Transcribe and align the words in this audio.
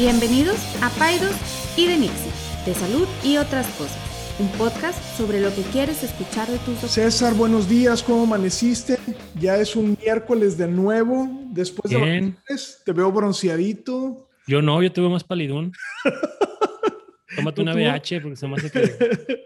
Bienvenidos 0.00 0.56
a 0.82 0.88
Paidos 0.98 1.36
y 1.76 1.86
de 1.86 1.98
Nixie, 1.98 2.32
de 2.64 2.72
salud 2.72 3.06
y 3.22 3.36
otras 3.36 3.66
cosas. 3.76 3.98
Un 4.40 4.48
podcast 4.52 4.98
sobre 5.18 5.42
lo 5.42 5.54
que 5.54 5.60
quieres 5.60 6.02
escuchar 6.02 6.48
de 6.48 6.56
tus 6.60 6.80
doctores. 6.80 6.92
César, 6.92 7.34
buenos 7.34 7.68
días, 7.68 8.02
¿cómo 8.02 8.22
amaneciste? 8.22 8.96
Ya 9.38 9.58
es 9.58 9.76
un 9.76 9.98
miércoles 10.00 10.56
de 10.56 10.68
nuevo, 10.68 11.28
después 11.50 11.92
de 11.92 11.98
Bien. 11.98 12.30
vacaciones. 12.30 12.82
Te 12.82 12.92
veo 12.92 13.12
bronceadito. 13.12 14.30
Yo 14.46 14.62
no, 14.62 14.82
yo 14.82 14.90
te 14.90 15.02
veo 15.02 15.10
más 15.10 15.22
palidón. 15.22 15.70
Tómate 17.36 17.60
una. 17.60 17.74
BH 17.74 18.22
porque 18.22 18.36
se 18.36 18.48
me 18.48 18.56
hace 18.56 18.70
que. 18.70 19.44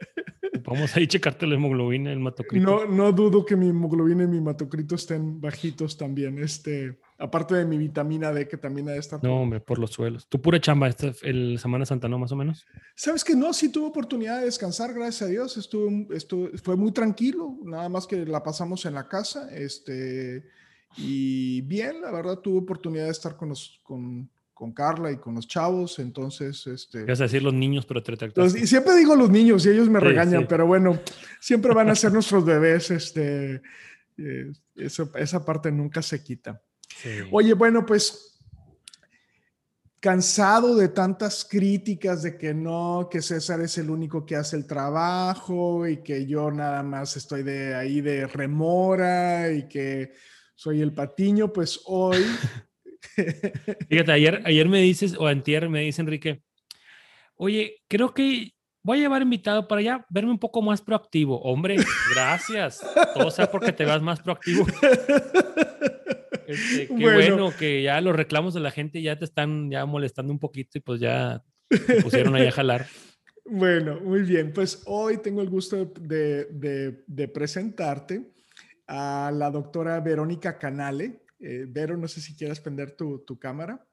Vamos 0.62 0.96
ahí 0.96 1.09
checarte 1.09 1.48
la 1.48 1.57
hemoglobina, 1.57 2.12
el 2.12 2.18
hematocrito. 2.18 2.64
No, 2.64 2.86
no 2.86 3.11
dudo 3.11 3.45
que 3.45 3.57
mi 3.57 3.71
hemoglobina 3.71 4.23
y 4.23 4.29
mi 4.29 4.36
hematocrito 4.36 4.95
estén 4.95 5.41
bajitos 5.41 5.99
también. 5.99 6.39
Este, 6.39 6.96
aparte 7.18 7.54
de 7.54 7.64
mi 7.64 7.79
vitamina 7.79 8.32
D, 8.32 8.49
que 8.49 8.57
también 8.57 8.89
ha 8.89 8.96
estar. 8.96 9.22
No, 9.22 9.41
hombre, 9.43 9.61
por 9.61 9.79
los 9.79 9.91
suelos. 9.93 10.27
Tu 10.29 10.41
pura 10.41 10.61
chamba, 10.61 10.89
esta, 10.89 11.13
el 11.22 11.59
Semana 11.59 11.86
Santa, 11.86 12.09
¿no? 12.09 12.18
Más 12.18 12.32
o 12.32 12.36
menos. 12.36 12.67
Sabes 12.96 13.22
que 13.25 13.36
no, 13.36 13.53
sí 13.53 13.71
tuve 13.71 13.86
oportunidad 13.86 14.41
de 14.41 14.46
descansar, 14.46 14.93
gracias 14.93 15.22
a 15.22 15.27
Dios. 15.27 15.57
Estuve, 15.57 16.08
estuve, 16.17 16.58
fue 16.58 16.77
muy 16.77 16.93
tranquilo, 16.93 17.57
nada 17.64 17.89
más 17.89 18.07
que 18.07 18.25
la 18.27 18.43
pasamos 18.43 18.85
en 18.86 18.95
la 18.95 19.08
casa. 19.08 19.49
Este, 19.55 20.45
y 20.96 21.61
bien, 21.63 22.00
la 22.00 22.11
verdad, 22.11 22.39
tuve 22.39 22.58
oportunidad 22.58 23.05
de 23.07 23.11
estar 23.13 23.36
con, 23.36 23.49
los, 23.50 23.81
con, 23.83 24.29
con 24.53 24.72
Carla 24.72 25.11
y 25.13 25.17
con 25.17 25.35
los 25.35 25.46
chavos. 25.49 25.99
Entonces, 25.99 26.67
este. 26.67 27.05
Vas 27.05 27.21
a 27.21 27.25
decir 27.25 27.43
los 27.43 27.55
niños, 27.55 27.86
pero 27.86 28.03
te 28.03 28.17
Los- 28.35 28.57
y 28.57 28.67
siempre 28.67 28.94
digo 28.96 29.14
los 29.17 29.31
niños 29.31 29.64
y 29.67 29.71
ellos 29.71 29.89
me 29.89 30.00
Sí, 30.00 30.07
regañan, 30.07 30.43
sí. 30.43 30.46
pero 30.49 30.67
bueno, 30.67 30.99
siempre 31.41 31.72
van 31.75 31.91
a 31.91 31.94
ser 31.94 32.12
nuestros 32.12 32.44
bebés. 32.44 32.91
Este, 32.91 33.62
eh, 34.19 34.53
eso- 34.77 35.11
esa 35.17 35.44
parte 35.44 35.70
nunca 35.72 36.03
se 36.03 36.22
quita. 36.22 36.61
Sí. 36.88 37.20
Oye, 37.30 37.54
bueno, 37.54 37.84
pues 37.84 38.40
cansado 40.00 40.77
de 40.77 40.88
tantas 40.88 41.44
críticas 41.44 42.22
de 42.22 42.36
que 42.36 42.52
no, 42.52 43.08
que 43.10 43.22
César 43.22 43.60
es 43.62 43.78
el 43.78 43.88
único 43.88 44.26
que 44.26 44.36
hace 44.36 44.56
el 44.56 44.66
trabajo 44.66 45.88
y 45.88 46.02
que 46.02 46.26
yo 46.26 46.50
nada 46.50 46.82
más 46.82 47.16
estoy 47.16 47.42
de 47.42 47.74
ahí 47.74 48.00
de 48.02 48.26
remora 48.26 49.50
y 49.50 49.66
que 49.66 50.12
soy 50.54 50.82
el 50.82 50.92
patiño, 50.92 51.52
pues 51.52 51.80
hoy 51.86 52.22
Fíjate, 53.88 54.12
ayer, 54.12 54.42
ayer 54.44 54.69
me 54.69 54.80
dices, 54.80 55.14
o 55.19 55.26
antier 55.26 55.69
me 55.69 55.80
dice 55.80 56.02
Enrique, 56.02 56.42
oye, 57.36 57.76
creo 57.88 58.12
que 58.14 58.52
voy 58.82 58.98
a 58.98 59.02
llevar 59.02 59.22
invitado 59.22 59.66
para 59.66 59.80
allá, 59.80 60.06
verme 60.08 60.30
un 60.30 60.38
poco 60.38 60.62
más 60.62 60.82
proactivo. 60.82 61.41
Hombre, 61.42 61.76
gracias. 62.12 62.80
Todo 63.14 63.30
sea 63.30 63.50
porque 63.50 63.72
te 63.72 63.84
vas 63.84 64.02
más 64.02 64.20
proactivo. 64.20 64.66
Este, 66.47 66.87
qué 66.89 66.92
Bueno. 66.92 67.37
bueno. 67.37 67.53
que 67.59 67.83
ya 67.83 68.00
los 68.00 68.14
reclamos 68.17 68.55
de 68.55 68.61
la 68.61 68.70
gente 68.70 69.00
ya 69.03 69.19
te 69.19 69.25
están 69.25 69.70
ya 69.70 69.84
molestando 69.87 70.33
un 70.33 70.39
poquito 70.39 70.78
y 70.78 70.81
pues 70.81 71.00
ya 71.00 71.42
te 71.69 72.03
pusieron 72.03 72.34
ahí 72.34 72.47
a 72.47 72.53
jalar. 72.53 72.87
Bueno, 73.47 74.00
muy 74.00 74.23
bien. 74.23 74.55
Pues 74.55 74.83
hoy 74.87 75.19
tengo 75.19 75.42
el 75.42 75.50
gusto 75.50 75.84
de, 76.00 76.47
de- 76.47 77.05
de 77.06 77.28
presentarte 77.28 78.33
a 78.87 79.31
la 79.34 79.50
doctora 79.50 80.00
Verónica 80.00 80.56
Canale. 80.59 81.25
Eh, 81.39 81.67
Vero, 81.69 81.95
no 81.98 82.09
sé 82.09 82.22
si 82.22 82.34
quieres 82.34 82.59
prender 82.59 82.92
tu, 82.92 83.19
tu 83.19 83.39
cámara. 83.39 83.87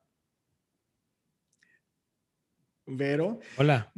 Vero. 2.86 3.40
Hola. 3.58 3.92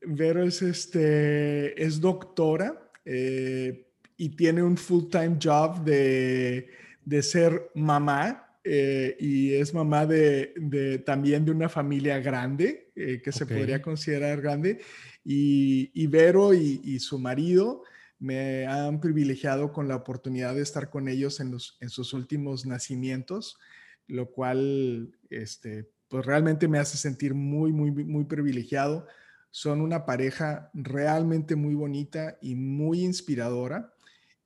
Vero 0.00 0.42
es, 0.42 0.62
este, 0.62 1.80
es 1.82 2.00
doctora 2.00 2.90
eh, 3.04 3.86
y 4.16 4.30
tiene 4.30 4.62
un 4.62 4.76
full-time 4.76 5.36
job 5.42 5.82
de, 5.84 6.68
de 7.04 7.22
ser 7.22 7.70
mamá 7.74 8.58
eh, 8.64 9.16
y 9.20 9.54
es 9.54 9.74
mamá 9.74 10.06
de, 10.06 10.54
de- 10.56 10.98
también 10.98 11.44
de 11.44 11.50
una 11.50 11.68
familia 11.68 12.18
grande, 12.20 12.90
eh, 12.96 13.20
que 13.22 13.30
se 13.32 13.44
podría 13.58 13.82
considerar 13.82 14.40
grande. 14.40 14.80
Y, 15.24 15.90
y 15.94 16.06
Vero 16.06 16.54
y, 16.54 16.80
y 16.84 16.98
su 17.00 17.18
marido 17.18 17.82
me 18.18 18.66
han 18.66 19.00
privilegiado 19.00 19.72
con 19.72 19.86
la 19.88 19.96
oportunidad 19.96 20.54
de 20.54 20.62
estar 20.62 20.88
con 20.88 21.08
ellos 21.08 21.40
en, 21.40 21.50
los, 21.50 21.76
en 21.80 21.90
sus 21.90 22.12
últimos 22.14 22.64
nacimientos, 22.64 23.58
lo 24.06 24.30
cual 24.30 25.14
este, 25.28 25.90
pues 26.08 26.24
realmente 26.24 26.68
me 26.68 26.78
hace 26.78 26.96
sentir 26.96 27.34
muy, 27.34 27.72
muy, 27.72 27.90
muy 27.90 28.24
privilegiado. 28.24 29.06
Son 29.50 29.80
una 29.80 30.06
pareja 30.06 30.70
realmente 30.74 31.54
muy 31.54 31.74
bonita 31.74 32.38
y 32.40 32.54
muy 32.54 33.02
inspiradora. 33.04 33.92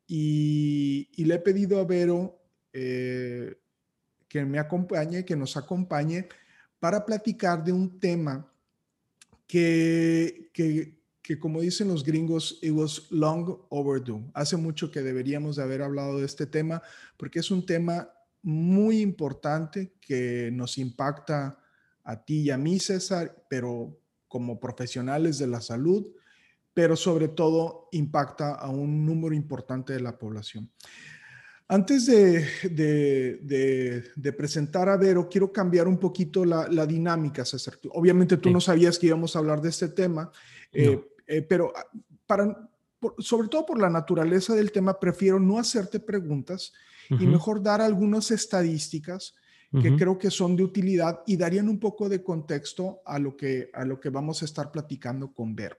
Y, 0.07 1.09
y 1.17 1.25
le 1.27 1.35
he 1.35 1.39
pedido 1.39 1.81
a 1.81 1.85
Vero 1.85 2.41
eh, 2.73 3.59
que 4.29 4.45
me 4.45 4.59
acompañe, 4.59 5.25
que 5.25 5.37
nos 5.37 5.57
acompañe 5.57 6.29
para 6.79 7.05
platicar 7.05 7.65
de 7.65 7.73
un 7.73 7.99
tema 7.99 8.51
que, 9.47 10.51
que, 10.53 10.99
que, 11.23 11.39
como 11.39 11.61
dicen 11.61 11.89
los 11.89 12.05
gringos, 12.05 12.59
it 12.63 12.73
was 12.73 13.07
long 13.11 13.59
overdue. 13.71 14.31
Hace 14.35 14.57
mucho 14.57 14.91
que 14.91 15.01
deberíamos 15.01 15.57
de 15.57 15.63
haber 15.63 15.83
hablado 15.83 16.19
de 16.19 16.27
este 16.27 16.47
tema 16.47 16.83
porque 17.17 17.41
es 17.41 17.51
un 17.51 17.65
tema 17.65 18.11
muy 18.43 19.01
importante 19.01 19.95
que 20.01 20.51
nos 20.53 20.79
impacta 20.79 21.59
a 22.05 22.25
ti 22.25 22.43
y 22.43 22.51
a 22.51 22.59
mí, 22.59 22.79
César, 22.79 23.45
pero 23.49 23.99
como 24.29 24.61
profesionales 24.61 25.39
de 25.39 25.47
la 25.47 25.61
salud, 25.61 26.07
pero 26.73 26.97
sobre 26.97 27.29
todo 27.29 27.89
impacta 27.93 28.55
a 28.55 28.69
un 28.69 29.05
número 29.05 29.35
importante 29.35 29.95
de 29.95 30.01
la 30.01 30.17
población. 30.17 30.71
Antes 31.71 32.07
de, 32.07 32.47
de, 32.71 33.41
de, 33.43 34.05
de, 34.17 34.33
presentar 34.33 34.89
a 34.89 34.97
Vero, 34.97 35.29
quiero 35.29 35.53
cambiar 35.53 35.87
un 35.87 35.99
poquito 35.99 36.43
la, 36.47 36.67
la 36.69 36.87
dinámica, 36.87 37.45
César. 37.45 37.79
Obviamente 37.91 38.39
tú 38.39 38.49
sí. 38.49 38.55
no 38.55 38.61
sabías 38.61 38.99
que 38.99 39.09
íbamos 39.09 39.37
a 39.37 39.41
hablar 39.41 39.61
de 39.61 39.69
este 39.69 39.89
tema, 39.89 40.25
no. 40.25 40.31
eh, 40.73 41.05
eh, 41.27 41.43
pero 41.43 41.75
para, 42.27 42.71
por, 42.99 43.15
sobre 43.19 43.49
todo 43.49 43.67
por 43.67 43.79
la 43.79 43.91
naturaleza 43.91 44.55
del 44.55 44.73
tema, 44.73 44.99
prefiero 44.99 45.39
no 45.39 45.59
hacerte 45.59 46.01
preguntas 46.01 46.73
uh 47.11 47.17
-huh. 47.17 47.23
y 47.23 47.27
mejor 47.27 47.63
dar 47.63 47.83
algunas 47.83 48.31
estadísticas 48.31 49.35
que 49.71 49.77
uh 49.77 49.83
-huh. 49.83 49.99
creo 49.99 50.19
que 50.19 50.31
son 50.31 50.57
de 50.57 50.63
utilidad 50.63 51.21
y 51.27 51.37
darían 51.37 51.69
un 51.69 51.79
poco 51.79 52.09
de 52.09 52.23
contexto 52.23 53.03
a 53.05 53.19
lo 53.19 53.37
que, 53.37 53.69
a 53.75 53.85
lo 53.85 54.01
que 54.01 54.09
vamos 54.09 54.41
a 54.41 54.47
estar 54.47 54.73
platicando 54.73 55.35
con 55.35 55.55
Vero. 55.55 55.77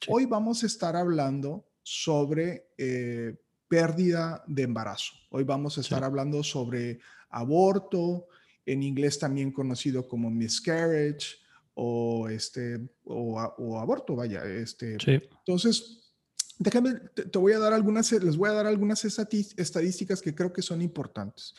Sí. 0.00 0.08
Hoy 0.10 0.24
vamos 0.24 0.62
a 0.62 0.66
estar 0.66 0.96
hablando 0.96 1.66
sobre 1.82 2.68
eh, 2.78 3.36
pérdida 3.68 4.44
de 4.46 4.62
embarazo. 4.62 5.14
Hoy 5.30 5.44
vamos 5.44 5.78
a 5.78 5.80
estar 5.80 6.00
sí. 6.00 6.04
hablando 6.04 6.42
sobre 6.42 7.00
aborto, 7.30 8.26
en 8.64 8.82
inglés 8.82 9.18
también 9.18 9.52
conocido 9.52 10.08
como 10.08 10.30
miscarriage 10.30 11.36
o, 11.74 12.28
este, 12.28 12.80
o, 13.04 13.40
o 13.58 13.78
aborto, 13.78 14.16
vaya. 14.16 14.44
Este. 14.44 14.98
Sí. 14.98 15.20
Entonces, 15.38 16.12
déjame, 16.58 16.94
te, 17.14 17.24
te, 17.26 17.38
voy 17.38 17.52
a 17.52 17.58
dar 17.58 17.72
algunas, 17.72 18.10
les 18.12 18.36
voy 18.36 18.48
a 18.48 18.54
dar 18.54 18.66
algunas 18.66 19.04
estadísticas 19.04 20.20
que 20.20 20.34
creo 20.34 20.52
que 20.52 20.62
son 20.62 20.82
importantes. 20.82 21.54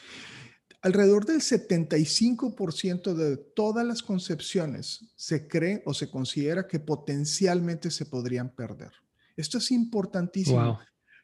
Alrededor 0.82 1.26
del 1.26 1.42
75% 1.42 3.14
de 3.14 3.38
todas 3.38 3.86
las 3.86 4.04
concepciones 4.04 5.06
se 5.16 5.48
cree 5.48 5.82
o 5.86 5.94
se 5.94 6.10
considera 6.10 6.68
que 6.68 6.80
potencialmente 6.80 7.90
se 7.90 8.06
podrían 8.06 8.54
perder. 8.54 8.92
Esto 9.36 9.58
es 9.58 9.72
importantísimo. 9.72 10.64
Wow. 10.64 10.78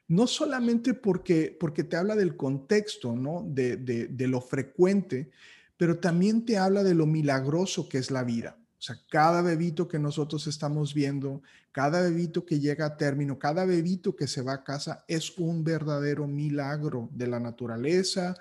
No 0.07 0.27
solamente 0.27 0.93
porque, 0.93 1.55
porque 1.59 1.83
te 1.83 1.95
habla 1.95 2.15
del 2.15 2.35
contexto, 2.35 3.15
¿no? 3.15 3.45
De, 3.47 3.77
de, 3.77 4.07
de, 4.07 4.27
lo 4.27 4.41
frecuente, 4.41 5.31
pero 5.77 5.99
también 5.99 6.45
te 6.45 6.57
habla 6.57 6.83
de 6.83 6.93
lo 6.93 7.05
milagroso 7.05 7.87
que 7.87 7.97
es 7.97 8.11
la 8.11 8.23
vida. 8.23 8.57
O 8.77 8.81
sea, 8.81 8.97
cada 9.09 9.41
bebito 9.41 9.87
que 9.87 9.99
nosotros 9.99 10.45
estamos 10.47 10.93
viendo, 10.93 11.41
cada 11.71 12.01
bebito 12.01 12.45
que 12.45 12.59
llega 12.59 12.85
a 12.85 12.97
término, 12.97 13.39
cada 13.39 13.65
bebito 13.65 14.15
que 14.15 14.27
se 14.27 14.41
va 14.41 14.53
a 14.53 14.63
casa 14.63 15.05
es 15.07 15.37
un 15.37 15.63
verdadero 15.63 16.27
milagro 16.27 17.09
de 17.13 17.27
la 17.27 17.39
naturaleza, 17.39 18.35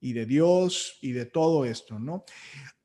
y 0.00 0.12
de 0.12 0.26
Dios 0.26 0.98
y 1.00 1.12
de 1.12 1.26
todo 1.26 1.64
esto, 1.64 1.98
¿no? 1.98 2.24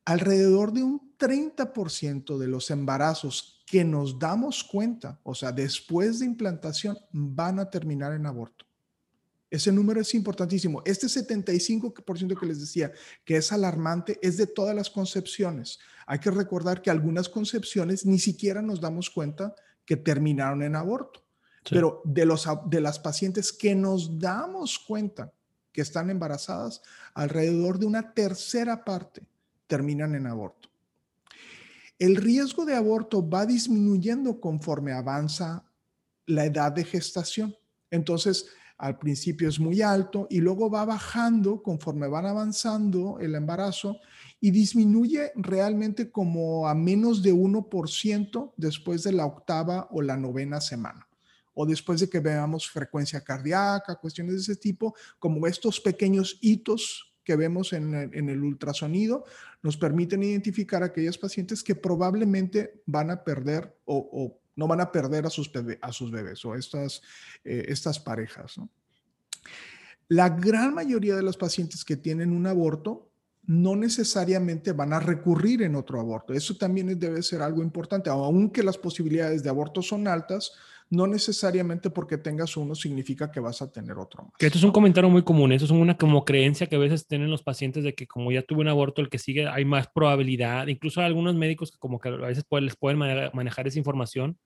Alrededor 0.05 0.73
de 0.73 0.83
un 0.83 1.13
30% 1.17 2.37
de 2.37 2.47
los 2.47 2.71
embarazos 2.71 3.62
que 3.65 3.83
nos 3.83 4.19
damos 4.19 4.63
cuenta, 4.63 5.19
o 5.23 5.33
sea, 5.33 5.51
después 5.51 6.19
de 6.19 6.25
implantación, 6.25 6.97
van 7.11 7.59
a 7.59 7.69
terminar 7.69 8.13
en 8.13 8.25
aborto. 8.25 8.65
Ese 9.49 9.71
número 9.71 10.01
es 10.01 10.15
importantísimo. 10.15 10.81
Este 10.83 11.05
75% 11.05 12.39
que 12.39 12.45
les 12.47 12.59
decía 12.59 12.91
que 13.23 13.37
es 13.37 13.51
alarmante 13.51 14.17
es 14.21 14.35
de 14.37 14.47
todas 14.47 14.75
las 14.75 14.89
concepciones. 14.89 15.77
Hay 16.07 16.17
que 16.17 16.31
recordar 16.31 16.81
que 16.81 16.89
algunas 16.89 17.29
concepciones 17.29 18.03
ni 18.03 18.17
siquiera 18.17 18.63
nos 18.63 18.81
damos 18.81 19.11
cuenta 19.11 19.53
que 19.85 19.95
terminaron 19.95 20.63
en 20.63 20.75
aborto. 20.75 21.23
Sí. 21.63 21.75
Pero 21.75 22.01
de, 22.03 22.25
los, 22.25 22.47
de 22.65 22.81
las 22.81 22.97
pacientes 22.97 23.53
que 23.53 23.75
nos 23.75 24.17
damos 24.17 24.79
cuenta 24.79 25.31
que 25.71 25.81
están 25.81 26.09
embarazadas, 26.09 26.81
alrededor 27.13 27.77
de 27.77 27.85
una 27.85 28.13
tercera 28.13 28.83
parte 28.83 29.23
terminan 29.67 30.15
en 30.15 30.25
aborto. 30.25 30.72
El 31.99 32.15
riesgo 32.15 32.65
de 32.65 32.75
aborto 32.75 33.27
va 33.27 33.45
disminuyendo 33.45 34.39
conforme 34.39 34.91
avanza 34.91 35.63
la 36.25 36.45
edad 36.45 36.71
de 36.71 36.83
gestación. 36.83 37.55
Entonces, 37.91 38.47
al 38.77 38.97
principio 38.97 39.47
es 39.47 39.59
muy 39.59 39.81
alto 39.81 40.27
y 40.29 40.39
luego 40.39 40.69
va 40.69 40.83
bajando 40.83 41.61
conforme 41.61 42.07
van 42.07 42.25
avanzando 42.25 43.19
el 43.19 43.35
embarazo 43.35 43.97
y 44.41 44.51
disminuye 44.51 45.31
realmente 45.35 46.11
como 46.11 46.67
a 46.67 46.73
menos 46.73 47.21
de 47.21 47.33
1% 47.33 48.53
después 48.57 49.03
de 49.03 49.13
la 49.13 49.25
octava 49.25 49.87
o 49.91 50.01
la 50.01 50.17
novena 50.17 50.59
semana 50.59 51.07
o 51.53 51.65
después 51.65 51.99
de 51.99 52.09
que 52.09 52.19
veamos 52.19 52.67
frecuencia 52.67 53.23
cardíaca, 53.23 53.95
cuestiones 53.95 54.33
de 54.33 54.41
ese 54.41 54.55
tipo, 54.55 54.95
como 55.19 55.45
estos 55.45 55.79
pequeños 55.79 56.39
hitos 56.41 57.12
que 57.23 57.35
vemos 57.35 57.73
en 57.73 57.93
el, 57.93 58.43
ultrasonido, 58.43 59.25
nos 59.61 59.77
permiten 59.77 60.23
identificar 60.23 60.83
a 60.83 60.87
aquellos 60.87 61.17
pacientes 61.17 61.63
que 61.63 61.75
probablemente 61.75 62.81
van 62.85 63.11
a 63.11 63.23
perder 63.23 63.77
o, 63.85 64.39
no 64.55 64.67
van 64.67 64.81
a 64.81 64.91
perder 64.91 65.25
a 65.25 65.29
sus, 65.29 65.51
a 65.81 65.91
sus 65.91 66.11
bebés 66.11 66.45
o 66.45 66.53
estas, 66.53 67.01
eh, 67.43 67.65
estas 67.69 67.99
parejas. 67.99 68.59
La 70.09 70.29
gran 70.29 70.75
mayoría 70.75 71.15
de 71.15 71.23
los 71.23 71.37
pacientes 71.37 71.83
que 71.83 71.97
tienen 71.97 72.31
un 72.31 72.45
aborto 72.45 73.09
no 73.45 73.75
necesariamente 73.75 74.71
van 74.71 74.93
a 74.93 74.99
recurrir 74.99 75.63
en 75.63 75.75
otro 75.75 75.99
aborto. 75.99 76.33
Eso 76.33 76.55
también 76.55 76.97
debe 76.97 77.21
ser 77.23 77.41
algo 77.41 77.61
importante, 77.61 78.09
aunque 78.09 78.63
las 78.63 78.77
posibilidades 78.77 79.43
de 79.43 79.49
aborto 79.49 79.81
son 79.81 80.07
altas, 80.07 80.53
no 80.93 81.07
necesariamente 81.07 81.89
porque 81.89 82.17
tengas 82.17 82.55
uno 82.55 82.75
significa 82.75 83.31
que 83.31 83.39
vas 83.39 83.61
a 83.61 83.71
tener 83.71 83.97
otro 83.97 84.23
más. 84.23 84.33
Que 84.37 84.45
esto 84.45 84.59
es 84.59 84.63
un 84.63 84.71
comentario 84.71 85.09
muy 85.09 85.23
común, 85.23 85.51
eso 85.51 85.65
es 85.65 85.71
una 85.71 85.97
como 85.97 86.23
creencia 86.23 86.67
que 86.67 86.75
a 86.75 86.79
veces 86.79 87.07
tienen 87.07 87.31
los 87.31 87.41
pacientes 87.41 87.83
de 87.83 87.95
que 87.95 88.05
como 88.07 88.31
ya 88.31 88.43
tuve 88.43 88.61
un 88.61 88.67
aborto, 88.67 89.01
el 89.01 89.09
que 89.09 89.17
sigue 89.17 89.47
hay 89.47 89.65
más 89.65 89.87
probabilidad, 89.87 90.67
incluso 90.67 91.01
algunos 91.01 91.35
médicos 91.35 91.71
que 91.71 91.79
como 91.79 91.99
que 91.99 92.09
a 92.09 92.11
veces 92.11 92.45
les 92.61 92.75
pueden 92.75 92.99
manejar 93.33 93.67
esa 93.67 93.79
información, 93.79 94.37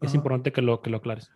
es 0.00 0.14
importante 0.14 0.50
que 0.50 0.60
lo, 0.60 0.82
que 0.82 0.90
lo 0.90 0.96
aclares. 0.96 1.30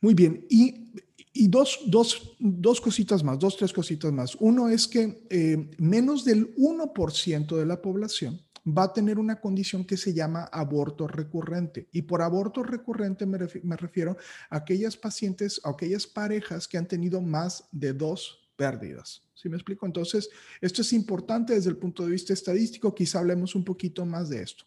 Muy 0.00 0.14
bien, 0.14 0.44
y, 0.50 0.92
y 1.32 1.46
dos, 1.46 1.82
dos, 1.86 2.34
dos, 2.40 2.80
cositas 2.80 3.22
más, 3.22 3.38
dos, 3.38 3.56
tres 3.56 3.72
cositas 3.72 4.12
más. 4.12 4.34
Uno 4.40 4.68
es 4.68 4.88
que 4.88 5.24
eh, 5.30 5.70
menos 5.78 6.24
del 6.24 6.52
1% 6.56 7.56
de 7.56 7.66
la 7.66 7.80
población 7.80 8.40
va 8.66 8.84
a 8.84 8.92
tener 8.92 9.18
una 9.18 9.40
condición 9.40 9.84
que 9.84 9.96
se 9.96 10.14
llama 10.14 10.44
aborto 10.44 11.06
recurrente. 11.06 11.88
Y 11.92 12.02
por 12.02 12.22
aborto 12.22 12.62
recurrente 12.62 13.26
me, 13.26 13.38
refiero 13.76 14.16
a 14.48 14.56
aquellas 14.56 14.96
pacientes, 14.96 15.60
a 15.64 15.70
aquellas 15.70 16.06
parejas 16.06 16.66
que 16.66 16.78
han 16.78 16.88
tenido 16.88 17.20
más 17.20 17.68
de 17.72 17.92
dos 17.92 18.48
pérdidas. 18.56 19.22
¿Sí 19.34 19.48
me 19.48 19.56
explico? 19.56 19.84
Entonces, 19.84 20.30
esto 20.60 20.80
es 20.80 20.92
importante 20.92 21.54
desde 21.54 21.70
el 21.70 21.76
punto 21.76 22.04
de 22.04 22.12
vista 22.12 22.32
estadístico. 22.32 22.94
Quizá 22.94 23.18
hablemos 23.18 23.54
un 23.54 23.64
poquito 23.64 24.06
más 24.06 24.30
de 24.30 24.42
esto. 24.42 24.64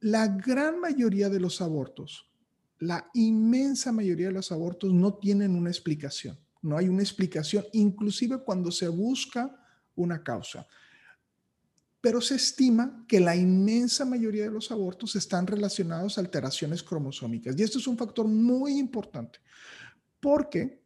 La 0.00 0.28
gran 0.28 0.80
mayoría 0.80 1.30
de 1.30 1.40
los 1.40 1.62
abortos, 1.62 2.28
la 2.78 3.08
inmensa 3.14 3.90
mayoría 3.90 4.26
de 4.26 4.34
los 4.34 4.52
abortos 4.52 4.92
no 4.92 5.14
tienen 5.14 5.54
una 5.54 5.70
explicación. 5.70 6.38
No 6.60 6.76
hay 6.76 6.88
una 6.88 7.02
explicación, 7.02 7.64
inclusive 7.72 8.38
cuando 8.38 8.70
se 8.70 8.88
busca 8.88 9.54
una 9.94 10.22
causa 10.22 10.66
pero 12.04 12.20
se 12.20 12.34
estima 12.34 13.02
que 13.08 13.18
la 13.18 13.34
inmensa 13.34 14.04
mayoría 14.04 14.42
de 14.42 14.50
los 14.50 14.70
abortos 14.70 15.16
están 15.16 15.46
relacionados 15.46 16.18
a 16.18 16.20
alteraciones 16.20 16.82
cromosómicas. 16.82 17.56
Y 17.56 17.62
esto 17.62 17.78
es 17.78 17.86
un 17.86 17.96
factor 17.96 18.28
muy 18.28 18.78
importante, 18.78 19.38
porque 20.20 20.82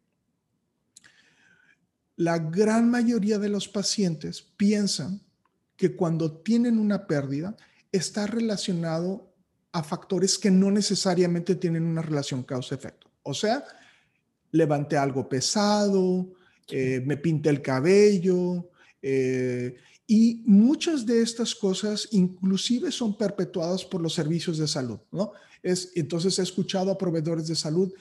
la 2.15 2.39
gran 2.39 2.89
mayoría 2.89 3.37
de 3.41 3.49
los 3.49 3.67
pacientes 3.67 4.43
piensan 4.57 5.21
que 5.75 5.97
cuando 5.97 6.31
tienen 6.41 6.79
una 6.79 7.09
pérdida 7.09 7.57
está 7.91 8.29
relacionado 8.29 9.35
a 9.73 9.83
factores 9.83 10.39
que 10.39 10.53
no 10.53 10.71
necesariamente 10.71 11.57
tienen 11.57 11.83
una 11.83 12.03
relación 12.03 12.45
causa-efecto. 12.45 13.11
O 13.25 13.35
sea, 13.35 13.65
levanté 14.53 14.97
algo 14.97 15.29
pesado, 15.29 16.33
eh, 16.71 17.03
me 17.05 17.17
pinté 17.17 17.51
el 17.51 17.61
cabello, 17.61 18.71
eh, 19.03 19.79
y 20.11 20.43
muchas 20.47 21.05
de 21.05 21.21
estas 21.21 21.55
cosas 21.55 22.09
inclusive 22.13 22.91
son 22.91 23.19
perpetuadas 23.19 23.85
por 23.85 24.01
los 24.01 24.15
servicios 24.15 24.57
de 24.57 24.67
salud, 24.67 24.99
¿no? 25.13 25.33
Es, 25.63 25.93
entonces 25.97 26.39
he 26.39 26.43
escuchado 26.43 26.91
a 26.91 26.97
proveedores 26.97 27.47
de 27.47 27.55
salud 27.55 27.93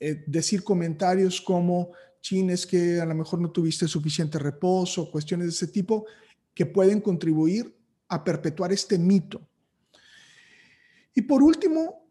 eh, 0.00 0.24
decir 0.26 0.64
comentarios 0.64 1.42
como, 1.42 1.92
chin, 2.22 2.48
es 2.48 2.66
que 2.66 2.98
a 2.98 3.04
lo 3.04 3.14
mejor 3.14 3.40
no 3.40 3.50
tuviste 3.50 3.86
suficiente 3.86 4.38
reposo, 4.38 5.10
cuestiones 5.10 5.48
de 5.48 5.52
ese 5.52 5.66
tipo, 5.66 6.06
que 6.54 6.64
pueden 6.64 7.02
contribuir 7.02 7.76
a 8.08 8.24
perpetuar 8.24 8.72
este 8.72 8.98
mito. 8.98 9.46
Y 11.14 11.20
por 11.22 11.42
último, 11.42 12.06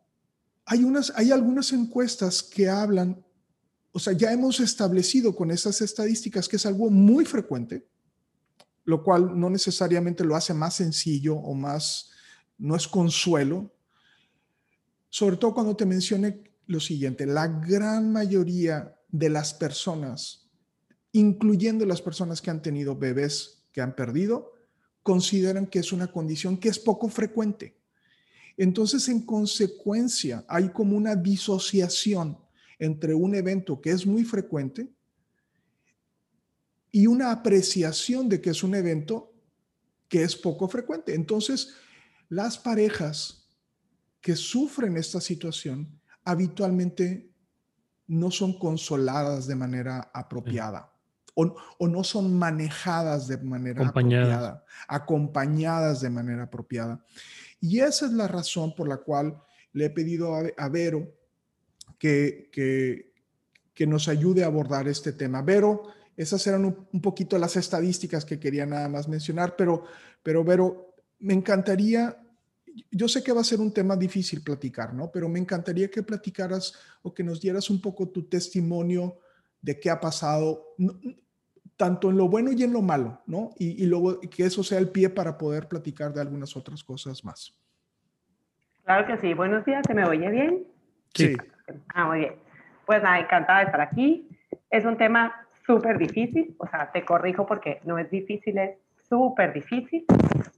hay, 0.63 0.83
unas, 0.83 1.12
hay 1.15 1.31
algunas 1.31 1.74
encuestas 1.74 2.44
que 2.44 2.69
hablan, 2.69 3.25
o 3.91 3.97
sea, 3.97 4.13
ya 4.13 4.31
hemos 4.31 4.59
establecido 4.59 5.35
con 5.35 5.50
esas 5.50 5.81
estadísticas 5.81 6.47
que 6.47 6.57
es 6.57 6.65
algo 6.68 6.91
muy 6.91 7.25
frecuente, 7.25 7.88
lo 8.85 9.03
cual 9.03 9.39
no 9.39 9.50
necesariamente 9.50 10.24
lo 10.24 10.35
hace 10.35 10.53
más 10.53 10.75
sencillo 10.75 11.35
o 11.35 11.53
más, 11.53 12.12
no 12.57 12.75
es 12.75 12.88
consuelo. 12.88 13.71
Sobre 15.09 15.38
todo 15.38 15.53
cuando 15.53 15.75
te 15.75 15.85
mencione 15.85 16.44
lo 16.68 16.80
siguiente, 16.80 17.25
la 17.25 17.47
gran 17.47 18.12
mayoría 18.12 18.95
de 19.09 19.30
las 19.30 19.53
personas, 19.53 20.50
incluyendo 21.12 21.85
las 21.85 22.01
personas 22.01 22.41
que 22.41 22.50
han 22.50 22.62
tenido 22.62 22.95
bebés 22.95 23.63
que 23.71 23.81
han 23.81 23.95
perdido, 23.95 24.53
consideran 25.01 25.68
que 25.68 25.80
es 25.80 25.91
una 25.91 26.12
condición 26.12 26.57
que 26.57 26.69
es 26.69 26.80
poco 26.80 27.09
frecuente. 27.09 27.77
Entonces, 28.57 29.07
en 29.09 29.25
consecuencia, 29.25 30.45
hay 30.47 30.69
como 30.69 30.95
una 30.95 31.15
disociación 31.15 32.38
entre 32.80 33.13
un 33.13 33.35
evento 33.35 33.81
que 33.81 33.91
es 33.91 34.06
muy 34.06 34.24
frecuente 34.24 34.89
y 36.95 37.07
una 37.07 37.31
apreciación 37.31 38.30
de 38.30 38.40
que 38.40 38.51
es 38.51 38.63
un 38.63 38.75
evento 38.75 39.34
que 40.07 40.22
es 40.22 40.36
poco 40.36 40.69
frecuente. 40.69 41.16
Entonces, 41.16 41.74
las 42.30 42.60
parejas 42.60 43.50
que 44.22 44.36
sufren 44.36 44.95
esta 44.95 45.19
situación 45.19 46.00
habitualmente 46.24 47.31
no 48.06 48.30
son 48.30 48.60
consoladas 48.60 49.48
de 49.48 49.56
manera 49.56 50.12
apropiada 50.13 50.94
o, 51.34 51.88
no 51.88 52.04
son 52.04 52.38
manejadas 52.38 53.28
de 53.28 53.38
manera 53.38 53.88
apropiada, 53.88 54.63
acompañadas 54.88 56.01
de 56.01 56.12
manera 56.12 56.44
apropiada. 56.44 57.04
Y 57.60 57.80
esa 57.80 58.06
es 58.06 58.12
la 58.12 58.28
razón 58.28 58.75
por 58.75 58.88
la 58.88 58.98
cual 58.98 59.42
le 59.72 59.86
he 59.86 59.90
pedido 59.90 60.36
a, 60.36 60.69
Vero 60.69 61.12
que, 61.98 62.50
que, 62.51 63.13
que 63.74 63.88
nos 63.88 64.07
ayude 64.07 64.44
a 64.44 64.48
abordar 64.48 64.88
este 64.88 65.12
tema. 65.12 65.42
Vero, 65.42 65.88
esas 66.15 66.45
eran 66.47 66.66
un, 66.66 67.02
poquito 67.02 67.38
las 67.38 67.56
estadísticas 67.56 68.26
que 68.26 68.40
quería 68.40 68.66
nada 68.66 68.88
más 68.90 69.07
mencionar, 69.07 69.56
pero, 69.56 69.83
pero 70.21 70.44
Vero, 70.44 70.95
me 71.19 71.33
encantaría, 71.33 72.16
yo 72.92 73.07
sé 73.07 73.23
que 73.23 73.31
va 73.31 73.42
a 73.42 73.45
ser 73.45 73.59
un 73.59 73.73
tema 73.73 73.95
difícil 73.95 74.44
platicar, 74.44 74.94
¿no? 74.94 75.11
Pero 75.11 75.30
me 75.30 75.40
encantaría 75.40 75.90
que 75.90 76.04
platicaras 76.04 76.73
o 77.02 77.14
que 77.14 77.23
nos 77.23 77.42
dieras 77.42 77.69
un 77.69 77.81
poco 77.81 78.09
tu 78.09 78.23
testimonio 78.23 79.18
de 79.61 79.80
qué 79.80 79.90
ha 79.90 79.99
pasado, 79.99 80.76
tanto 81.78 82.09
en 82.09 82.18
lo 82.18 82.28
bueno 82.28 82.52
y 82.52 82.64
en 82.64 82.73
lo 82.73 82.81
malo, 82.81 83.21
¿no? 83.26 83.52
Y, 83.57 83.85
luego 83.85 84.19
que 84.19 84.45
eso 84.45 84.64
sea 84.64 84.80
el 84.80 84.90
pie 84.90 85.09
para 85.09 85.38
poder 85.38 85.68
platicar 85.68 86.14
de 86.14 86.21
algunas 86.21 86.56
otras 86.56 86.83
cosas 86.83 87.23
más. 87.23 87.57
Claro 88.83 89.07
que 89.07 89.18
sí. 89.18 89.33
Buenos 89.33 89.66
días, 89.66 89.83
¿se 89.88 89.94
me 89.94 90.06
oye 90.06 90.30
bien? 90.30 90.68
Sí. 91.14 91.35
Ah, 91.95 92.06
muy 92.06 92.19
bien. 92.19 92.35
Pues 92.85 93.02
nada, 93.02 93.19
encantada 93.19 93.59
de 93.59 93.66
estar 93.66 93.81
aquí. 93.81 94.28
Es 94.69 94.83
un 94.83 94.97
tema 94.97 95.43
súper 95.66 95.98
difícil, 95.98 96.56
o 96.58 96.68
sea, 96.68 96.92
te 96.92 97.04
corrijo 97.04 97.46
porque 97.46 97.80
no 97.86 97.98
es 97.98 98.10
difícil, 98.10 98.58
es 98.58 98.78
súper 99.10 99.54
difícil. 99.54 100.06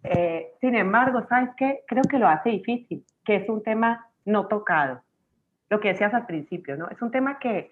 Eh, 0.03 0.53
sin 0.61 0.75
embargo, 0.75 1.25
¿sabes 1.27 1.49
qué? 1.57 1.81
Creo 1.87 2.03
que 2.03 2.19
lo 2.19 2.27
hace 2.27 2.49
difícil, 2.49 3.03
que 3.23 3.37
es 3.37 3.49
un 3.49 3.63
tema 3.63 4.07
no 4.25 4.47
tocado. 4.47 5.01
Lo 5.69 5.79
que 5.79 5.89
decías 5.89 6.13
al 6.13 6.25
principio, 6.25 6.77
¿no? 6.77 6.89
Es 6.89 7.01
un 7.01 7.11
tema 7.11 7.39
que, 7.39 7.71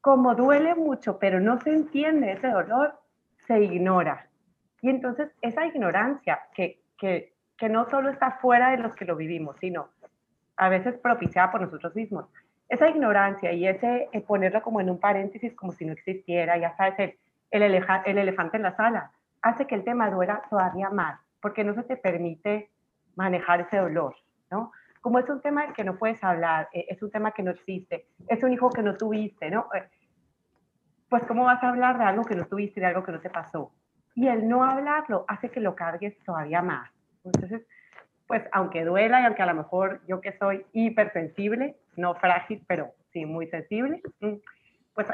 como 0.00 0.34
duele 0.34 0.74
mucho, 0.74 1.18
pero 1.18 1.40
no 1.40 1.60
se 1.60 1.70
entiende 1.70 2.32
ese 2.32 2.48
dolor, 2.48 2.94
se 3.46 3.60
ignora. 3.60 4.28
Y 4.82 4.90
entonces 4.90 5.30
esa 5.42 5.66
ignorancia 5.66 6.40
que, 6.54 6.80
que, 6.98 7.32
que 7.56 7.68
no 7.68 7.88
solo 7.90 8.10
está 8.10 8.38
fuera 8.40 8.70
de 8.70 8.78
los 8.78 8.94
que 8.94 9.04
lo 9.04 9.16
vivimos, 9.16 9.56
sino 9.60 9.88
a 10.56 10.68
veces 10.68 10.98
propiciada 10.98 11.50
por 11.50 11.60
nosotros 11.60 11.94
mismos, 11.94 12.26
esa 12.68 12.88
ignorancia 12.88 13.52
y 13.52 13.66
ese 13.66 14.08
eh, 14.12 14.20
ponerlo 14.20 14.62
como 14.62 14.80
en 14.80 14.90
un 14.90 14.98
paréntesis 14.98 15.54
como 15.54 15.72
si 15.72 15.84
no 15.84 15.92
existiera, 15.92 16.58
ya 16.58 16.76
sabes, 16.76 16.98
el, 17.50 17.62
el, 17.62 17.84
el 18.04 18.18
elefante 18.18 18.56
en 18.56 18.62
la 18.62 18.76
sala, 18.76 19.10
hace 19.42 19.66
que 19.66 19.74
el 19.74 19.84
tema 19.84 20.10
duela 20.10 20.42
todavía 20.50 20.90
más, 20.90 21.20
porque 21.40 21.64
no 21.64 21.74
se 21.74 21.82
te 21.82 21.96
permite 21.96 22.70
manejar 23.16 23.62
ese 23.62 23.78
dolor, 23.78 24.14
¿no? 24.50 24.72
Como 25.00 25.18
es 25.18 25.28
un 25.28 25.40
tema 25.40 25.72
que 25.72 25.84
no 25.84 25.96
puedes 25.96 26.22
hablar, 26.22 26.68
eh, 26.72 26.86
es 26.88 27.02
un 27.02 27.10
tema 27.10 27.32
que 27.32 27.42
no 27.42 27.52
existe, 27.52 28.06
es 28.26 28.42
un 28.42 28.52
hijo 28.52 28.68
que 28.70 28.82
no 28.82 28.96
tuviste, 28.96 29.50
¿no? 29.50 29.68
Eh, 29.74 29.88
pues 31.08 31.24
¿cómo 31.24 31.44
vas 31.44 31.62
a 31.62 31.70
hablar 31.70 31.96
de 31.98 32.04
algo 32.04 32.24
que 32.24 32.34
no 32.34 32.46
tuviste, 32.46 32.80
de 32.80 32.86
algo 32.86 33.02
que 33.02 33.12
no 33.12 33.20
te 33.20 33.30
pasó? 33.30 33.72
Y 34.14 34.28
el 34.28 34.48
no 34.48 34.64
hablarlo 34.64 35.24
hace 35.28 35.48
que 35.48 35.60
lo 35.60 35.74
cargues 35.74 36.18
todavía 36.24 36.60
más. 36.60 36.90
Entonces, 37.24 37.62
pues 38.26 38.42
aunque 38.52 38.84
duela 38.84 39.22
y 39.22 39.24
aunque 39.24 39.42
a 39.42 39.46
lo 39.46 39.54
mejor 39.54 40.02
yo 40.06 40.20
que 40.20 40.32
soy 40.32 40.66
hipersensible, 40.72 41.76
no 41.98 42.14
frágil, 42.14 42.64
pero 42.66 42.94
sí 43.12 43.26
muy 43.26 43.46
sensible, 43.48 44.00
mm, 44.20 44.34
pues 44.94 45.08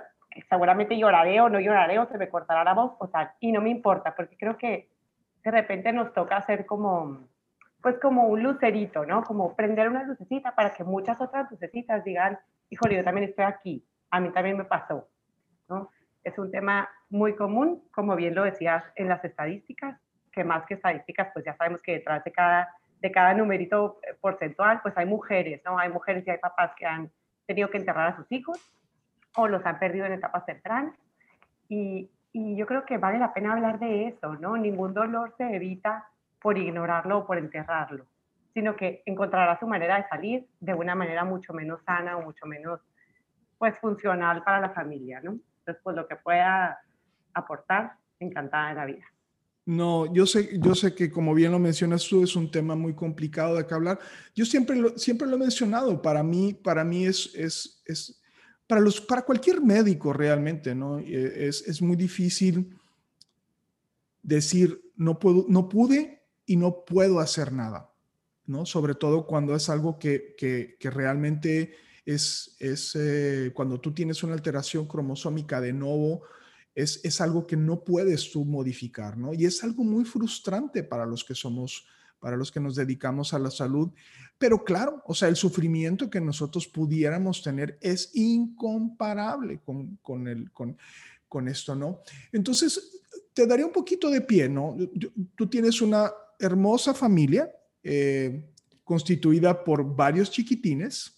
seguramente 0.49 0.97
lloraré 0.97 1.41
o 1.41 1.49
no 1.49 1.61
lloraré 1.61 1.99
o 1.99 2.07
se 2.07 2.19
me 2.19 2.29
cortará 2.29 2.65
la 2.65 2.75
voz 2.75 2.93
o 2.99 3.09
tal, 3.09 3.31
y 3.41 3.53
no 3.53 3.61
me 3.61 3.71
importa, 3.71 4.15
porque 4.15 4.37
creo 4.37 4.57
que 4.57 4.89
de 5.43 5.51
repente 5.51 5.93
nos 5.93 6.13
toca 6.13 6.37
hacer 6.37 6.67
como, 6.67 7.29
pues 7.83 7.99
como 8.01 8.29
un 8.29 8.43
lucerito, 8.43 9.05
¿no? 9.05 9.23
Como 9.23 9.55
prender 9.55 9.89
una 9.89 10.05
lucecita 10.05 10.55
para 10.55 10.73
que 10.73 10.85
muchas 10.85 11.21
otras 11.21 11.51
lucecitas 11.51 12.03
digan, 12.05 12.39
híjole, 12.71 12.97
yo 12.97 13.05
también 13.05 13.29
estoy 13.29 13.45
aquí, 13.45 13.85
a 14.11 14.21
mí 14.21 14.31
también 14.31 14.57
me 14.57 14.65
pasó, 14.65 15.09
¿no? 15.69 15.91
Es 16.23 16.39
un 16.39 16.51
tema 16.51 16.89
muy 17.11 17.37
común, 17.37 17.83
como 17.93 18.17
bien 18.17 18.35
lo 18.35 18.45
decías 18.45 18.83
en 18.97 19.09
las 19.09 19.23
estadísticas, 19.25 20.01
que 20.33 20.45
más 20.45 20.65
que 20.67 20.75
estadísticas, 20.75 21.29
pues 21.33 21.45
ya 21.45 21.55
sabemos 21.57 21.83
que 21.83 21.93
detrás 21.93 22.25
de 22.25 22.33
cada, 22.33 22.75
de 23.05 23.13
cada 23.13 23.35
numerito 23.35 24.01
eh, 24.03 24.15
porcentual, 24.19 24.81
pues 24.81 24.97
hay 24.97 25.05
mujeres, 25.05 25.61
¿no? 25.63 25.79
Hay 25.79 25.91
mujeres 25.91 26.27
y 26.27 26.31
hay 26.31 26.39
papás 26.39 26.71
que 26.75 26.87
han 26.87 27.11
tenido 27.47 27.69
que 27.69 27.77
enterrar 27.77 28.09
a 28.09 28.17
sus 28.17 28.33
hijos 28.33 28.59
o 29.37 29.47
los 29.47 29.65
han 29.67 29.79
perdido 29.79 30.07
en 30.07 30.15
etapas 30.15 30.47
tempranas. 30.47 30.95
Y, 31.69 32.09
y 32.33 32.57
yo 32.57 32.65
creo 32.65 32.87
que 32.87 32.97
vale 32.97 33.19
la 33.19 33.35
pena 33.35 33.53
hablar 33.53 33.79
de 33.79 34.09
eso, 34.09 34.37
¿no? 34.37 34.57
Ningún 34.57 34.95
dolor 34.95 35.35
se 35.37 35.55
evita 35.55 36.09
por 36.41 36.57
ignorarlo 36.57 37.19
o 37.19 37.27
por 37.27 37.37
enterrarlo, 37.37 38.07
sino 38.55 38.75
que 38.75 39.03
encontrará 39.05 39.59
su 39.61 39.67
manera 39.67 39.99
de 39.99 40.09
salir 40.09 40.47
de 40.61 40.73
una 40.73 40.95
manera 40.95 41.25
mucho 41.25 41.53
menos 41.53 41.83
sana 41.85 42.17
o 42.17 42.23
mucho 42.23 42.47
menos, 42.47 42.81
pues, 43.59 43.79
funcional 43.81 44.43
para 44.43 44.61
la 44.61 44.71
familia, 44.71 45.21
¿no? 45.23 45.33
Entonces, 45.59 45.83
pues, 45.83 45.95
lo 45.95 46.09
que 46.09 46.17
pueda 46.17 46.81
aportar, 47.35 47.97
encantada 48.19 48.71
de 48.71 48.75
la 48.75 48.87
vida. 48.87 49.05
No, 49.67 50.13
yo 50.13 50.27
sé, 50.27 50.59
yo 50.61 50.75
sé 50.75 50.95
que 50.95 51.11
como 51.11 51.33
bien 51.35 51.53
lo 51.53 51.59
mencionas 51.59 52.07
tú, 52.07 52.23
es 52.23 52.37
un 52.37 52.51
tema 52.51 52.75
muy 52.75 52.95
complicado 52.95 53.57
de 53.57 53.67
que 53.67 53.75
hablar. 53.75 53.99
Yo 54.35 54.45
siempre 54.45 54.77
lo, 54.77 54.99
siempre 54.99 55.27
lo 55.27 55.37
he 55.37 55.39
mencionado, 55.39 56.03
para 56.03 56.23
mí, 56.23 56.53
para 56.53 56.85
mí 56.85 57.07
es, 57.07 57.31
es, 57.35 57.83
es 57.87 58.21
para, 58.67 58.83
los, 58.83 59.01
para 59.01 59.23
cualquier 59.23 59.63
médico 59.63 60.13
realmente, 60.13 60.75
¿no? 60.75 60.99
Eh, 60.99 61.49
es, 61.49 61.67
es 61.67 61.81
muy 61.81 61.97
difícil 61.97 62.77
decir, 64.23 64.83
no, 64.97 65.19
puedo, 65.19 65.47
no 65.49 65.69
pude 65.69 66.23
y 66.45 66.57
no 66.57 66.85
puedo 66.85 67.21
hacer 67.21 67.51
nada, 67.51 67.91
¿no? 68.45 68.67
Sobre 68.67 68.95
todo 68.95 69.27
cuando 69.27 69.55
es 69.55 69.71
algo 69.71 69.99
que, 69.99 70.35
que, 70.37 70.77
que 70.79 70.91
realmente 70.91 71.75
es, 72.05 72.57
es 72.59 72.95
eh, 72.97 73.51
cuando 73.55 73.81
tú 73.81 73.93
tienes 73.95 74.23
una 74.23 74.35
alteración 74.35 74.87
cromosómica 74.87 75.61
de 75.61 75.73
nuevo, 75.73 76.23
es, 76.75 77.01
es, 77.05 77.21
algo 77.21 77.47
que 77.47 77.57
no 77.57 77.85
puedes 77.85 78.31
tú 78.31 78.45
modificar, 78.45 79.17
¿no? 79.17 79.33
Y 79.33 79.45
es 79.45 79.63
algo 79.63 79.85
muy 79.85 80.05
frustrante 80.05 80.83
para 80.83 81.07
los 81.07 81.25
que 81.25 81.35
somos, 81.35 81.87
para 82.19 82.37
los 82.37 82.51
que 82.51 82.61
nos 82.61 82.75
dedicamos 82.75 83.33
a 83.33 83.39
la 83.39 83.51
salud. 83.51 83.91
Pero 84.39 84.65
claro, 84.65 85.03
o 85.07 85.15
sea, 85.15 85.29
el 85.29 85.37
sufrimiento 85.37 86.11
que 86.11 86.21
nosotros 86.21 86.67
pudiéramos 86.67 87.43
tener 87.43 87.79
es 87.81 88.11
incomparable 88.15 89.61
con, 89.65 89.97
con, 90.03 90.27
el, 90.27 90.51
con, 90.51 90.77
con 91.29 91.49
esto, 91.49 91.75
¿no? 91.75 92.01
Entonces, 92.33 93.03
te 93.33 93.47
daría 93.47 93.67
un 93.67 93.73
poquito 93.73 94.11
de 94.11 94.21
pie, 94.21 94.49
¿no? 94.49 94.77
Tú 95.37 95.49
tienes 95.49 95.83
una 95.83 96.13
hermosa 96.39 96.95
familia 96.95 97.51
eh, 97.83 98.45
constituida 98.85 99.65
por 99.65 99.95
varios 99.97 100.31
chiquitines 100.31 101.13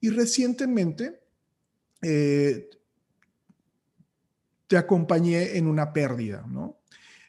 y 0.00 0.10
recientemente 0.10 1.20
eh, 2.02 2.68
te 4.66 4.76
acompañé 4.76 5.56
en 5.56 5.66
una 5.66 5.92
pérdida, 5.92 6.44
¿no? 6.48 6.78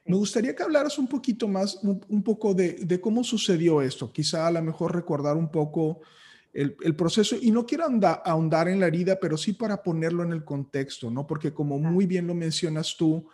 Me 0.06 0.16
gustaría 0.16 0.56
que 0.56 0.62
hablaras 0.62 1.00
un 1.00 1.08
poquito 1.08 1.48
más, 1.48 1.80
un, 1.84 2.24
poco 2.24 2.54
de, 2.54 3.02
cómo 3.02 3.24
sucedió 3.24 3.82
esto, 3.82 4.12
quizá 4.12 4.46
a 4.46 4.52
lo 4.52 4.62
mejor 4.62 4.94
recordar 4.94 5.36
un 5.36 5.50
poco 5.50 6.02
el, 6.54 6.96
proceso, 6.96 7.36
y 7.42 7.50
no 7.50 7.66
quiero 7.66 7.86
ahondar 8.24 8.68
en 8.70 8.80
la 8.80 8.88
herida, 8.88 9.20
pero 9.20 9.36
sí 9.36 9.54
para 9.54 9.82
ponerlo 9.82 10.24
en 10.24 10.32
el 10.32 10.46
contexto, 10.46 11.10
¿no? 11.10 11.26
Porque 11.26 11.54
como 11.54 11.80
muy 11.80 12.06
bien 12.06 12.28
lo 12.28 12.36
mencionas 12.36 12.96
tú, 12.96 13.28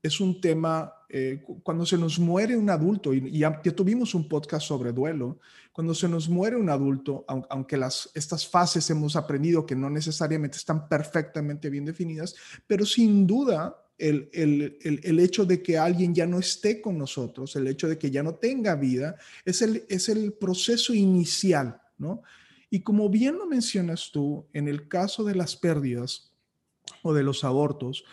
es 0.00 0.20
un 0.20 0.40
tema, 0.40 0.92
eh, 1.12 1.42
cuando 1.64 1.84
se 1.84 1.98
nos 1.98 2.20
muere 2.20 2.56
un 2.56 2.70
adulto, 2.70 3.12
y, 3.12 3.38
ya, 3.38 3.60
tuvimos 3.62 4.14
un 4.14 4.28
podcast 4.28 4.66
sobre 4.66 4.92
duelo, 4.92 5.40
cuando 5.72 5.92
se 5.92 6.08
nos 6.08 6.28
muere 6.28 6.56
un 6.56 6.70
adulto, 6.70 7.24
aunque 7.26 7.76
las, 7.76 8.10
estas 8.14 8.46
fases 8.46 8.88
hemos 8.90 9.16
aprendido 9.16 9.66
que 9.66 9.74
no 9.74 9.90
necesariamente 9.90 10.56
están 10.56 10.88
perfectamente 10.88 11.68
bien 11.68 11.84
definidas, 11.84 12.36
pero 12.66 12.86
sin 12.86 13.26
duda 13.26 13.76
el, 13.98 14.30
el, 14.32 14.78
el, 15.02 15.18
hecho 15.18 15.44
de 15.44 15.60
que 15.62 15.76
alguien 15.76 16.14
ya 16.14 16.26
no 16.26 16.38
esté 16.38 16.80
con 16.80 16.96
nosotros, 16.96 17.56
el 17.56 17.66
hecho 17.66 17.88
de 17.88 17.98
que 17.98 18.10
ya 18.10 18.22
no 18.22 18.36
tenga 18.36 18.76
vida, 18.76 19.16
es 19.44 19.62
el, 19.62 19.84
es 19.88 20.08
el 20.08 20.32
proceso 20.34 20.94
inicial, 20.94 21.80
¿no? 21.98 22.22
Y 22.70 22.82
como 22.82 23.08
bien 23.08 23.36
lo 23.36 23.46
mencionas 23.46 24.10
tú, 24.12 24.46
en 24.52 24.68
el 24.68 24.86
caso 24.86 25.24
de 25.24 25.34
las 25.34 25.56
pérdidas 25.56 26.32
o 27.02 27.12
de 27.12 27.24
los 27.24 27.42
abortos, 27.42 28.04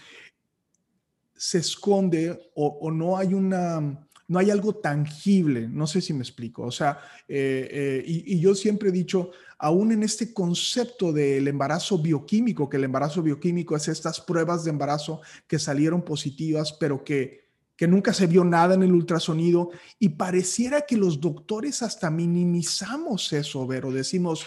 se 1.37 1.59
esconde 1.59 2.51
o, 2.55 2.91
no 2.91 3.17
hay 3.17 3.33
una, 3.33 4.07
no 4.27 4.39
hay 4.39 4.49
algo 4.49 4.75
tangible, 4.75 5.67
no 5.67 5.87
sé 5.87 6.01
si 6.01 6.13
me 6.13 6.23
explico, 6.23 6.63
o 6.63 6.71
sea, 6.71 6.99
eh, 7.27 7.69
eh, 7.71 8.03
y, 8.05 8.39
yo 8.39 8.55
siempre 8.55 8.89
he 8.89 8.91
dicho, 8.91 9.31
aún 9.57 9.91
en 9.91 10.03
este 10.03 10.33
concepto 10.33 11.13
del 11.13 11.47
embarazo 11.47 11.99
bioquímico, 11.99 12.69
que 12.69 12.77
el 12.77 12.83
embarazo 12.83 13.21
bioquímico 13.21 13.75
es 13.75 13.87
estas 13.87 14.19
pruebas 14.19 14.63
de 14.63 14.71
embarazo 14.71 15.21
que 15.47 15.59
salieron 15.59 16.01
positivas, 16.01 16.73
pero 16.73 17.03
que, 17.03 17.47
que 17.75 17.87
nunca 17.87 18.13
se 18.13 18.27
vio 18.27 18.43
nada 18.43 18.73
en 18.73 18.83
el 18.83 18.93
ultrasonido, 18.93 19.69
y 19.99 20.09
pareciera 20.09 20.81
que 20.81 20.97
los 20.97 21.21
doctores 21.21 21.83
hasta 21.83 22.09
minimizamos 22.09 23.31
eso, 23.31 23.67
Vero, 23.67 23.91
decimos, 23.91 24.45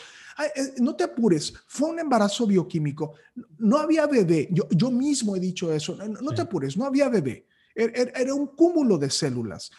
no 0.78 0.97
te 0.97 1.04
apures, 1.04 1.52
fue 1.66 1.90
un 1.90 1.99
embarazo 1.99 2.47
bioquímico, 2.47 3.14
no 3.59 3.78
había 3.78 4.06
bebé, 4.06 4.49
yo, 4.50 4.68
yo 4.70 4.90
mismo 4.90 5.37
he 5.37 5.40
dicho 5.40 5.73
eso, 5.73 5.97
no, 5.97 6.32
te 6.32 6.42
apures, 6.42 6.76
no 6.76 6.85
había 6.85 7.09
bebé, 7.09 7.47
er, 7.75 7.92
er, 7.94 8.12
era, 8.14 8.35
un 8.35 8.49
cúmulo 8.49 8.99
de 8.99 9.11
células, 9.11 9.70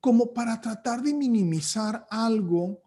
como 0.00 0.32
para 0.32 0.60
tratar 0.60 1.02
de 1.02 1.12
minimizar 1.12 2.06
algo 2.10 2.82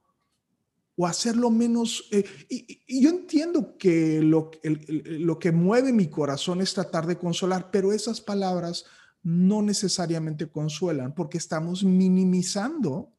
o 0.95 1.07
hacerlo 1.07 1.49
menos... 1.49 2.09
Eh, 2.11 2.25
y, 2.49 3.01
yo 3.01 3.09
entiendo 3.09 3.77
que 3.77 4.21
lo, 4.21 4.51
lo 4.63 5.39
que 5.39 5.51
mueve 5.51 5.93
mi 5.93 6.09
corazón 6.09 6.59
es 6.59 6.73
tratar 6.73 7.07
de 7.07 7.17
consolar, 7.17 7.71
pero 7.71 7.93
esas 7.93 8.19
palabras 8.19 8.85
no 9.23 9.61
necesariamente 9.61 10.49
consuelan 10.49 11.13
porque 11.13 11.37
estamos 11.37 11.83
minimizando 11.83 13.11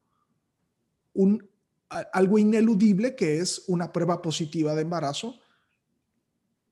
un 1.13 1.50
algo 2.13 2.37
ineludible 2.37 3.15
que 3.15 3.39
es 3.39 3.63
una 3.67 3.91
prueba 3.91 4.21
positiva 4.21 4.73
de 4.73 4.83
embarazo 4.83 5.39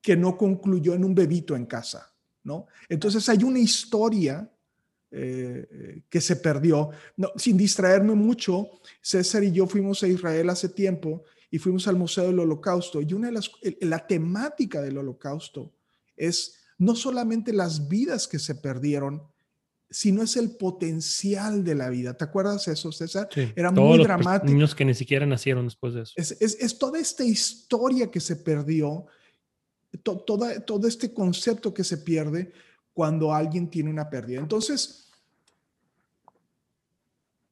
que 0.02 0.16
no 0.16 0.38
concluyó 0.38 0.94
en 0.94 1.04
un 1.04 1.14
bebito 1.14 1.56
en 1.56 1.66
casa, 1.66 2.14
¿no? 2.44 2.68
Entonces 2.88 3.28
hay 3.28 3.44
una 3.44 3.60
historia 3.60 4.50
eh, 5.12 6.04
que 6.10 6.22
se 6.22 6.36
perdió. 6.38 6.92
Sin 7.36 7.58
distraerme 7.58 8.14
mucho, 8.14 8.70
César 9.02 9.44
y 9.44 9.52
yo 9.52 9.68
fuimos 9.68 10.04
a 10.04 10.08
Israel 10.08 10.50
hace 10.50 10.70
tiempo 10.70 11.24
y 11.52 11.58
fuimos 11.58 11.88
al 11.88 11.96
Museo 11.96 12.28
del 12.28 12.40
Holocausto 12.40 13.02
y 13.02 13.14
una 13.14 13.28
de 13.28 13.34
las, 13.34 13.52
la 13.82 14.06
temática 14.06 14.82
del 14.82 15.00
Holocausto 15.00 15.74
es 16.16 16.60
no 16.78 16.96
solamente 16.96 17.52
las 17.52 17.90
vidas 17.90 18.28
que 18.28 18.40
se 18.40 18.56
perdieron, 18.56 19.24
sino 19.90 20.24
es 20.24 20.38
el 20.38 20.56
potencial 20.56 21.64
de 21.64 21.76
la 21.76 21.90
vida. 21.90 22.16
¿Te 22.16 22.24
acuerdas 22.24 22.68
eso, 22.68 22.92
César? 22.92 23.28
Era 23.56 23.72
muy 23.72 24.04
dramático. 24.04 24.52
Niños 24.52 24.76
que 24.76 24.86
ni 24.86 24.94
siquiera 24.94 25.26
nacieron 25.26 25.66
después 25.66 25.94
de 25.94 26.02
eso. 26.02 26.14
Es, 26.16 26.78
toda 26.78 27.00
esta 27.00 27.24
historia 27.24 28.12
que 28.12 28.20
se 28.20 28.36
perdió, 28.36 29.06
toda, 30.04 30.60
todo 30.64 30.88
este 30.88 31.14
concepto 31.14 31.74
que 31.74 31.84
se 31.84 31.98
pierde 31.98 32.52
cuando 32.94 33.34
alguien 33.34 33.70
tiene 33.70 33.90
una 33.90 34.10
pérdida. 34.10 34.40
Entonces, 34.40 35.10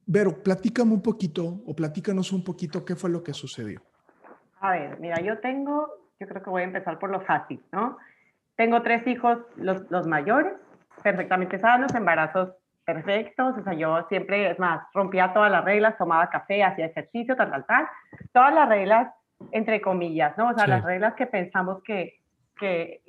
Vero, 0.10 0.42
platícame 0.42 0.94
un 0.94 1.02
poquito 1.02 1.62
o 1.66 1.76
platícanos 1.76 2.32
un 2.32 2.42
poquito 2.42 2.86
qué 2.86 2.96
fue 2.96 3.10
lo 3.10 3.22
que 3.22 3.34
sucedió. 3.34 3.82
A 4.62 4.72
ver, 4.72 5.00
mira, 5.02 5.20
yo 5.22 5.38
tengo, 5.40 5.86
yo 6.18 6.28
creo 6.28 6.42
que 6.42 6.50
voy 6.50 6.62
a 6.62 6.66
empezar 6.66 6.98
por 6.98 7.10
lo 7.10 7.20
fácil, 7.22 7.62
¿no? 7.74 7.98
Tengo 8.56 8.82
tres 8.84 9.06
hijos, 9.06 9.40
los, 9.58 9.82
los 9.92 10.08
mayores, 10.08 10.54
perfectamente 11.04 11.60
sanos, 11.60 11.94
embarazos 11.96 12.54
perfectos, 12.88 13.58
o 13.58 13.64
sea, 13.64 13.74
yo 13.74 14.06
siempre, 14.08 14.50
es 14.50 14.60
más, 14.60 14.82
rompía 14.94 15.34
todas 15.34 15.52
las 15.52 15.66
reglas, 15.66 15.98
tomaba 15.98 16.30
café, 16.30 16.64
hacía 16.64 16.86
ejercicio, 16.86 17.36
tal, 17.36 17.52
tal, 17.52 17.66
tal, 17.66 17.88
todas 18.32 18.54
las 18.54 18.70
reglas, 18.70 19.14
entre 19.52 19.82
comillas, 19.82 20.38
¿no? 20.38 20.50
O 20.50 20.54
sea, 20.54 20.68
las 20.68 20.84
reglas 20.86 21.14
que 21.16 21.28
pensamos 21.28 21.84
que, 21.84 22.22
que, 22.58 23.02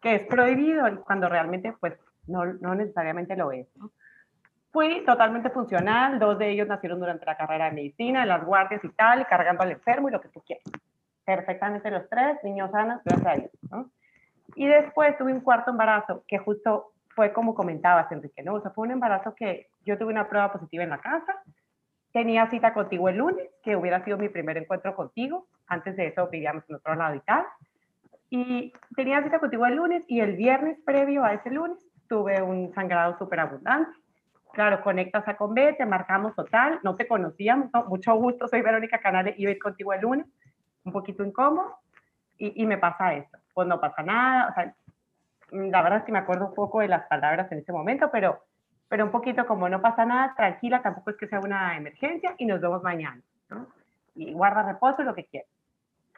que, 0.00 0.14
es 0.14 0.26
prohibido 0.28 0.86
cuando 1.04 1.28
realmente, 1.28 1.74
pues, 1.80 1.94
no, 2.28 2.44
no 2.44 2.76
necesariamente 2.76 3.36
lo 3.36 3.50
es, 3.50 3.66
¿no? 3.76 3.90
Fui 4.70 5.04
totalmente 5.04 5.50
funcional, 5.50 6.20
dos 6.20 6.38
de 6.38 6.50
ellos 6.50 6.68
nacieron 6.68 7.00
durante 7.00 7.26
la 7.26 7.36
carrera 7.36 7.66
de 7.66 7.72
medicina, 7.72 8.22
en 8.22 8.28
las 8.28 8.44
guardias 8.44 8.82
y 8.84 8.88
tal, 8.90 9.26
cargando 9.26 9.64
al 9.64 9.72
enfermo 9.72 10.08
y 10.08 10.12
lo 10.12 10.20
que 10.20 10.28
tú 10.28 10.42
quieras. 10.46 10.64
Perfectamente 11.24 11.90
los 11.90 12.08
tres, 12.08 12.38
niños 12.44 12.70
sanos, 12.70 13.00
gracias 13.04 13.26
a 13.26 13.34
Dios, 13.36 13.50
¿no? 13.68 13.90
Y 14.54 14.66
después 14.68 15.18
tuve 15.18 15.32
un 15.32 15.40
cuarto 15.40 15.72
embarazo 15.72 16.24
que 16.26 16.38
justo 16.38 16.91
fue 17.14 17.32
como 17.32 17.54
comentabas, 17.54 18.10
Enrique, 18.12 18.42
¿no? 18.42 18.54
O 18.54 18.60
sea, 18.60 18.70
fue 18.70 18.86
un 18.86 18.92
embarazo 18.92 19.34
que 19.34 19.68
yo 19.84 19.98
tuve 19.98 20.12
una 20.12 20.28
prueba 20.28 20.52
positiva 20.52 20.84
en 20.84 20.90
la 20.90 21.00
casa, 21.00 21.42
tenía 22.12 22.48
cita 22.50 22.74
contigo 22.74 23.08
el 23.08 23.16
lunes, 23.16 23.48
que 23.62 23.76
hubiera 23.76 24.04
sido 24.04 24.18
mi 24.18 24.28
primer 24.28 24.56
encuentro 24.56 24.94
contigo, 24.94 25.46
antes 25.66 25.96
de 25.96 26.08
eso 26.08 26.28
vivíamos 26.28 26.68
en 26.68 26.76
otro 26.76 26.94
lado 26.94 27.14
y 27.14 27.20
tal, 27.20 27.44
y 28.30 28.72
tenía 28.96 29.22
cita 29.22 29.38
contigo 29.38 29.66
el 29.66 29.76
lunes 29.76 30.04
y 30.08 30.20
el 30.20 30.36
viernes 30.36 30.78
previo 30.84 31.24
a 31.24 31.34
ese 31.34 31.50
lunes 31.50 31.78
tuve 32.08 32.42
un 32.42 32.72
sangrado 32.74 33.16
súper 33.18 33.40
abundante. 33.40 33.90
Claro, 34.52 34.82
conectas 34.82 35.26
a 35.28 35.36
Conve, 35.36 35.72
te 35.74 35.86
marcamos 35.86 36.34
total, 36.34 36.78
no 36.82 36.94
te 36.94 37.08
conocíamos, 37.08 37.70
mucho 37.88 38.14
gusto, 38.14 38.48
soy 38.48 38.60
Verónica 38.60 38.98
Canales, 38.98 39.34
iba 39.38 39.50
a 39.50 39.54
ir 39.54 39.58
contigo 39.58 39.94
el 39.94 40.02
lunes, 40.02 40.26
un 40.84 40.92
poquito 40.92 41.24
incómodo, 41.24 41.78
y, 42.36 42.62
y 42.62 42.66
me 42.66 42.76
pasa 42.76 43.14
esto. 43.14 43.38
Pues 43.54 43.66
no 43.66 43.80
pasa 43.80 44.02
nada, 44.02 44.48
o 44.50 44.54
sea, 44.54 44.74
la 45.52 45.82
verdad 45.82 46.04
que 46.04 46.12
me 46.12 46.18
acuerdo 46.18 46.48
un 46.48 46.54
poco 46.54 46.80
de 46.80 46.88
las 46.88 47.06
palabras 47.06 47.50
en 47.52 47.58
ese 47.58 47.72
momento, 47.72 48.10
pero, 48.10 48.42
pero 48.88 49.04
un 49.04 49.10
poquito 49.10 49.46
como 49.46 49.68
no 49.68 49.80
pasa 49.80 50.04
nada, 50.04 50.34
tranquila, 50.34 50.82
tampoco 50.82 51.10
es 51.10 51.16
que 51.16 51.28
sea 51.28 51.40
una 51.40 51.76
emergencia 51.76 52.34
y 52.38 52.46
nos 52.46 52.60
vemos 52.60 52.82
mañana, 52.82 53.20
¿no? 53.50 53.66
Y 54.14 54.32
guarda 54.32 54.62
reposo, 54.62 55.02
lo 55.02 55.14
que 55.14 55.26
quieras. 55.26 55.48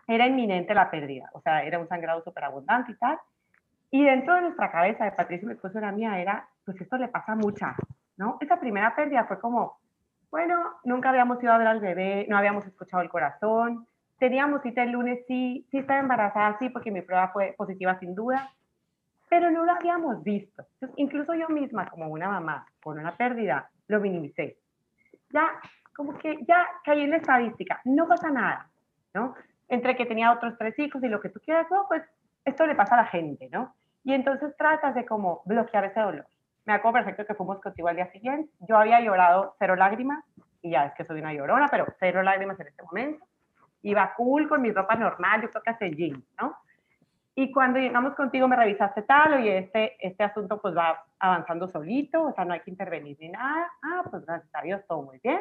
Era 0.06 0.26
inminente 0.26 0.74
la 0.74 0.90
pérdida, 0.90 1.30
o 1.32 1.40
sea, 1.40 1.64
era 1.64 1.78
un 1.78 1.88
sangrado 1.88 2.22
súper 2.22 2.44
abundante 2.44 2.92
y 2.92 2.96
tal, 2.96 3.18
y 3.90 4.04
dentro 4.04 4.34
de 4.34 4.42
nuestra 4.42 4.70
cabeza, 4.70 5.04
de 5.04 5.12
Patricia, 5.12 5.46
mi 5.46 5.54
esposo 5.54 5.78
y 5.78 5.80
la 5.80 5.92
mía, 5.92 6.18
era, 6.18 6.48
pues 6.64 6.80
esto 6.80 6.96
le 6.96 7.08
pasa 7.08 7.32
a 7.32 7.36
muchas, 7.36 7.76
¿no? 8.16 8.38
Esa 8.40 8.58
primera 8.58 8.94
pérdida 8.94 9.24
fue 9.24 9.40
como, 9.40 9.78
bueno, 10.30 10.56
nunca 10.84 11.10
habíamos 11.10 11.42
ido 11.42 11.52
a 11.52 11.58
ver 11.58 11.68
al 11.68 11.80
bebé, 11.80 12.26
no 12.28 12.36
habíamos 12.36 12.66
escuchado 12.66 13.02
el 13.02 13.08
corazón, 13.08 13.86
teníamos 14.18 14.62
cita 14.62 14.82
el 14.82 14.90
lunes, 14.90 15.20
sí, 15.28 15.66
sí 15.70 15.78
estaba 15.78 16.00
embarazada, 16.00 16.58
sí, 16.58 16.70
porque 16.70 16.90
mi 16.90 17.02
prueba 17.02 17.28
fue 17.28 17.54
positiva 17.56 17.98
sin 18.00 18.16
duda, 18.16 18.50
pero 19.34 19.50
no 19.50 19.64
lo 19.64 19.72
habíamos 19.72 20.22
visto. 20.22 20.64
Entonces, 20.74 20.96
incluso 20.96 21.34
yo 21.34 21.48
misma, 21.48 21.90
como 21.90 22.06
una 22.06 22.28
mamá 22.28 22.64
con 22.80 23.00
una 23.00 23.16
pérdida, 23.16 23.68
lo 23.88 23.98
minimicé. 23.98 24.58
Ya, 25.30 25.58
como 25.96 26.16
que 26.18 26.38
ya 26.46 26.64
caí 26.84 27.00
en 27.00 27.10
la 27.10 27.16
estadística, 27.16 27.80
no 27.84 28.06
pasa 28.06 28.30
nada, 28.30 28.70
¿no? 29.12 29.34
Entre 29.66 29.96
que 29.96 30.06
tenía 30.06 30.30
otros 30.30 30.56
tres 30.56 30.78
hijos 30.78 31.02
y 31.02 31.08
lo 31.08 31.20
que 31.20 31.30
tú 31.30 31.40
quieras, 31.40 31.66
no, 31.68 31.84
pues 31.88 32.04
esto 32.44 32.64
le 32.64 32.76
pasa 32.76 32.94
a 32.94 32.98
la 32.98 33.06
gente, 33.06 33.48
¿no? 33.50 33.74
Y 34.04 34.14
entonces 34.14 34.56
tratas 34.56 34.94
de 34.94 35.04
como 35.04 35.42
bloquear 35.46 35.86
ese 35.86 35.98
dolor. 35.98 36.26
Me 36.64 36.74
acuerdo 36.74 36.98
perfecto 36.98 37.26
que 37.26 37.34
fuimos 37.34 37.60
contigo 37.60 37.88
al 37.88 37.96
día 37.96 38.12
siguiente. 38.12 38.52
Yo 38.68 38.78
había 38.78 39.00
llorado 39.00 39.56
cero 39.58 39.74
lágrimas, 39.74 40.24
y 40.62 40.70
ya 40.70 40.86
es 40.86 40.94
que 40.94 41.04
soy 41.04 41.18
una 41.18 41.34
llorona, 41.34 41.66
pero 41.72 41.86
cero 41.98 42.22
lágrimas 42.22 42.60
en 42.60 42.68
este 42.68 42.84
momento. 42.84 43.26
Iba 43.82 44.14
cool 44.14 44.48
con 44.48 44.62
mi 44.62 44.70
ropa 44.70 44.94
normal, 44.94 45.42
yo 45.42 45.50
creo 45.50 45.62
que 45.64 45.70
hace 45.70 45.90
jeans, 45.90 46.24
¿no? 46.40 46.56
Y 47.36 47.50
cuando 47.50 47.80
llegamos 47.80 48.14
contigo 48.14 48.46
me 48.46 48.56
revisaste 48.56 49.02
tal, 49.02 49.44
y 49.44 49.48
este, 49.48 49.96
este 50.06 50.22
asunto 50.22 50.60
pues 50.60 50.76
va 50.76 51.04
avanzando 51.18 51.68
solito, 51.68 52.24
o 52.24 52.32
sea, 52.32 52.44
no 52.44 52.54
hay 52.54 52.60
que 52.60 52.70
intervenir 52.70 53.16
ni 53.18 53.28
nada. 53.28 53.70
Ah, 53.82 54.04
pues 54.08 54.24
gracias 54.24 54.54
a 54.54 54.62
Dios, 54.62 54.80
todo 54.86 55.02
muy 55.02 55.18
bien. 55.18 55.40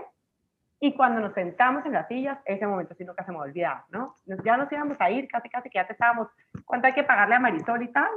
Y 0.80 0.94
cuando 0.96 1.22
nos 1.22 1.34
sentamos 1.34 1.86
en 1.86 1.94
las 1.94 2.08
sillas, 2.08 2.40
ese 2.46 2.66
momento 2.66 2.96
sí 2.96 3.06
nunca 3.06 3.24
se 3.24 3.32
me 3.32 3.38
olvidaba, 3.38 3.86
¿no? 3.90 4.16
Ya 4.44 4.58
nos 4.58 4.72
íbamos 4.72 5.00
a 5.00 5.12
ir, 5.12 5.28
casi 5.28 5.50
casi 5.50 5.70
que 5.70 5.78
ya 5.80 5.88
te 5.88 5.94
estábamos, 5.94 6.28
¿cuánto 6.66 6.88
hay 6.88 6.94
que 6.94 7.04
pagarle 7.04 7.36
a 7.36 7.40
Marisol 7.40 7.84
y 7.84 7.88
tal? 7.88 8.10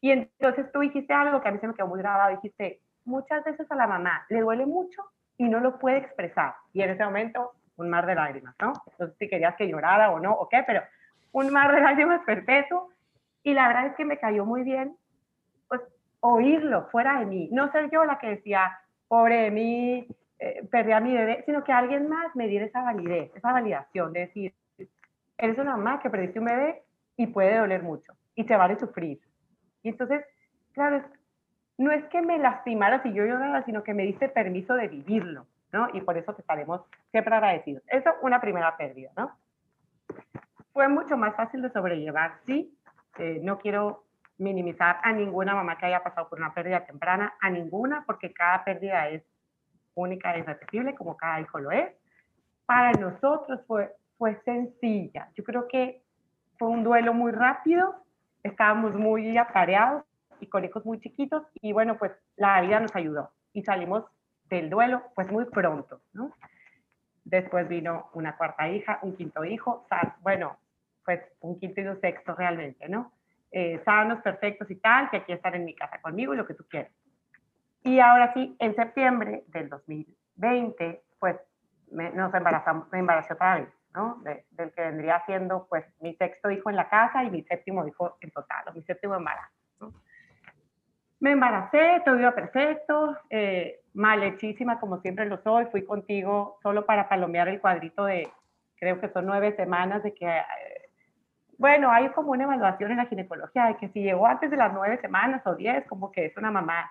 Y 0.00 0.10
entonces 0.10 0.70
tú 0.70 0.80
dijiste 0.80 1.12
algo 1.14 1.40
que 1.40 1.48
a 1.48 1.52
mí 1.52 1.58
se 1.58 1.66
me 1.66 1.74
quedó 1.74 1.88
muy 1.88 1.98
grabado, 1.98 2.36
dijiste, 2.36 2.80
muchas 3.04 3.42
veces 3.44 3.68
a 3.70 3.74
la 3.74 3.86
mamá 3.86 4.26
le 4.28 4.42
duele 4.42 4.66
mucho 4.66 5.02
y 5.38 5.48
no 5.48 5.60
lo 5.60 5.78
puede 5.78 5.96
expresar. 5.96 6.54
Y 6.72 6.82
en 6.82 6.90
ese 6.90 7.04
momento, 7.04 7.54
un 7.76 7.90
mar 7.90 8.06
de 8.06 8.14
lágrimas, 8.14 8.54
¿no? 8.60 8.74
Sé 8.98 9.10
si 9.18 9.28
querías 9.28 9.56
que 9.56 9.66
llorara 9.66 10.10
o 10.10 10.20
no, 10.20 10.32
o 10.32 10.48
qué, 10.48 10.62
pero 10.66 10.82
un 11.34 11.52
mar 11.52 11.74
de 11.74 11.80
lágrimas 11.80 12.22
perpetuo. 12.24 12.88
Y 13.42 13.52
la 13.52 13.68
verdad 13.68 13.86
es 13.88 13.94
que 13.96 14.06
me 14.06 14.18
cayó 14.18 14.46
muy 14.46 14.62
bien, 14.62 14.96
pues, 15.68 15.82
oírlo 16.20 16.88
fuera 16.90 17.20
de 17.20 17.26
mí. 17.26 17.48
No 17.52 17.70
ser 17.70 17.90
yo 17.90 18.04
la 18.04 18.18
que 18.18 18.30
decía, 18.30 18.78
pobre 19.06 19.42
de 19.42 19.50
mí, 19.50 20.08
eh, 20.38 20.66
perdí 20.70 20.92
a 20.92 21.00
mi 21.00 21.12
bebé, 21.12 21.42
sino 21.44 21.62
que 21.62 21.72
alguien 21.72 22.08
más 22.08 22.34
me 22.34 22.48
diera 22.48 22.64
esa 22.64 22.82
validez, 22.82 23.30
esa 23.34 23.52
validación 23.52 24.14
de 24.14 24.20
decir, 24.20 24.54
eres 25.36 25.58
una 25.58 25.76
mamá 25.76 26.00
que 26.00 26.08
perdiste 26.08 26.38
un 26.38 26.46
bebé 26.46 26.82
y 27.16 27.26
puede 27.26 27.58
doler 27.58 27.82
mucho 27.82 28.14
y 28.34 28.44
te 28.44 28.56
vale 28.56 28.78
sufrir 28.78 29.20
y 29.84 29.90
entonces, 29.90 30.24
claro, 30.72 31.04
no 31.76 31.92
es 31.92 32.04
que 32.06 32.22
me 32.22 32.38
lastimaras 32.38 33.02
si 33.02 33.12
yo 33.12 33.24
lloraba, 33.24 33.64
sino 33.64 33.84
que 33.84 33.94
me 33.94 34.02
diste 34.04 34.28
permiso 34.28 34.74
de 34.74 34.88
vivirlo, 34.88 35.46
¿no? 35.72 35.88
Y 35.92 36.00
por 36.00 36.16
eso 36.16 36.34
te 36.34 36.40
estaremos 36.40 36.80
siempre 37.10 37.34
agradecidos. 37.34 37.82
Eso, 37.88 38.10
una 38.22 38.40
primera 38.40 38.76
pérdida, 38.76 39.10
¿no? 39.16 39.30
Fue 40.74 40.88
mucho 40.88 41.16
más 41.16 41.36
fácil 41.36 41.62
de 41.62 41.70
sobrellevar, 41.70 42.40
sí. 42.46 42.76
Eh, 43.18 43.38
no 43.44 43.58
quiero 43.58 44.02
minimizar 44.38 44.98
a 45.04 45.12
ninguna 45.12 45.54
mamá 45.54 45.78
que 45.78 45.86
haya 45.86 46.02
pasado 46.02 46.28
por 46.28 46.40
una 46.40 46.52
pérdida 46.52 46.84
temprana, 46.84 47.32
a 47.40 47.48
ninguna, 47.48 48.02
porque 48.04 48.32
cada 48.32 48.64
pérdida 48.64 49.08
es 49.08 49.22
única 49.94 50.34
e 50.34 50.40
irrepetible, 50.40 50.96
como 50.96 51.16
cada 51.16 51.40
hijo 51.40 51.60
lo 51.60 51.70
es. 51.70 51.94
Para 52.66 52.90
nosotros 52.90 53.60
fue, 53.68 53.94
fue 54.18 54.34
sencilla. 54.44 55.30
Yo 55.36 55.44
creo 55.44 55.68
que 55.68 56.02
fue 56.58 56.66
un 56.66 56.82
duelo 56.82 57.14
muy 57.14 57.30
rápido, 57.30 57.94
estábamos 58.42 58.96
muy 58.96 59.38
apareados 59.38 60.02
y 60.40 60.48
con 60.48 60.64
hijos 60.64 60.84
muy 60.84 60.98
chiquitos 60.98 61.44
y 61.62 61.72
bueno, 61.72 61.96
pues 61.98 62.10
la 62.34 62.60
vida 62.62 62.80
nos 62.80 62.96
ayudó 62.96 63.30
y 63.52 63.62
salimos 63.62 64.04
del 64.50 64.70
duelo 64.70 65.04
pues 65.14 65.30
muy 65.30 65.44
pronto, 65.44 66.00
¿no? 66.12 66.32
Después 67.24 67.68
vino 67.68 68.10
una 68.12 68.36
cuarta 68.36 68.68
hija, 68.68 68.98
un 69.02 69.16
quinto 69.16 69.44
hijo, 69.44 69.86
bueno, 70.20 70.58
pues 71.04 71.20
un 71.40 71.58
quinto 71.58 71.80
y 71.80 71.86
un 71.86 72.00
sexto 72.00 72.34
realmente, 72.34 72.88
¿no? 72.88 73.12
Eh, 73.50 73.80
sanos, 73.84 74.20
perfectos 74.22 74.70
y 74.70 74.76
tal, 74.76 75.10
que 75.10 75.18
aquí 75.18 75.32
están 75.32 75.54
en 75.54 75.64
mi 75.64 75.74
casa 75.74 76.00
conmigo 76.00 76.34
y 76.34 76.36
lo 76.36 76.46
que 76.46 76.54
tú 76.54 76.64
quieras. 76.68 76.92
Y 77.82 78.00
ahora 78.00 78.32
sí, 78.32 78.56
en 78.58 78.74
septiembre 78.74 79.44
del 79.48 79.68
2020, 79.68 81.02
pues 81.18 81.36
me, 81.90 82.10
nos 82.10 82.34
embarazamos, 82.34 82.90
me 82.90 82.98
embarazé 82.98 83.34
otra 83.34 83.56
vez 83.58 83.68
del 84.50 84.72
que 84.72 84.82
vendría 84.82 85.22
siendo 85.26 85.66
pues 85.68 85.84
mi 86.00 86.14
sexto 86.16 86.50
hijo 86.50 86.70
en 86.70 86.76
la 86.76 86.88
casa 86.88 87.22
y 87.24 87.30
mi 87.30 87.42
séptimo 87.44 87.86
hijo 87.86 88.16
en 88.20 88.30
total, 88.30 88.68
o 88.68 88.72
mi 88.72 88.82
séptimo 88.82 89.14
embarazo. 89.14 89.52
Me 91.20 91.32
embaracé, 91.32 92.02
todo 92.04 92.18
iba 92.18 92.34
perfecto, 92.34 93.16
eh, 93.30 93.80
mal 93.94 94.22
hechísima 94.22 94.80
como 94.80 95.00
siempre 95.00 95.26
lo 95.26 95.40
soy, 95.42 95.66
fui 95.66 95.84
contigo 95.84 96.58
solo 96.62 96.84
para 96.84 97.08
palomear 97.08 97.48
el 97.48 97.60
cuadrito 97.60 98.04
de, 98.04 98.28
creo 98.76 99.00
que 99.00 99.08
son 99.10 99.26
nueve 99.26 99.54
semanas 99.56 100.02
de 100.02 100.12
que, 100.12 100.26
eh, 100.26 100.44
bueno, 101.58 101.90
hay 101.90 102.08
como 102.10 102.32
una 102.32 102.44
evaluación 102.44 102.90
en 102.90 102.98
la 102.98 103.06
ginecología 103.06 103.66
de 103.66 103.76
que 103.76 103.88
si 103.88 104.02
llegó 104.02 104.26
antes 104.26 104.50
de 104.50 104.56
las 104.56 104.72
nueve 104.72 104.98
semanas 105.00 105.42
o 105.46 105.54
diez, 105.54 105.84
como 105.86 106.10
que 106.10 106.26
es 106.26 106.36
una 106.36 106.50
mamá 106.50 106.90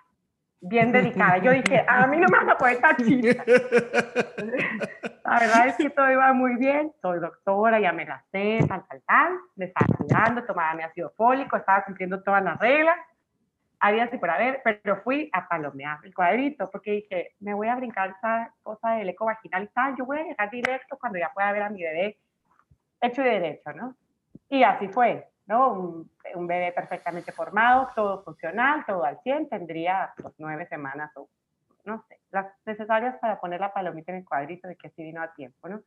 bien 0.64 0.92
dedicada. 0.92 1.38
Yo 1.38 1.52
dije, 1.52 1.86
a 1.88 2.08
mí 2.08 2.18
no 2.18 2.28
me 2.30 2.38
van 2.38 2.50
a 2.50 2.58
poder 2.58 2.76
estar 2.76 2.96
La 5.26 5.40
verdad 5.40 5.68
es 5.68 5.76
que 5.76 5.90
todo 5.90 6.12
iba 6.12 6.34
muy 6.34 6.56
bien. 6.56 6.92
Soy 7.02 7.20
doctora, 7.20 7.80
ya 7.80 7.92
me 7.92 8.06
la 8.06 8.24
sé, 8.32 8.60
tal, 8.68 8.86
tal, 8.88 9.02
tal. 9.06 9.38
Me 9.56 9.66
estaba 9.66 9.88
cuidando, 9.98 10.44
tomaba 10.44 10.74
mi 10.76 10.84
ácido 10.84 11.12
fólico, 11.18 11.58
estaba 11.58 11.84
cumpliendo 11.84 12.22
todas 12.24 12.44
las 12.44 12.60
reglas. 12.60 12.98
Había 13.80 14.06
así 14.06 14.18
por 14.18 14.30
haber, 14.30 14.62
pero 14.64 15.02
fui 15.04 15.30
a 15.34 15.48
palomear 15.48 16.00
el 16.04 16.14
cuadrito 16.14 16.72
porque 16.72 16.92
dije, 16.92 17.36
me 17.42 17.54
voy 17.54 17.68
a 17.68 17.76
brincar 17.76 18.12
esa 18.12 18.54
cosa 18.64 18.92
del 18.92 19.10
eco 19.10 19.26
vaginal 19.26 19.64
y 19.64 19.68
tal. 19.68 19.98
Yo 19.98 20.06
voy 20.06 20.20
a 20.20 20.24
llegar 20.24 20.50
directo 20.50 20.98
cuando 20.98 21.20
ya 21.20 21.34
pueda 21.34 21.52
ver 21.52 21.64
a 21.64 21.70
mi 21.70 21.84
bebé 21.84 22.18
hecho 23.02 23.22
y 23.22 23.26
derecho, 23.26 23.74
¿no? 23.74 23.98
Y 24.50 24.64
así 24.64 24.88
fue. 24.88 25.28
¿no? 25.46 25.74
Un, 25.74 26.48
bebé 26.48 26.72
perfectamente 26.72 27.32
formado, 27.32 27.90
todo 27.96 28.24
funcional, 28.24 28.86
todo 28.86 29.04
al 29.04 29.20
100, 29.22 29.50
tendría 29.50 30.14
pues, 30.22 30.34
nueve 30.38 30.66
semanas 30.68 31.12
o, 31.16 31.30
no 31.86 32.04
sé, 32.08 32.20
las 32.32 32.48
necesarias 32.66 33.18
para 33.20 33.40
poner 33.40 33.60
la 33.60 33.74
palomita 33.74 34.12
en 34.12 34.20
el 34.20 34.26
cuadrito 34.26 34.68
de 34.68 34.76
que 34.76 34.90
sí 34.92 35.04
vino 35.04 35.22
a 35.22 35.34
tiempo, 35.34 35.70
¿no? 35.70 35.82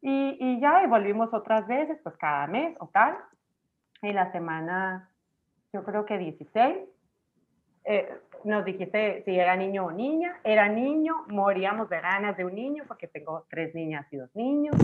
Y, 0.00 0.36
y 0.40 0.60
ya, 0.60 0.82
y 0.82 0.88
volvimos 0.88 1.32
otras 1.32 1.66
veces, 1.68 1.98
pues 2.02 2.16
cada 2.16 2.46
mes 2.48 2.76
o 2.80 2.88
tal. 2.88 3.16
En 4.02 4.16
la 4.16 4.32
semana, 4.32 5.08
yo 5.72 5.84
creo 5.84 6.04
que 6.04 6.18
16, 6.18 6.76
eh, 7.84 8.08
nos 8.44 8.64
dijiste 8.64 9.22
si 9.24 9.38
era 9.38 9.56
niño 9.56 9.86
o 9.86 9.92
niña. 9.92 10.40
Era 10.44 10.68
niño, 10.68 11.24
moríamos 11.28 11.88
de 11.88 12.00
ganas 12.00 12.36
de 12.36 12.44
un 12.44 12.54
niño 12.54 12.84
porque 12.86 13.06
tengo 13.08 13.46
tres 13.48 13.74
niñas 13.74 14.06
y 14.10 14.16
dos 14.16 14.34
niños. 14.34 14.76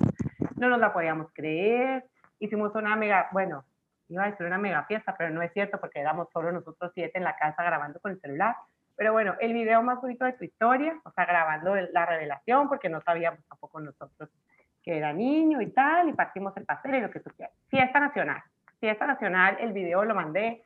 No 0.56 0.68
nos 0.68 0.78
la 0.78 0.92
podíamos 0.92 1.32
creer. 1.32 2.04
Hicimos 2.38 2.74
una 2.74 2.96
mega, 2.96 3.28
bueno, 3.32 3.64
iba 4.08 4.24
a 4.24 4.30
decir 4.30 4.46
una 4.46 4.58
mega 4.58 4.84
fiesta, 4.84 5.14
pero 5.16 5.30
no 5.30 5.42
es 5.42 5.52
cierto 5.52 5.78
porque 5.80 6.00
éramos 6.00 6.28
solo 6.32 6.52
nosotros 6.52 6.92
siete 6.94 7.18
en 7.18 7.24
la 7.24 7.36
casa 7.36 7.62
grabando 7.62 8.00
con 8.00 8.12
el 8.12 8.20
celular. 8.20 8.56
Pero 8.96 9.12
bueno, 9.12 9.34
el 9.40 9.52
video 9.52 9.82
más 9.82 10.00
bonito 10.00 10.24
de 10.24 10.32
tu 10.32 10.44
historia, 10.44 10.98
o 11.04 11.10
sea, 11.12 11.24
grabando 11.24 11.74
la 11.76 12.04
revelación, 12.06 12.68
porque 12.68 12.88
no 12.88 13.00
sabíamos 13.00 13.40
tampoco 13.48 13.80
nosotros 13.80 14.28
que 14.82 14.96
era 14.96 15.12
niño 15.12 15.60
y 15.60 15.70
tal, 15.70 16.08
y 16.08 16.14
partimos 16.14 16.56
el 16.56 16.64
pastel 16.64 16.96
y 16.96 17.00
lo 17.00 17.10
que 17.10 17.20
tú 17.20 17.30
quieras. 17.36 17.54
Fiesta 17.68 18.00
nacional. 18.00 18.42
Fiesta 18.80 19.06
nacional, 19.06 19.56
el 19.60 19.72
video 19.72 20.04
lo 20.04 20.14
mandé. 20.14 20.62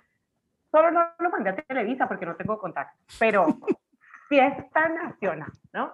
Solo 0.70 0.90
no 0.90 1.04
lo 1.18 1.30
mandé 1.30 1.50
a 1.50 1.56
Televisa 1.56 2.06
porque 2.06 2.24
no 2.24 2.36
tengo 2.36 2.58
contacto, 2.58 2.96
pero 3.18 3.46
fiesta 4.28 4.88
nacional, 4.88 5.50
¿no? 5.72 5.92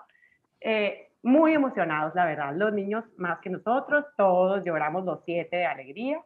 Eh, 0.60 1.07
muy 1.22 1.52
emocionados, 1.52 2.14
la 2.14 2.24
verdad. 2.24 2.54
Los 2.54 2.72
niños 2.72 3.04
más 3.16 3.38
que 3.40 3.50
nosotros, 3.50 4.04
todos 4.16 4.64
lloramos 4.64 5.04
los 5.04 5.24
siete 5.24 5.56
de 5.56 5.66
alegría 5.66 6.20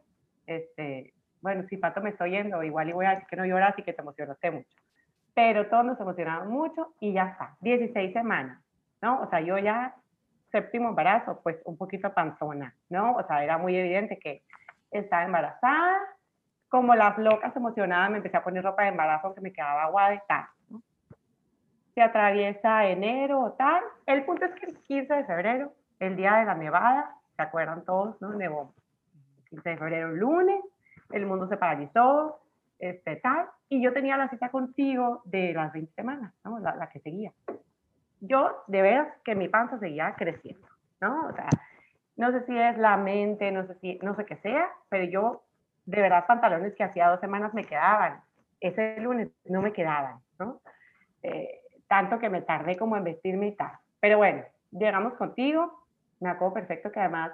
este, 0.45 1.13
bueno, 1.41 1.65
si 1.69 1.77
Pato 1.77 2.01
me 2.01 2.11
estoy 2.11 2.31
yendo, 2.31 2.63
igual 2.63 2.89
y 2.89 2.93
voy 2.93 3.05
a 3.05 3.11
decir 3.11 3.27
que 3.27 3.35
no 3.35 3.45
lloras 3.45 3.77
y 3.77 3.83
que 3.83 3.93
te 3.93 4.01
emocionaste 4.01 4.51
mucho. 4.51 4.77
Pero 5.33 5.67
todos 5.67 5.85
nos 5.85 5.99
emocionamos 5.99 6.47
mucho 6.47 6.93
y 6.99 7.13
ya 7.13 7.29
está, 7.29 7.57
16 7.61 8.13
semanas, 8.13 8.63
¿no? 9.01 9.21
O 9.21 9.29
sea, 9.29 9.41
yo 9.41 9.57
ya, 9.57 9.95
séptimo 10.51 10.89
embarazo, 10.89 11.41
pues 11.43 11.57
un 11.65 11.77
poquito 11.77 12.13
panzona, 12.13 12.75
¿no? 12.89 13.15
O 13.15 13.27
sea, 13.27 13.43
era 13.43 13.57
muy 13.57 13.75
evidente 13.75 14.19
que 14.19 14.43
estaba 14.91 15.23
embarazada, 15.23 15.97
como 16.69 16.95
las 16.95 17.17
locas 17.17 17.55
emocionadas, 17.55 18.11
me 18.11 18.17
empecé 18.17 18.37
a 18.37 18.43
poner 18.43 18.63
ropa 18.63 18.83
de 18.83 18.89
embarazo 18.89 19.33
que 19.33 19.41
me 19.41 19.53
quedaba 19.53 19.83
aguada 19.83 20.15
y 20.15 20.19
tal. 20.27 20.45
Se 21.95 22.01
atraviesa 22.01 22.87
enero 22.87 23.39
o 23.41 23.51
tal. 23.53 23.83
El 24.05 24.25
punto 24.25 24.45
es 24.45 24.53
que 24.55 24.65
el 24.67 24.77
15 24.79 25.13
de 25.13 25.25
febrero, 25.25 25.73
el 25.99 26.15
día 26.15 26.35
de 26.35 26.45
la 26.45 26.55
nevada, 26.55 27.15
¿se 27.35 27.41
acuerdan 27.41 27.85
todos? 27.85 28.19
¿no? 28.21 28.33
Nevó. 28.33 28.73
El 29.37 29.49
15 29.49 29.69
de 29.69 29.77
febrero, 29.77 30.11
lunes, 30.11 30.63
el 31.11 31.25
mundo 31.25 31.47
se 31.47 31.57
paralizó, 31.57 32.39
este, 32.79 33.15
tal, 33.17 33.47
y 33.69 33.81
yo 33.81 33.93
tenía 33.93 34.17
la 34.17 34.29
cita 34.29 34.49
contigo 34.49 35.21
de 35.25 35.53
las 35.53 35.71
20 35.71 35.93
semanas, 35.93 36.33
¿no? 36.43 36.59
la, 36.59 36.75
la 36.75 36.89
que 36.89 36.99
seguía. 36.99 37.31
Yo, 38.19 38.63
de 38.67 38.81
veras, 38.81 39.07
que 39.23 39.35
mi 39.35 39.47
panza 39.47 39.79
seguía 39.79 40.15
creciendo, 40.17 40.67
¿no? 41.01 41.27
O 41.27 41.33
sea, 41.33 41.47
no 42.15 42.31
sé 42.31 42.45
si 42.45 42.57
es 42.57 42.77
la 42.77 42.97
mente, 42.97 43.51
no 43.51 43.65
sé 43.67 43.75
si, 43.79 43.99
no 44.01 44.15
sé 44.15 44.25
qué 44.25 44.35
sea, 44.37 44.69
pero 44.89 45.05
yo, 45.05 45.43
de 45.85 46.01
verdad, 46.01 46.25
pantalones 46.27 46.75
que 46.75 46.83
hacía 46.83 47.09
dos 47.09 47.19
semanas 47.19 47.53
me 47.53 47.65
quedaban, 47.65 48.21
ese 48.59 48.99
lunes 48.99 49.29
no 49.45 49.61
me 49.61 49.73
quedaban, 49.73 50.19
¿no? 50.39 50.61
Eh, 51.21 51.59
tanto 51.93 52.17
que 52.17 52.27
me 52.27 52.41
tardé 52.41 52.75
como 52.75 52.97
en 52.97 53.03
vestirme 53.03 53.49
y 53.49 53.55
tal. 53.55 53.69
Pero 53.99 54.17
bueno, 54.17 54.41
llegamos 54.71 55.13
contigo, 55.13 55.85
me 56.21 56.29
acuerdo 56.29 56.55
perfecto 56.55 56.91
que 56.91 56.99
además 56.99 57.33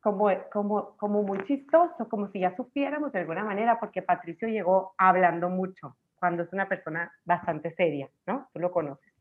como, 0.00 0.30
como, 0.50 0.96
como 0.96 1.22
muy 1.22 1.44
chistoso, 1.44 2.08
como 2.08 2.26
si 2.32 2.40
ya 2.40 2.56
supiéramos 2.56 3.12
de 3.12 3.20
alguna 3.20 3.44
manera, 3.44 3.78
porque 3.78 4.02
Patricio 4.02 4.48
llegó 4.48 4.94
hablando 4.98 5.48
mucho, 5.48 5.94
cuando 6.18 6.42
es 6.42 6.52
una 6.52 6.66
persona 6.66 7.08
bastante 7.24 7.72
seria, 7.76 8.08
¿no? 8.26 8.48
Tú 8.52 8.58
lo 8.58 8.72
conoces. 8.72 9.12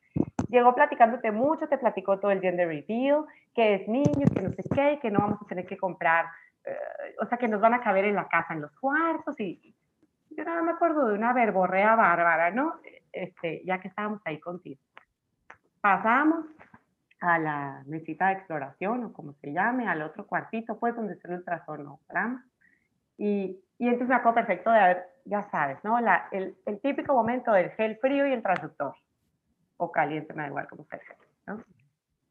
Llegó 0.49 0.73
platicándote 0.73 1.31
mucho, 1.31 1.67
te 1.67 1.77
platicó 1.77 2.17
todo 2.17 2.31
el 2.31 2.41
gender 2.41 2.67
reveal, 2.67 3.25
que 3.53 3.75
es 3.75 3.87
niño, 3.87 4.25
que 4.33 4.41
no 4.41 4.49
sé 4.53 4.63
qué, 4.73 4.97
que 4.99 5.11
no 5.11 5.19
vamos 5.19 5.39
a 5.43 5.45
tener 5.45 5.67
que 5.67 5.77
comprar, 5.77 6.25
eh, 6.65 7.15
o 7.21 7.27
sea, 7.27 7.37
que 7.37 7.47
nos 7.47 7.61
van 7.61 7.75
a 7.75 7.81
caber 7.81 8.05
en 8.05 8.15
la 8.15 8.27
casa, 8.27 8.55
en 8.55 8.61
los 8.61 8.71
cuartos, 8.79 9.39
y 9.39 9.75
yo 10.31 10.43
nada 10.43 10.63
me 10.63 10.71
acuerdo 10.71 11.07
de 11.07 11.13
una 11.13 11.31
verborrea 11.33 11.95
bárbara, 11.95 12.49
¿no? 12.49 12.73
Este, 13.23 13.63
ya 13.65 13.79
que 13.79 13.87
estábamos 13.87 14.21
ahí 14.25 14.39
contigo. 14.39 14.79
Pasamos, 15.81 16.45
a 17.19 17.39
la 17.39 17.83
mesita 17.85 18.27
de 18.27 18.33
exploración 18.33 19.05
o 19.05 19.13
como 19.13 19.33
se 19.33 19.51
llame, 19.51 19.87
al 19.87 20.01
otro 20.01 20.27
cuartito, 20.27 20.79
pues 20.79 20.95
donde 20.95 21.13
está 21.13 21.29
el 21.29 21.39
ultrasonograma. 21.39 22.45
Y, 23.17 23.59
y 23.79 23.85
entonces 23.85 24.09
me 24.09 24.15
acuerdo 24.15 24.35
perfecto 24.35 24.69
de 24.69 24.79
haber, 24.79 25.05
ya 25.25 25.49
sabes, 25.49 25.83
¿no? 25.83 25.99
La, 25.99 26.27
el, 26.31 26.55
el, 26.65 26.79
típico 26.79 27.13
momento 27.13 27.51
del 27.51 27.71
gel 27.71 27.97
frío 27.97 28.27
y 28.27 28.33
el 28.33 28.43
transductor, 28.43 28.93
o 29.77 29.91
caliente, 29.91 30.33
me 30.33 30.43
da 30.43 30.49
igual 30.49 30.67
como 30.67 30.85
sea, 30.85 30.99
¿no? 31.47 31.63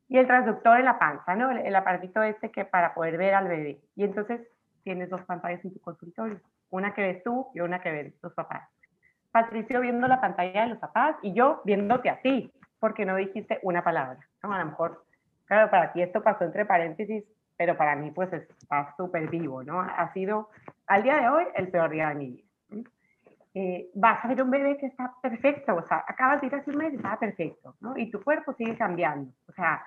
Y 0.09 0.19
el 0.19 0.27
transductor 0.29 0.79
en 0.79 0.85
la 0.85 0.99
panza, 0.99 1.35
¿no? 1.35 1.51
El, 1.51 1.67
el 1.67 1.75
aparatito 1.75 2.23
este 2.23 2.53
que 2.53 2.65
para 2.65 2.95
poder 2.95 3.19
ver 3.19 3.35
al 3.35 3.49
bebé. 3.49 3.81
Y 3.97 4.05
entonces 4.05 4.41
tienes 4.85 5.11
dos 5.11 5.23
pantallas 5.23 5.65
en 5.65 5.73
tu 5.73 5.81
consultorio, 5.81 6.41
una 6.71 6.95
que 6.95 7.03
ves 7.03 7.25
tú 7.25 7.49
y 7.55 7.61
una 7.61 7.81
que 7.81 7.91
ven 7.91 8.15
tus 8.21 8.33
papás. 8.35 8.69
Patricio 9.37 9.83
viendo 9.83 10.09
la 10.09 10.19
pantalla 10.19 10.63
de 10.63 10.69
los 10.71 10.79
papás 10.79 11.17
y 11.21 11.35
yo 11.35 11.61
viéndote 11.63 12.09
a 12.09 12.23
ti, 12.23 12.51
porque 12.79 13.05
no 13.05 13.17
dijiste 13.17 13.59
una 13.61 13.85
palabra. 13.85 14.19
¿no? 14.43 14.51
A 14.51 14.61
lo 14.61 14.65
mejor, 14.65 15.05
claro, 15.45 15.71
para 15.71 15.93
ti 15.93 16.01
esto 16.01 16.23
pasó 16.23 16.45
entre 16.45 16.65
paréntesis, 16.65 17.23
pero 17.55 17.77
para 17.77 17.95
mí 17.97 18.11
pues 18.13 18.33
está 18.33 18.95
súper 18.97 19.29
vivo, 19.29 19.63
¿no? 19.63 19.83
Ha 19.83 20.11
sido 20.15 20.49
al 20.87 21.03
día 21.03 21.17
de 21.17 21.29
hoy 21.29 21.45
el 21.55 21.69
peor 21.69 21.91
día 21.91 22.09
de 22.09 22.15
mi 22.15 22.31
vida. 22.31 22.49
Eh, 23.53 23.91
vas 23.93 24.25
a 24.25 24.29
ver 24.29 24.43
un 24.43 24.51
bebé 24.51 24.79
que 24.79 24.87
está 24.87 25.13
perfecto, 25.21 25.77
o 25.77 25.83
sea, 25.83 26.03
acabas 26.09 26.41
de 26.41 26.47
ir 26.47 26.55
hace 26.55 26.71
un 26.71 26.79
mes 26.79 26.95
y 26.95 26.97
estaba 26.97 27.19
perfecto, 27.19 27.77
¿no? 27.81 27.95
Y 27.95 28.11
tu 28.11 28.23
cuerpo 28.25 28.55
sigue 28.55 28.75
cambiando, 28.75 29.33
o 29.49 29.53
sea, 29.53 29.85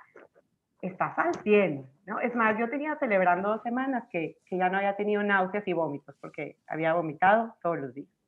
estás 0.80 1.18
al 1.18 1.34
100, 1.42 1.86
¿no? 2.06 2.20
Es 2.20 2.36
más, 2.36 2.56
yo 2.56 2.70
tenía 2.70 2.94
celebrando 2.98 3.48
dos 3.48 3.62
semanas 3.64 4.04
que, 4.12 4.36
que 4.46 4.58
ya 4.58 4.68
no 4.68 4.76
había 4.78 4.94
tenido 4.94 5.24
náuseas 5.24 5.66
y 5.66 5.72
vómitos, 5.72 6.14
porque 6.20 6.56
había 6.68 6.94
vomitado 6.94 7.56
todos 7.60 7.80
los 7.80 7.94
días. 7.94 8.19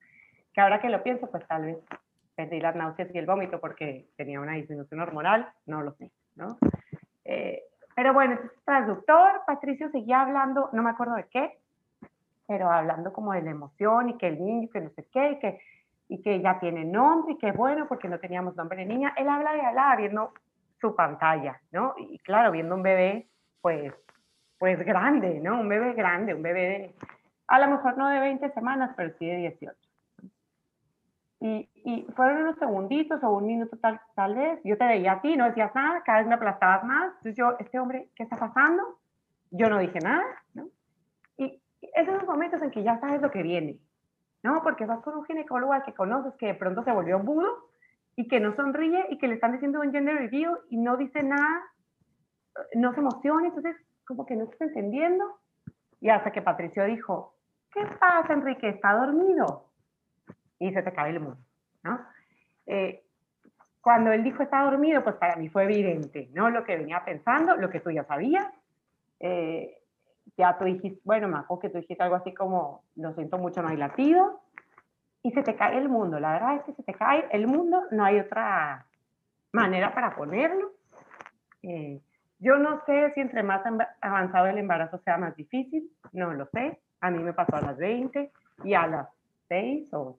Que 0.52 0.60
ahora 0.60 0.80
que 0.80 0.90
lo 0.90 1.02
pienso, 1.02 1.30
pues 1.30 1.46
tal 1.46 1.64
vez 1.64 1.78
perdí 2.34 2.60
las 2.60 2.74
náuseas 2.74 3.14
y 3.14 3.18
el 3.18 3.26
vómito 3.26 3.60
porque 3.60 4.08
tenía 4.16 4.40
una 4.40 4.54
disminución 4.54 5.00
hormonal, 5.00 5.48
no 5.66 5.82
lo 5.82 5.92
sé, 5.92 6.10
¿no? 6.36 6.58
Eh, 7.24 7.62
pero 7.94 8.14
bueno, 8.14 8.32
entonces 8.32 8.58
traductor, 8.64 9.42
Patricio 9.46 9.90
seguía 9.90 10.22
hablando, 10.22 10.70
no 10.72 10.82
me 10.82 10.90
acuerdo 10.90 11.14
de 11.14 11.26
qué, 11.28 11.58
pero 12.46 12.70
hablando 12.70 13.12
como 13.12 13.32
de 13.32 13.42
la 13.42 13.50
emoción 13.50 14.10
y 14.10 14.18
que 14.18 14.28
el 14.28 14.42
niño, 14.42 14.68
que 14.72 14.80
no 14.80 14.90
sé 14.90 15.06
qué, 15.12 15.32
y 15.32 15.38
que, 15.38 15.60
y 16.08 16.22
que 16.22 16.40
ya 16.40 16.58
tiene 16.58 16.84
nombre 16.84 17.34
y 17.34 17.38
que 17.38 17.52
bueno, 17.52 17.86
porque 17.88 18.08
no 18.08 18.18
teníamos 18.18 18.56
nombre 18.56 18.78
de 18.78 18.86
niña. 18.86 19.14
Él 19.16 19.28
habla 19.28 19.52
de 19.52 19.62
hablar 19.62 19.98
viendo 19.98 20.32
su 20.80 20.94
pantalla, 20.94 21.60
¿no? 21.70 21.94
Y 21.96 22.18
claro, 22.18 22.50
viendo 22.50 22.74
un 22.74 22.82
bebé, 22.82 23.28
pues, 23.60 23.92
pues 24.58 24.78
grande, 24.84 25.40
¿no? 25.40 25.60
Un 25.60 25.68
bebé 25.68 25.92
grande, 25.92 26.34
un 26.34 26.42
bebé 26.42 26.60
de, 26.60 26.94
a 27.46 27.58
lo 27.58 27.68
mejor 27.68 27.96
no 27.96 28.08
de 28.08 28.20
20 28.20 28.50
semanas, 28.52 28.90
pero 28.96 29.14
sí 29.18 29.26
de 29.26 29.36
18. 29.36 29.91
Y, 31.44 31.68
y, 31.74 32.06
fueron 32.14 32.42
unos 32.42 32.56
segunditos 32.56 33.20
o 33.24 33.30
un 33.30 33.46
minuto 33.48 33.76
tal, 33.78 34.00
tal 34.14 34.36
vez. 34.36 34.60
Yo 34.62 34.78
te 34.78 34.86
veía 34.86 35.14
a 35.14 35.20
ti, 35.20 35.36
no 35.36 35.46
decías 35.46 35.74
nada, 35.74 36.00
cada 36.04 36.18
vez 36.18 36.28
me 36.28 36.34
aplastabas 36.34 36.84
más. 36.84 37.06
Entonces 37.16 37.34
yo, 37.34 37.56
este 37.58 37.80
hombre, 37.80 38.10
¿qué 38.14 38.22
está 38.22 38.36
pasando? 38.36 39.00
Yo 39.50 39.68
no 39.68 39.80
dije 39.80 39.98
nada, 39.98 40.22
¿no? 40.54 40.68
Y, 41.36 41.60
esos 41.96 42.16
son 42.18 42.26
momentos 42.26 42.62
en 42.62 42.70
que 42.70 42.84
ya 42.84 43.00
sabes 43.00 43.20
lo 43.20 43.32
que 43.32 43.42
viene, 43.42 43.80
¿no? 44.44 44.62
Porque 44.62 44.86
vas 44.86 45.00
con 45.00 45.16
un 45.16 45.24
ginecólogo 45.24 45.72
al 45.72 45.82
que 45.82 45.94
conoces 45.94 46.32
que 46.34 46.46
de 46.46 46.54
pronto 46.54 46.84
se 46.84 46.92
volvió 46.92 47.18
mudo 47.18 47.48
y 48.14 48.28
que 48.28 48.38
no 48.38 48.54
sonríe 48.54 49.06
y 49.10 49.18
que 49.18 49.26
le 49.26 49.34
están 49.34 49.50
diciendo 49.50 49.80
un 49.80 49.90
gender 49.90 50.14
review 50.14 50.56
y 50.70 50.76
no 50.76 50.96
dice 50.96 51.24
nada, 51.24 51.60
no 52.76 52.94
se 52.94 53.00
emociona, 53.00 53.48
entonces 53.48 53.74
como 54.06 54.26
que 54.26 54.36
no 54.36 54.44
está 54.44 54.64
entendiendo. 54.64 55.24
Y 56.00 56.08
hasta 56.08 56.30
que 56.30 56.40
Patricio 56.40 56.84
dijo, 56.84 57.34
¿qué 57.72 57.84
pasa, 57.98 58.32
Enrique? 58.32 58.68
¿Está 58.68 58.94
dormido? 58.94 59.71
Y 60.62 60.72
se 60.72 60.82
te 60.82 60.92
cae 60.92 61.10
el 61.10 61.20
mundo, 61.20 61.40
¿no? 61.82 62.00
Eh, 62.66 63.02
cuando 63.80 64.12
él 64.12 64.22
dijo 64.22 64.42
está 64.42 64.62
dormido, 64.62 65.02
pues 65.02 65.16
para 65.16 65.34
mí 65.34 65.48
fue 65.48 65.64
evidente, 65.64 66.30
¿no? 66.32 66.50
Lo 66.50 66.64
que 66.64 66.76
venía 66.76 67.04
pensando, 67.04 67.56
lo 67.56 67.68
que 67.68 67.80
tú 67.80 67.90
ya 67.90 68.04
sabías. 68.04 68.46
Eh, 69.18 69.76
ya 70.36 70.56
tú 70.56 70.64
dijiste, 70.64 71.00
bueno, 71.04 71.26
me 71.26 71.38
acuerdo 71.38 71.62
que 71.62 71.68
tú 71.70 71.78
dijiste 71.78 72.02
algo 72.02 72.14
así 72.14 72.32
como, 72.32 72.84
lo 72.94 73.12
siento 73.14 73.38
mucho, 73.38 73.60
no 73.60 73.68
hay 73.68 73.76
latido. 73.76 74.40
Y 75.24 75.32
se 75.32 75.42
te 75.42 75.56
cae 75.56 75.78
el 75.78 75.88
mundo. 75.88 76.20
La 76.20 76.32
verdad 76.32 76.56
es 76.56 76.62
que 76.62 76.74
se 76.74 76.82
te 76.84 76.94
cae 76.94 77.26
el 77.32 77.48
mundo, 77.48 77.82
no 77.90 78.04
hay 78.04 78.20
otra 78.20 78.86
manera 79.50 79.92
para 79.92 80.14
ponerlo. 80.14 80.72
Eh, 81.62 82.00
yo 82.38 82.56
no 82.58 82.84
sé 82.86 83.12
si 83.14 83.20
entre 83.20 83.42
más 83.42 83.62
avanzado 84.00 84.46
el 84.46 84.58
embarazo 84.58 84.98
sea 84.98 85.18
más 85.18 85.34
difícil, 85.34 85.90
no 86.12 86.32
lo 86.32 86.46
sé. 86.46 86.80
A 87.00 87.10
mí 87.10 87.18
me 87.18 87.32
pasó 87.32 87.56
a 87.56 87.62
las 87.62 87.76
20 87.78 88.30
y 88.62 88.74
a 88.74 88.86
las 88.86 89.08
6 89.48 89.92
o 89.94 90.18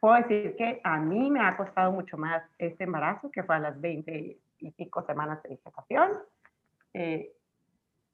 Puedo 0.00 0.14
decir 0.14 0.54
que 0.56 0.80
a 0.84 0.98
mí 0.98 1.30
me 1.30 1.40
ha 1.40 1.56
costado 1.56 1.92
mucho 1.92 2.16
más 2.16 2.42
este 2.58 2.84
embarazo, 2.84 3.30
que 3.30 3.42
fue 3.42 3.56
a 3.56 3.60
las 3.60 3.80
20 3.80 4.38
y 4.60 4.70
pico 4.72 5.04
semanas 5.06 5.42
de 5.42 5.56
gestación. 5.56 6.10
Eh, 6.94 7.32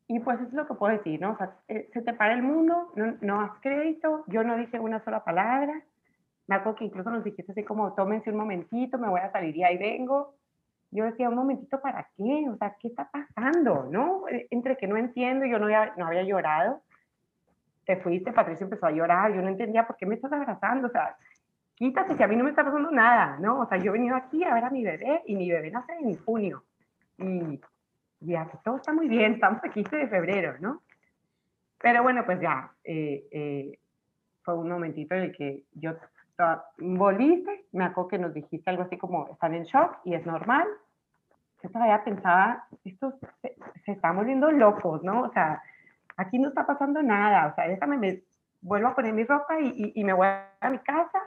y 0.06 0.20
pues 0.20 0.40
es 0.40 0.52
lo 0.52 0.66
que 0.66 0.74
puedo 0.74 0.96
decir, 0.96 1.20
¿no? 1.20 1.32
O 1.32 1.36
sea, 1.36 1.56
eh, 1.68 1.88
se 1.92 2.02
te 2.02 2.12
para 2.12 2.34
el 2.34 2.42
mundo, 2.42 2.92
no, 2.94 3.16
no 3.20 3.40
has 3.40 3.60
crédito, 3.60 4.24
yo 4.26 4.44
no 4.44 4.56
dije 4.56 4.78
una 4.78 5.02
sola 5.04 5.24
palabra. 5.24 5.82
Me 6.46 6.56
acuerdo 6.56 6.78
que 6.78 6.84
incluso 6.84 7.10
nos 7.10 7.24
dijiste 7.24 7.52
así 7.52 7.64
como, 7.64 7.94
tómense 7.94 8.30
un 8.30 8.36
momentito, 8.36 8.98
me 8.98 9.08
voy 9.08 9.20
a 9.20 9.32
salir 9.32 9.56
y 9.56 9.64
ahí 9.64 9.78
vengo. 9.78 10.34
Yo 10.90 11.04
decía, 11.04 11.28
un 11.28 11.36
momentito, 11.36 11.80
¿para 11.80 12.08
qué? 12.16 12.46
O 12.48 12.56
sea, 12.56 12.76
¿qué 12.78 12.88
está 12.88 13.10
pasando? 13.10 13.88
¿No? 13.90 14.28
Eh, 14.28 14.46
entre 14.50 14.76
que 14.76 14.86
no 14.86 14.96
entiendo, 14.96 15.46
yo 15.46 15.58
no 15.58 15.64
había, 15.64 15.94
no 15.96 16.06
había 16.06 16.22
llorado 16.22 16.82
te 17.84 17.96
fuiste, 17.96 18.32
Patricia 18.32 18.64
empezó 18.64 18.86
a 18.86 18.92
llorar, 18.92 19.32
yo 19.32 19.42
no 19.42 19.48
entendía 19.48 19.86
por 19.86 19.96
qué 19.96 20.06
me 20.06 20.14
estás 20.14 20.32
abrazando, 20.32 20.88
o 20.88 20.90
sea, 20.90 21.16
quítate, 21.74 22.16
que 22.16 22.24
a 22.24 22.28
mí 22.28 22.36
no 22.36 22.44
me 22.44 22.50
está 22.50 22.64
pasando 22.64 22.90
nada, 22.90 23.36
¿no? 23.40 23.60
O 23.60 23.66
sea, 23.66 23.78
yo 23.78 23.90
he 23.90 23.98
venido 23.98 24.16
aquí 24.16 24.44
a 24.44 24.54
ver 24.54 24.64
a 24.64 24.70
mi 24.70 24.84
bebé 24.84 25.22
y 25.26 25.36
mi 25.36 25.50
bebé 25.50 25.70
nace 25.70 25.92
en 25.92 26.16
junio. 26.24 26.64
Y 27.18 27.60
ya, 28.20 28.46
que 28.46 28.58
todo 28.64 28.76
está 28.76 28.92
muy 28.92 29.08
bien, 29.08 29.34
estamos 29.34 29.62
aquí 29.64 29.82
de 29.82 30.08
febrero, 30.08 30.54
¿no? 30.60 30.82
Pero 31.78 32.02
bueno, 32.02 32.24
pues 32.24 32.40
ya, 32.40 32.70
eh, 32.84 33.26
eh, 33.30 33.78
fue 34.42 34.54
un 34.54 34.68
momentito 34.68 35.14
en 35.14 35.22
el 35.22 35.36
que 35.36 35.64
yo 35.74 35.94
volviste, 36.78 37.66
me 37.72 37.84
acuerdo 37.84 38.08
que 38.08 38.18
nos 38.18 38.34
dijiste 38.34 38.70
algo 38.70 38.84
así 38.84 38.96
como, 38.96 39.28
están 39.32 39.54
en 39.54 39.64
shock 39.64 39.98
y 40.04 40.14
es 40.14 40.24
normal. 40.24 40.66
Yo 41.62 41.70
todavía 41.70 42.02
pensaba, 42.04 42.66
estos 42.84 43.14
se, 43.40 43.56
se 43.84 43.92
están 43.92 44.16
volviendo 44.16 44.50
locos, 44.50 45.02
¿no? 45.02 45.22
O 45.22 45.32
sea, 45.32 45.62
aquí 46.16 46.38
no 46.38 46.48
está 46.48 46.66
pasando 46.66 47.02
nada, 47.02 47.48
o 47.48 47.54
sea, 47.54 47.68
déjame, 47.68 47.96
me 47.96 48.22
vuelvo 48.60 48.88
a 48.88 48.94
poner 48.94 49.12
mi 49.12 49.24
ropa 49.24 49.60
y, 49.60 49.92
y, 49.94 50.04
me 50.04 50.12
voy 50.12 50.26
a 50.26 50.70
mi 50.70 50.78
casa 50.78 51.18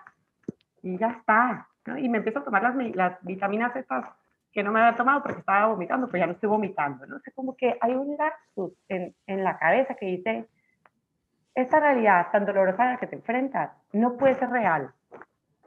y 0.82 0.98
ya 0.98 1.10
está, 1.10 1.68
¿no? 1.86 1.98
Y 1.98 2.10
me 2.10 2.18
empiezo 2.18 2.40
a 2.40 2.44
tomar 2.44 2.64
las, 2.64 2.76
las 2.96 3.24
vitaminas 3.24 3.76
estas 3.76 4.06
que 4.52 4.64
no 4.64 4.72
me 4.72 4.82
había 4.82 4.98
tomado 4.98 5.22
porque 5.22 5.40
estaba 5.40 5.68
vomitando, 5.68 6.10
pues 6.10 6.20
ya 6.20 6.26
no 6.26 6.34
estoy 6.34 6.50
vomitando, 6.50 7.06
¿no? 7.06 7.18
O 7.18 7.20
sea, 7.20 7.34
como 7.36 7.56
que 7.56 7.78
hay 7.80 7.94
un 7.94 8.18
lapsus 8.18 8.74
en, 8.90 9.14
en 9.28 9.44
la 9.44 9.58
cabeza 9.60 9.94
que 9.94 10.08
dice, 10.08 10.48
esta 11.54 11.80
realidad 11.80 12.28
tan 12.32 12.46
dolorosa 12.46 12.84
a 12.84 12.92
la 12.94 12.98
que 12.98 13.08
te 13.08 13.16
enfrentas 13.16 13.72
no 13.92 14.18
puede 14.18 14.36
ser 14.36 14.50
real. 14.50 14.92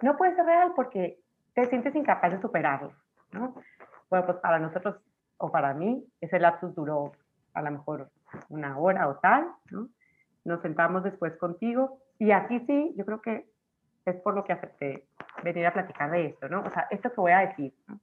No 0.02 0.16
puede 0.16 0.34
ser 0.34 0.46
real 0.46 0.72
porque 0.74 1.20
te 1.54 1.66
sientes 1.66 1.94
incapaz 1.94 2.32
de 2.32 2.40
superarlo, 2.40 2.92
¿no? 3.32 3.54
Bueno, 4.08 4.26
pues 4.26 4.38
para 4.38 4.58
nosotros 4.58 4.96
o 5.36 5.50
para 5.50 5.74
mí 5.74 6.04
ese 6.20 6.38
lapsus 6.38 6.74
duró 6.74 7.12
a 7.54 7.62
lo 7.62 7.70
mejor 7.70 8.10
una 8.48 8.78
hora 8.78 9.08
o 9.08 9.16
tal, 9.16 9.48
¿no? 9.70 9.88
nos 10.44 10.62
sentamos 10.62 11.04
después 11.04 11.36
contigo 11.36 11.98
y 12.18 12.32
aquí 12.32 12.60
sí, 12.66 12.94
yo 12.96 13.04
creo 13.04 13.20
que 13.20 13.46
es 14.06 14.16
por 14.22 14.34
lo 14.34 14.44
que 14.44 14.52
acepté 14.52 15.04
venir 15.42 15.66
a 15.66 15.72
platicar 15.72 16.10
de 16.10 16.26
esto, 16.26 16.48
¿no? 16.48 16.62
O 16.62 16.70
sea, 16.70 16.86
esto 16.90 17.10
que 17.10 17.20
voy 17.20 17.32
a 17.32 17.40
decir, 17.40 17.72
¿no? 17.86 18.00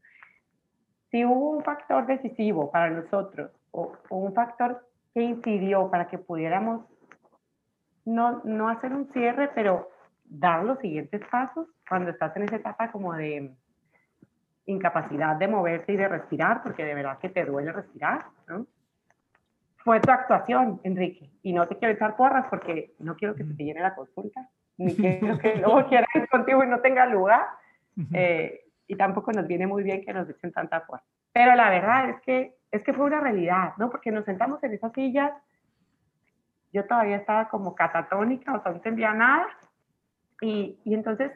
Si 1.11 1.23
hubo 1.25 1.51
un 1.51 1.63
factor 1.63 2.05
decisivo 2.05 2.69
para 2.71 2.89
nosotros 2.89 3.51
o, 3.71 3.93
o 4.09 4.17
un 4.17 4.33
factor 4.33 4.85
que 5.13 5.21
incidió 5.21 5.89
para 5.89 6.07
que 6.07 6.17
pudiéramos 6.17 6.85
no, 8.05 8.41
no 8.43 8.69
hacer 8.69 8.93
un 8.93 9.11
cierre, 9.11 9.49
pero 9.53 9.89
dar 10.25 10.63
los 10.63 10.79
siguientes 10.79 11.21
pasos 11.29 11.67
cuando 11.87 12.11
estás 12.11 12.35
en 12.35 12.43
esa 12.43 12.57
etapa 12.57 12.91
como 12.91 13.13
de 13.13 13.55
incapacidad 14.65 15.35
de 15.37 15.47
moverte 15.47 15.93
y 15.93 15.97
de 15.97 16.07
respirar, 16.07 16.61
porque 16.61 16.83
de 16.83 16.93
verdad 16.93 17.19
que 17.19 17.29
te 17.29 17.45
duele 17.45 17.71
respirar, 17.71 18.25
¿no? 18.47 18.67
Fue 19.87 20.01
tu 20.01 20.11
actuación, 20.11 20.81
Enrique, 20.83 21.31
y 21.43 21.53
no 21.53 21.65
te 21.65 21.77
quiero 21.77 21.93
echar 21.93 22.17
porras 22.17 22.47
porque 22.49 22.93
no 22.99 23.15
quiero 23.15 23.35
que 23.35 23.45
se 23.45 23.53
te 23.53 23.63
llene 23.63 23.79
la 23.79 23.95
consulta, 23.95 24.49
ni 24.75 24.93
quiero 25.21 25.37
que 25.37 25.55
luego 25.55 25.87
quieran 25.87 26.09
ir 26.13 26.27
contigo 26.27 26.61
y 26.61 26.67
no 26.67 26.81
tenga 26.81 27.05
lugar, 27.05 27.47
eh, 28.11 28.65
y 28.85 28.97
tampoco 28.97 29.31
nos 29.31 29.47
viene 29.47 29.65
muy 29.65 29.83
bien 29.83 30.03
que 30.03 30.11
nos 30.11 30.29
echen 30.29 30.51
tanta 30.51 30.85
porra. 30.85 31.03
Pero 31.31 31.55
la 31.55 31.69
verdad 31.69 32.09
es 32.09 32.19
que, 32.19 32.57
es 32.69 32.83
que 32.83 32.91
fue 32.91 33.05
una 33.05 33.21
realidad, 33.21 33.75
¿no? 33.77 33.89
Porque 33.89 34.11
nos 34.11 34.25
sentamos 34.25 34.61
en 34.61 34.73
esas 34.73 34.91
sillas, 34.91 35.31
yo 36.73 36.85
todavía 36.85 37.15
estaba 37.15 37.47
como 37.47 37.73
catatónica, 37.73 38.55
o 38.55 38.61
sea, 38.61 38.71
no 38.71 38.79
entendía 38.79 39.13
nada, 39.13 39.47
y, 40.41 40.77
y 40.83 40.95
entonces, 40.95 41.31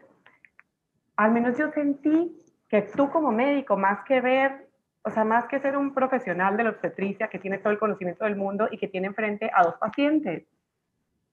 al 1.16 1.32
menos 1.32 1.58
yo 1.58 1.72
sentí 1.72 2.38
que 2.68 2.82
tú 2.82 3.10
como 3.12 3.32
médico, 3.32 3.78
más 3.78 4.04
que 4.04 4.20
ver, 4.20 4.68
o 5.04 5.10
sea, 5.10 5.24
más 5.24 5.48
que 5.48 5.60
ser 5.60 5.78
un 5.78 5.94
profesional 5.94 6.58
de 6.58 6.64
la 6.64 6.70
obstetricia 6.72 7.28
que 7.28 7.40
tiene 7.40 7.58
todo 7.58 7.74
el 7.74 7.80
conocimiento 7.80 8.26
del 8.26 8.36
mundo 8.36 8.68
y 8.70 8.78
que 8.78 8.88
tiene 8.88 9.08
enfrente 9.08 9.50
a 9.54 9.64
dos 9.64 9.76
pacientes, 9.76 10.44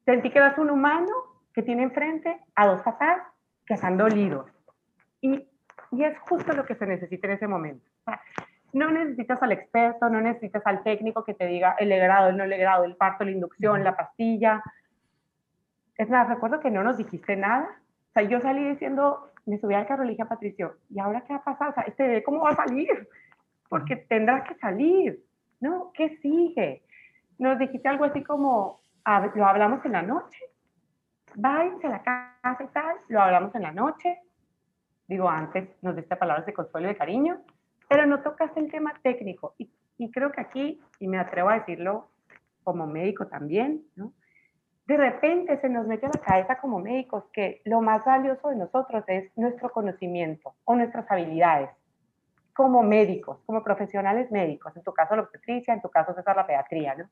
sentí 0.04 0.30
que 0.30 0.38
eras 0.38 0.56
un 0.58 0.70
humano 0.70 1.12
que 1.52 1.62
tiene 1.62 1.82
enfrente 1.82 2.40
a 2.54 2.66
dos 2.66 2.80
papás 2.82 3.20
que 3.66 3.74
están 3.74 3.98
dolidos. 3.98 4.50
Y, 5.20 5.46
y 5.92 6.04
es 6.04 6.18
justo 6.20 6.52
lo 6.54 6.64
que 6.64 6.76
se 6.76 6.86
necesita 6.86 7.26
en 7.26 7.34
ese 7.34 7.46
momento. 7.46 7.84
No 8.72 8.90
necesitas 8.90 9.42
al 9.42 9.52
experto, 9.52 10.08
no 10.08 10.20
necesitas 10.20 10.62
al 10.66 10.82
técnico 10.82 11.24
que 11.24 11.34
te 11.34 11.46
diga 11.46 11.74
el 11.78 11.88
legrado, 11.88 12.28
el 12.28 12.36
no 12.36 12.46
legrado, 12.46 12.84
el 12.84 12.96
parto, 12.96 13.24
la 13.24 13.32
inducción, 13.32 13.84
la 13.84 13.96
pastilla. 13.96 14.62
Es 15.96 16.08
más, 16.08 16.28
recuerdo 16.28 16.60
que 16.60 16.70
no 16.70 16.82
nos 16.82 16.96
dijiste 16.96 17.36
nada. 17.36 17.68
O 18.10 18.12
sea, 18.12 18.22
yo 18.22 18.40
salí 18.40 18.66
diciendo, 18.68 19.32
me 19.46 19.58
subí 19.58 19.74
al 19.74 19.86
carro 19.86 20.04
y 20.04 20.10
dije 20.10 20.22
a 20.22 20.28
Patricio, 20.28 20.76
¿y 20.90 21.00
ahora 21.00 21.22
qué 21.26 21.32
va 21.32 21.40
a 21.40 21.44
pasar? 21.44 21.68
O 21.70 21.74
sea, 21.74 21.82
este 21.84 22.02
bebé, 22.04 22.22
¿cómo 22.22 22.42
va 22.42 22.50
a 22.50 22.56
salir? 22.56 23.08
Porque 23.68 23.96
tendrá 23.96 24.44
que 24.44 24.54
salir, 24.56 25.24
¿no? 25.60 25.92
¿Qué 25.94 26.18
sigue? 26.18 26.82
Nos 27.38 27.58
dijiste 27.58 27.88
algo 27.88 28.04
así 28.04 28.22
como, 28.22 28.80
lo 29.34 29.46
hablamos 29.46 29.84
en 29.84 29.92
la 29.92 30.02
noche, 30.02 30.38
váyanse 31.34 31.86
a 31.86 31.90
la 31.90 32.02
casa 32.02 32.64
y 32.64 32.66
tal, 32.68 32.96
lo 33.08 33.20
hablamos 33.20 33.54
en 33.54 33.62
la 33.62 33.72
noche. 33.72 34.18
Digo, 35.06 35.28
antes 35.28 35.68
nos 35.82 35.96
diste 35.96 36.16
palabras 36.16 36.46
de 36.46 36.52
consuelo 36.52 36.88
y 36.88 36.92
de 36.92 36.98
cariño, 36.98 37.40
pero 37.88 38.06
no 38.06 38.22
tocaste 38.22 38.60
el 38.60 38.70
tema 38.70 38.94
técnico. 39.02 39.54
Y, 39.58 39.70
y 39.98 40.10
creo 40.10 40.32
que 40.32 40.40
aquí, 40.40 40.80
y 40.98 41.08
me 41.08 41.18
atrevo 41.18 41.50
a 41.50 41.58
decirlo 41.60 42.10
como 42.64 42.86
médico 42.86 43.26
también, 43.26 43.82
¿no? 43.96 44.12
de 44.88 44.96
repente 44.96 45.60
se 45.60 45.68
nos 45.68 45.86
mete 45.86 46.06
a 46.06 46.08
la 46.08 46.20
cabeza 46.20 46.58
como 46.60 46.78
médicos 46.78 47.24
que 47.34 47.60
lo 47.66 47.82
más 47.82 48.02
valioso 48.06 48.48
de 48.48 48.56
nosotros 48.56 49.04
es 49.06 49.30
nuestro 49.36 49.70
conocimiento 49.70 50.54
o 50.64 50.74
nuestras 50.74 51.08
habilidades 51.10 51.68
como 52.58 52.82
médicos, 52.82 53.38
como 53.46 53.62
profesionales 53.62 54.32
médicos, 54.32 54.76
en 54.76 54.82
tu 54.82 54.92
caso 54.92 55.14
la 55.14 55.22
obstetricia, 55.22 55.72
en 55.72 55.80
tu 55.80 55.90
caso 55.90 56.12
César 56.12 56.34
la 56.34 56.44
pediatría, 56.44 56.96
¿no? 56.96 57.08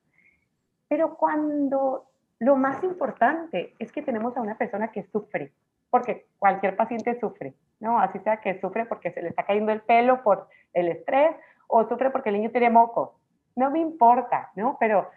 Pero 0.88 1.16
cuando 1.16 2.08
lo 2.40 2.56
más 2.56 2.82
importante 2.82 3.72
es 3.78 3.92
que 3.92 4.02
tenemos 4.02 4.36
a 4.36 4.40
una 4.40 4.58
persona 4.58 4.90
que 4.90 5.04
sufre, 5.04 5.52
porque 5.88 6.26
cualquier 6.40 6.74
paciente 6.74 7.20
sufre, 7.20 7.54
¿no? 7.78 8.00
Así 8.00 8.18
sea 8.18 8.40
que 8.40 8.60
sufre 8.60 8.86
porque 8.86 9.12
se 9.12 9.22
le 9.22 9.28
está 9.28 9.44
cayendo 9.44 9.70
el 9.70 9.82
pelo 9.82 10.24
por 10.24 10.48
el 10.72 10.88
estrés 10.88 11.36
o 11.68 11.88
sufre 11.88 12.10
porque 12.10 12.30
el 12.30 12.38
niño 12.38 12.50
tiene 12.50 12.68
moco. 12.68 13.20
No 13.54 13.70
me 13.70 13.78
importa, 13.78 14.50
¿no? 14.56 14.76
Pero 14.80 15.08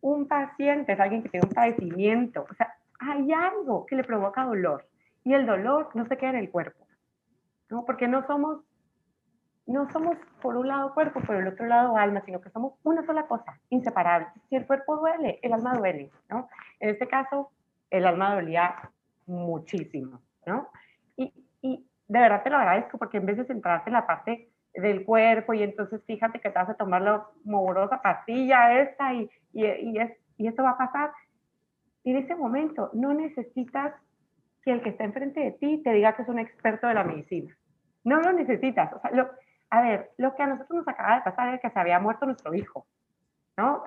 un 0.00 0.26
paciente 0.26 0.94
es 0.94 1.00
alguien 1.00 1.22
que 1.22 1.28
tiene 1.28 1.46
un 1.46 1.52
padecimiento, 1.52 2.46
o 2.50 2.54
sea, 2.54 2.74
hay 2.98 3.30
algo 3.30 3.84
que 3.84 3.94
le 3.94 4.04
provoca 4.04 4.46
dolor 4.46 4.86
y 5.22 5.34
el 5.34 5.44
dolor 5.44 5.90
no 5.92 6.06
se 6.06 6.16
queda 6.16 6.30
en 6.30 6.36
el 6.36 6.50
cuerpo, 6.50 6.86
¿no? 7.68 7.84
Porque 7.84 8.08
no 8.08 8.26
somos, 8.26 8.62
no 9.68 9.90
somos 9.92 10.16
por 10.40 10.56
un 10.56 10.66
lado 10.66 10.94
cuerpo, 10.94 11.20
por 11.20 11.36
el 11.36 11.46
otro 11.46 11.66
lado 11.66 11.96
alma, 11.96 12.22
sino 12.24 12.40
que 12.40 12.50
somos 12.50 12.72
una 12.84 13.04
sola 13.04 13.26
cosa, 13.26 13.60
inseparable. 13.68 14.28
Si 14.48 14.56
el 14.56 14.66
cuerpo 14.66 14.96
duele, 14.96 15.38
el 15.42 15.52
alma 15.52 15.74
duele, 15.74 16.10
¿no? 16.30 16.48
En 16.80 16.88
este 16.88 17.06
caso, 17.06 17.50
el 17.90 18.06
alma 18.06 18.34
dolía 18.34 18.74
muchísimo, 19.26 20.20
¿no? 20.46 20.68
Y, 21.16 21.32
y 21.60 21.86
de 22.08 22.18
verdad 22.18 22.42
te 22.42 22.48
lo 22.48 22.56
agradezco 22.56 22.96
porque 22.96 23.18
en 23.18 23.26
vez 23.26 23.36
de 23.36 23.44
centrarte 23.44 23.90
en 23.90 23.94
la 23.94 24.06
parte 24.06 24.48
del 24.72 25.04
cuerpo 25.04 25.52
y 25.52 25.62
entonces 25.62 26.02
fíjate 26.06 26.40
que 26.40 26.48
te 26.48 26.58
vas 26.58 26.70
a 26.70 26.74
tomar 26.74 27.02
la 27.02 27.26
morosa 27.44 28.00
pastilla 28.00 28.80
esta 28.80 29.12
y, 29.12 29.28
y, 29.52 29.66
y, 29.66 29.98
es, 29.98 30.12
y 30.38 30.46
esto 30.46 30.62
va 30.62 30.70
a 30.70 30.78
pasar. 30.78 31.10
En 32.04 32.16
ese 32.16 32.34
momento 32.34 32.90
no 32.94 33.12
necesitas 33.12 33.92
que 34.62 34.72
el 34.72 34.82
que 34.82 34.90
está 34.90 35.04
enfrente 35.04 35.40
de 35.40 35.52
ti 35.52 35.82
te 35.84 35.92
diga 35.92 36.16
que 36.16 36.22
es 36.22 36.28
un 36.28 36.38
experto 36.38 36.86
de 36.86 36.94
la 36.94 37.04
medicina. 37.04 37.54
No 38.04 38.18
lo 38.20 38.32
necesitas. 38.32 38.92
O 38.94 39.00
sea, 39.00 39.10
lo, 39.10 39.28
a 39.70 39.80
ver, 39.80 40.10
lo 40.16 40.34
que 40.34 40.42
a 40.42 40.46
nosotros 40.46 40.78
nos 40.78 40.88
acaba 40.88 41.16
de 41.16 41.22
pasar 41.22 41.54
es 41.54 41.60
que 41.60 41.70
se 41.70 41.78
había 41.78 41.98
muerto 41.98 42.26
nuestro 42.26 42.54
hijo, 42.54 42.86
¿no? 43.56 43.84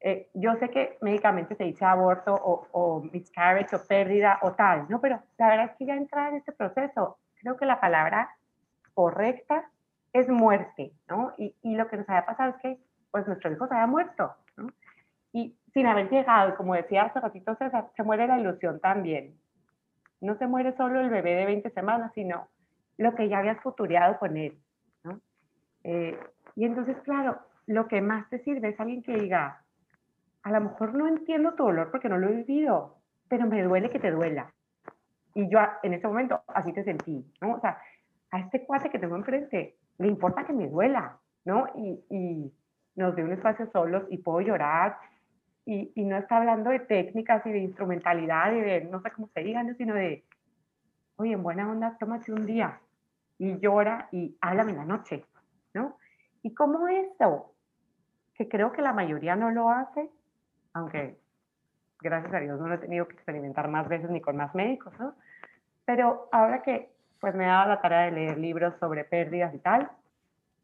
Eh, 0.00 0.30
yo 0.34 0.54
sé 0.56 0.70
que 0.70 0.96
médicamente 1.00 1.56
se 1.56 1.64
dice 1.64 1.84
aborto 1.84 2.32
o, 2.32 2.66
o 2.70 3.00
miscarriage 3.00 3.74
o 3.74 3.84
pérdida 3.84 4.38
o 4.42 4.52
tal, 4.52 4.86
¿no? 4.88 5.00
Pero 5.00 5.20
la 5.38 5.48
verdad 5.48 5.66
es 5.66 5.76
que 5.76 5.86
ya 5.86 5.94
entrar 5.94 6.30
en 6.30 6.38
este 6.38 6.52
proceso, 6.52 7.18
creo 7.40 7.56
que 7.56 7.66
la 7.66 7.80
palabra 7.80 8.30
correcta 8.94 9.68
es 10.12 10.28
muerte, 10.28 10.92
¿no? 11.08 11.32
Y, 11.36 11.54
y, 11.62 11.74
lo 11.74 11.88
que 11.88 11.96
nos 11.96 12.08
había 12.08 12.26
pasado 12.26 12.50
es 12.50 12.56
que, 12.62 12.78
pues, 13.10 13.26
nuestro 13.26 13.52
hijo 13.52 13.66
se 13.66 13.74
había 13.74 13.86
muerto, 13.86 14.34
¿no? 14.56 14.68
Y 15.32 15.56
sin 15.74 15.86
haber 15.86 16.08
llegado, 16.10 16.56
como 16.56 16.74
decía 16.74 17.02
hace 17.02 17.20
ratito 17.20 17.54
César, 17.56 17.90
se 17.96 18.02
muere 18.02 18.26
la 18.26 18.38
ilusión 18.38 18.80
también. 18.80 19.38
No 20.20 20.36
se 20.36 20.46
muere 20.46 20.76
solo 20.76 21.00
el 21.00 21.10
bebé 21.10 21.34
de 21.34 21.46
20 21.46 21.70
semanas, 21.70 22.12
sino 22.14 22.48
lo 22.96 23.14
que 23.14 23.28
ya 23.28 23.38
habías 23.38 23.60
futureado 23.60 24.18
con 24.18 24.36
él. 24.36 24.58
Eh, 25.90 26.18
y 26.54 26.66
entonces, 26.66 26.98
claro, 27.02 27.38
lo 27.66 27.88
que 27.88 28.02
más 28.02 28.28
te 28.28 28.40
sirve 28.40 28.68
es 28.68 28.78
alguien 28.78 29.02
que 29.02 29.14
diga, 29.14 29.62
a 30.42 30.52
lo 30.52 30.60
mejor 30.60 30.94
no 30.94 31.08
entiendo 31.08 31.54
tu 31.54 31.64
dolor 31.64 31.90
porque 31.90 32.10
no 32.10 32.18
lo 32.18 32.28
he 32.28 32.36
vivido, 32.44 32.98
pero 33.26 33.46
me 33.46 33.62
duele 33.62 33.88
que 33.88 33.98
te 33.98 34.10
duela. 34.10 34.52
Y 35.34 35.48
yo 35.48 35.60
en 35.82 35.94
ese 35.94 36.06
momento 36.06 36.42
así 36.48 36.74
te 36.74 36.84
sentí, 36.84 37.24
¿no? 37.40 37.54
O 37.54 37.60
sea, 37.60 37.78
a 38.30 38.40
este 38.40 38.66
cuate 38.66 38.90
que 38.90 38.98
tengo 38.98 39.16
enfrente, 39.16 39.76
le 39.96 40.08
importa 40.08 40.44
que 40.44 40.52
me 40.52 40.68
duela, 40.68 41.18
¿no? 41.46 41.68
Y, 41.74 42.04
y 42.10 42.52
nos 42.94 43.16
dé 43.16 43.24
un 43.24 43.32
espacio 43.32 43.70
solos 43.72 44.02
y 44.10 44.18
puedo 44.18 44.42
llorar 44.42 44.98
y, 45.64 45.90
y, 45.94 46.04
no 46.04 46.18
está 46.18 46.36
hablando 46.36 46.68
de 46.68 46.80
técnicas 46.80 47.46
y 47.46 47.50
de 47.50 47.60
instrumentalidad 47.60 48.52
y 48.52 48.60
de 48.60 48.84
no 48.84 49.00
sé 49.00 49.10
cómo 49.12 49.28
se 49.32 49.40
digan, 49.40 49.74
sino 49.78 49.94
de, 49.94 50.24
oye, 51.16 51.32
en 51.32 51.42
buena 51.42 51.70
onda, 51.70 51.96
tómate 51.98 52.30
un 52.32 52.44
día 52.44 52.78
y 53.38 53.58
llora 53.58 54.08
y 54.12 54.36
háblame 54.42 54.72
en 54.72 54.78
la 54.78 54.84
noche, 54.84 55.24
¿no? 55.34 55.37
Y 56.48 56.54
como 56.54 56.88
eso, 56.88 57.52
que 58.34 58.48
creo 58.48 58.72
que 58.72 58.80
la 58.80 58.94
mayoría 58.94 59.36
no 59.36 59.50
lo 59.50 59.68
hace, 59.68 60.08
aunque 60.72 61.18
gracias 62.00 62.32
a 62.32 62.40
Dios 62.40 62.58
no 62.58 62.68
lo 62.68 62.76
he 62.76 62.78
tenido 62.78 63.06
que 63.06 63.12
experimentar 63.12 63.68
más 63.68 63.86
veces 63.86 64.08
ni 64.08 64.22
con 64.22 64.38
más 64.38 64.54
médicos, 64.54 64.98
¿no? 64.98 65.12
Pero 65.84 66.30
ahora 66.32 66.62
que 66.62 66.90
pues 67.20 67.34
me 67.34 67.44
he 67.44 67.48
dado 67.48 67.68
la 67.68 67.82
tarea 67.82 68.06
de 68.06 68.12
leer 68.12 68.38
libros 68.38 68.72
sobre 68.80 69.04
pérdidas 69.04 69.54
y 69.54 69.58
tal, 69.58 69.90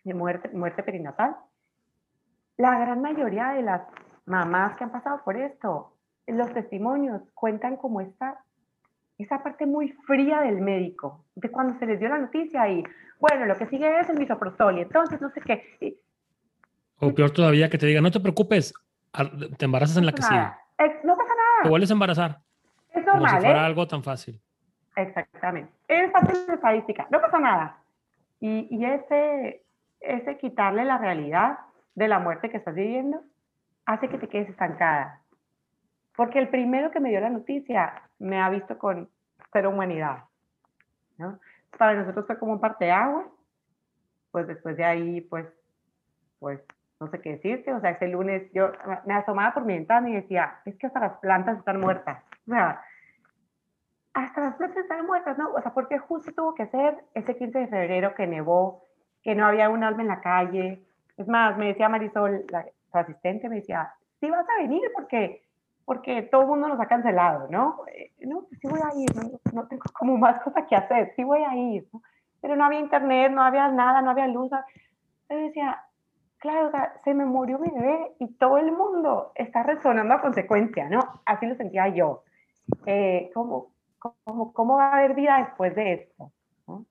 de 0.05 0.14
muerte, 0.14 0.49
muerte 0.55 0.83
perinatal. 0.83 1.37
La 2.57 2.79
gran 2.79 3.03
mayoría 3.03 3.49
de 3.49 3.61
las 3.61 3.83
mamás 4.25 4.79
que 4.79 4.85
han 4.85 4.90
pasado 4.90 5.20
por 5.23 5.37
esto, 5.37 5.92
los 6.27 6.51
testimonios 6.55 7.20
cuentan 7.35 7.77
como 7.77 8.01
esta, 8.01 8.42
esa 9.18 9.42
parte 9.42 9.66
muy 9.66 9.90
fría 10.07 10.40
del 10.40 10.61
médico, 10.61 11.24
de 11.35 11.50
cuando 11.50 11.79
se 11.79 11.87
les 11.87 12.00
dio 12.00 12.09
la 12.09 12.18
noticia 12.18 12.68
y, 12.68 12.83
bueno, 13.20 13.46
lo 13.46 13.57
que 13.57 13.66
sigue 13.66 14.00
es 14.00 14.09
el 14.09 14.18
misoprostol 14.18 14.79
y 14.79 14.83
entonces 14.83 15.20
no 15.20 15.31
sé 15.31 15.40
qué. 15.40 15.98
o 16.98 17.14
peor 17.14 17.31
todavía 17.31 17.70
que 17.70 17.79
te 17.79 17.87
diga, 17.87 18.00
no 18.00 18.11
te 18.11 18.20
preocupes, 18.20 18.74
te 19.57 19.64
embarazas 19.64 19.96
en 19.96 20.07
la 20.07 20.12
que 20.12 20.22
sigue. 20.22 20.46
No 21.05 21.16
pasa 21.16 21.35
nada. 21.35 21.62
Te 21.62 21.68
vuelves 21.68 21.90
a 21.90 21.94
embarazar. 21.94 22.38
Es 22.92 23.05
normal, 23.05 23.31
como 23.31 23.40
si 23.40 23.46
fuera 23.46 23.62
¿eh? 23.62 23.66
algo 23.66 23.87
tan 23.87 24.03
fácil. 24.03 24.40
Exactamente. 24.96 25.72
Es 25.88 26.11
fácil 26.12 26.46
de 26.46 26.55
estadística, 26.55 27.07
no 27.11 27.20
pasa 27.20 27.38
nada. 27.38 27.79
Y, 28.40 28.68
y, 28.70 28.85
ese, 28.85 29.64
ese 30.00 30.37
quitarle 30.38 30.85
la 30.85 30.98
realidad 30.98 31.59
de 31.94 32.09
la 32.09 32.18
muerte 32.18 32.50
que 32.50 32.57
estás 32.57 32.74
viviendo 32.74 33.20
hace 33.87 34.09
que 34.09 34.18
te 34.18 34.29
quedes 34.29 34.48
estancada. 34.48 35.20
Porque 36.16 36.38
el 36.38 36.48
primero 36.48 36.90
que 36.90 37.00
me 37.00 37.11
dio 37.11 37.20
la 37.20 37.31
noticia 37.31 38.03
me 38.18 38.40
ha 38.40 38.48
visto 38.48 38.79
con 38.79 39.09
cero 39.53 39.70
humanidad. 39.70 40.24
¿no? 41.18 41.38
Para 41.77 41.94
nosotros 41.94 42.27
fue 42.27 42.38
como 42.38 42.53
un 42.53 42.61
parte 42.61 42.87
de 42.87 42.92
agua. 42.92 43.27
Pues 44.31 44.46
después 44.46 44.77
de 44.77 44.85
ahí, 44.85 45.20
pues, 45.20 45.46
pues 46.40 46.61
no 47.00 47.11
sé 47.11 47.20
qué 47.20 47.31
decirte, 47.33 47.72
o 47.72 47.81
sea, 47.81 47.90
ese 47.90 48.09
lunes 48.09 48.50
yo 48.53 48.72
me 49.05 49.14
asomaba 49.14 49.55
por 49.55 49.64
mi 49.64 49.74
ventana 49.74 50.09
y 50.11 50.14
decía, 50.14 50.61
es 50.64 50.77
que 50.77 50.87
hasta 50.87 51.00
las 51.00 51.18
plantas 51.18 51.59
están 51.59 51.81
muertas, 51.81 52.22
o 52.46 52.50
sea, 52.50 52.83
hasta 54.14 54.40
las 54.40 54.55
plantas 54.55 54.79
están 54.79 55.07
muertas, 55.07 55.37
¿no? 55.37 55.50
O 55.53 55.61
sea, 55.61 55.74
porque 55.74 55.98
justo 55.98 56.33
tuvo 56.33 56.55
que 56.55 56.66
ser 56.68 57.05
ese 57.14 57.37
15 57.37 57.59
de 57.59 57.66
febrero 57.68 58.14
que 58.14 58.27
nevó, 58.27 58.85
que 59.22 59.35
no 59.35 59.46
había 59.46 59.70
un 59.70 59.83
alma 59.83 60.03
en 60.03 60.09
la 60.09 60.20
calle, 60.20 60.83
es 61.16 61.29
más, 61.29 61.57
me 61.57 61.66
decía 61.66 61.88
Marisol, 61.88 62.44
la, 62.48 62.64
su 62.90 62.98
asistente, 62.98 63.48
me 63.48 63.57
decía, 63.57 63.92
sí 64.20 64.31
vas 64.31 64.46
a 64.48 64.62
venir 64.62 64.83
porque 64.94 65.42
porque 65.85 66.23
todo 66.23 66.42
el 66.42 66.49
mundo 66.49 66.68
nos 66.68 66.81
ha 66.81 66.87
cancelado, 66.87 67.49
¿no? 67.51 67.81
Eh, 67.94 68.12
no, 68.20 68.42
pues 68.49 68.61
sí 68.61 68.68
voy 68.68 68.81
a 68.81 68.94
ir, 68.97 69.11
no, 69.53 69.66
tengo 69.66 69.83
como 69.92 70.16
más 70.16 70.42
cosas 70.42 70.64
que 70.68 70.77
hacer, 70.77 71.12
sí 71.16 71.25
voy 71.25 71.42
a 71.42 71.55
ir, 71.55 71.87
¿no? 71.92 72.03
Pero 72.40 72.57
no 72.57 72.64
había 72.64 72.81
internet, 72.81 73.33
no 73.33 73.42
había 73.42 73.68
nada, 73.68 74.03
no 74.03 74.11
había 74.11 74.27
luz. 74.27 74.51
Yo 75.31 75.37
decía, 75.37 75.83
claro, 76.38 76.68
o 76.68 76.70
sea, 76.70 76.94
se 77.05 77.14
me 77.14 77.25
murió 77.25 77.59
mi 77.59 77.70
bebé 77.70 78.12
y 78.18 78.35
todo 78.35 78.59
el 78.59 78.70
mundo 78.73 79.33
está 79.35 79.62
resonando 79.62 80.14
a 80.14 80.20
consecuencia, 80.20 80.88
¿no? 80.88 81.01
Así 81.25 81.47
lo 81.47 81.55
sentía 81.55 81.88
yo. 81.88 82.23
Eh, 82.87 83.31
¿cómo, 83.35 83.73
cómo, 83.99 84.53
¿Cómo 84.53 84.77
va 84.77 84.88
a 84.88 84.99
haber 84.99 85.14
vida 85.14 85.38
después 85.38 85.75
de 85.75 85.94
esto? 85.94 86.33
¿no? 86.66 86.85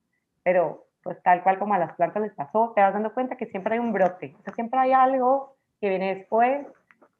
Pero, 0.44 0.86
pues 1.04 1.22
tal 1.22 1.44
cual 1.44 1.60
como 1.60 1.74
a 1.74 1.80
las 1.80 1.96
plantas 1.96 2.24
les 2.24 2.34
pasó, 2.34 2.72
te 2.76 2.82
vas 2.82 2.94
dando 2.94 3.14
cuenta 3.14 3.38
que 3.38 3.48
siempre 3.48 3.76
hay 3.76 3.80
un 3.80 3.94
brote, 3.94 4.36
o 4.40 4.44
sea, 4.44 4.54
siempre 4.54 4.80
hay 4.80 4.94
algo 4.94 5.56
que 5.80 5.90
viene 5.90 6.16
después, 6.16 6.66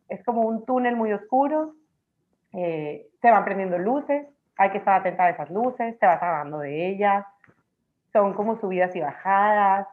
es 0.10 0.24
como 0.24 0.42
un 0.42 0.66
túnel 0.66 0.96
muy 0.96 1.14
oscuro, 1.14 1.74
eh, 2.54 3.08
se 3.22 3.32
van 3.32 3.46
prendiendo 3.46 3.78
luces, 3.78 4.28
hay 4.58 4.72
que 4.72 4.78
estar 4.78 5.00
atenta 5.00 5.26
a 5.26 5.30
esas 5.32 5.50
luces, 5.50 5.98
te 6.00 6.06
vas 6.06 6.22
agarrando 6.22 6.60
de 6.60 6.90
ellas, 6.90 7.26
son 8.12 8.34
como 8.34 8.60
subidas 8.60 8.96
y 8.96 9.02
bajadas, 9.02 9.88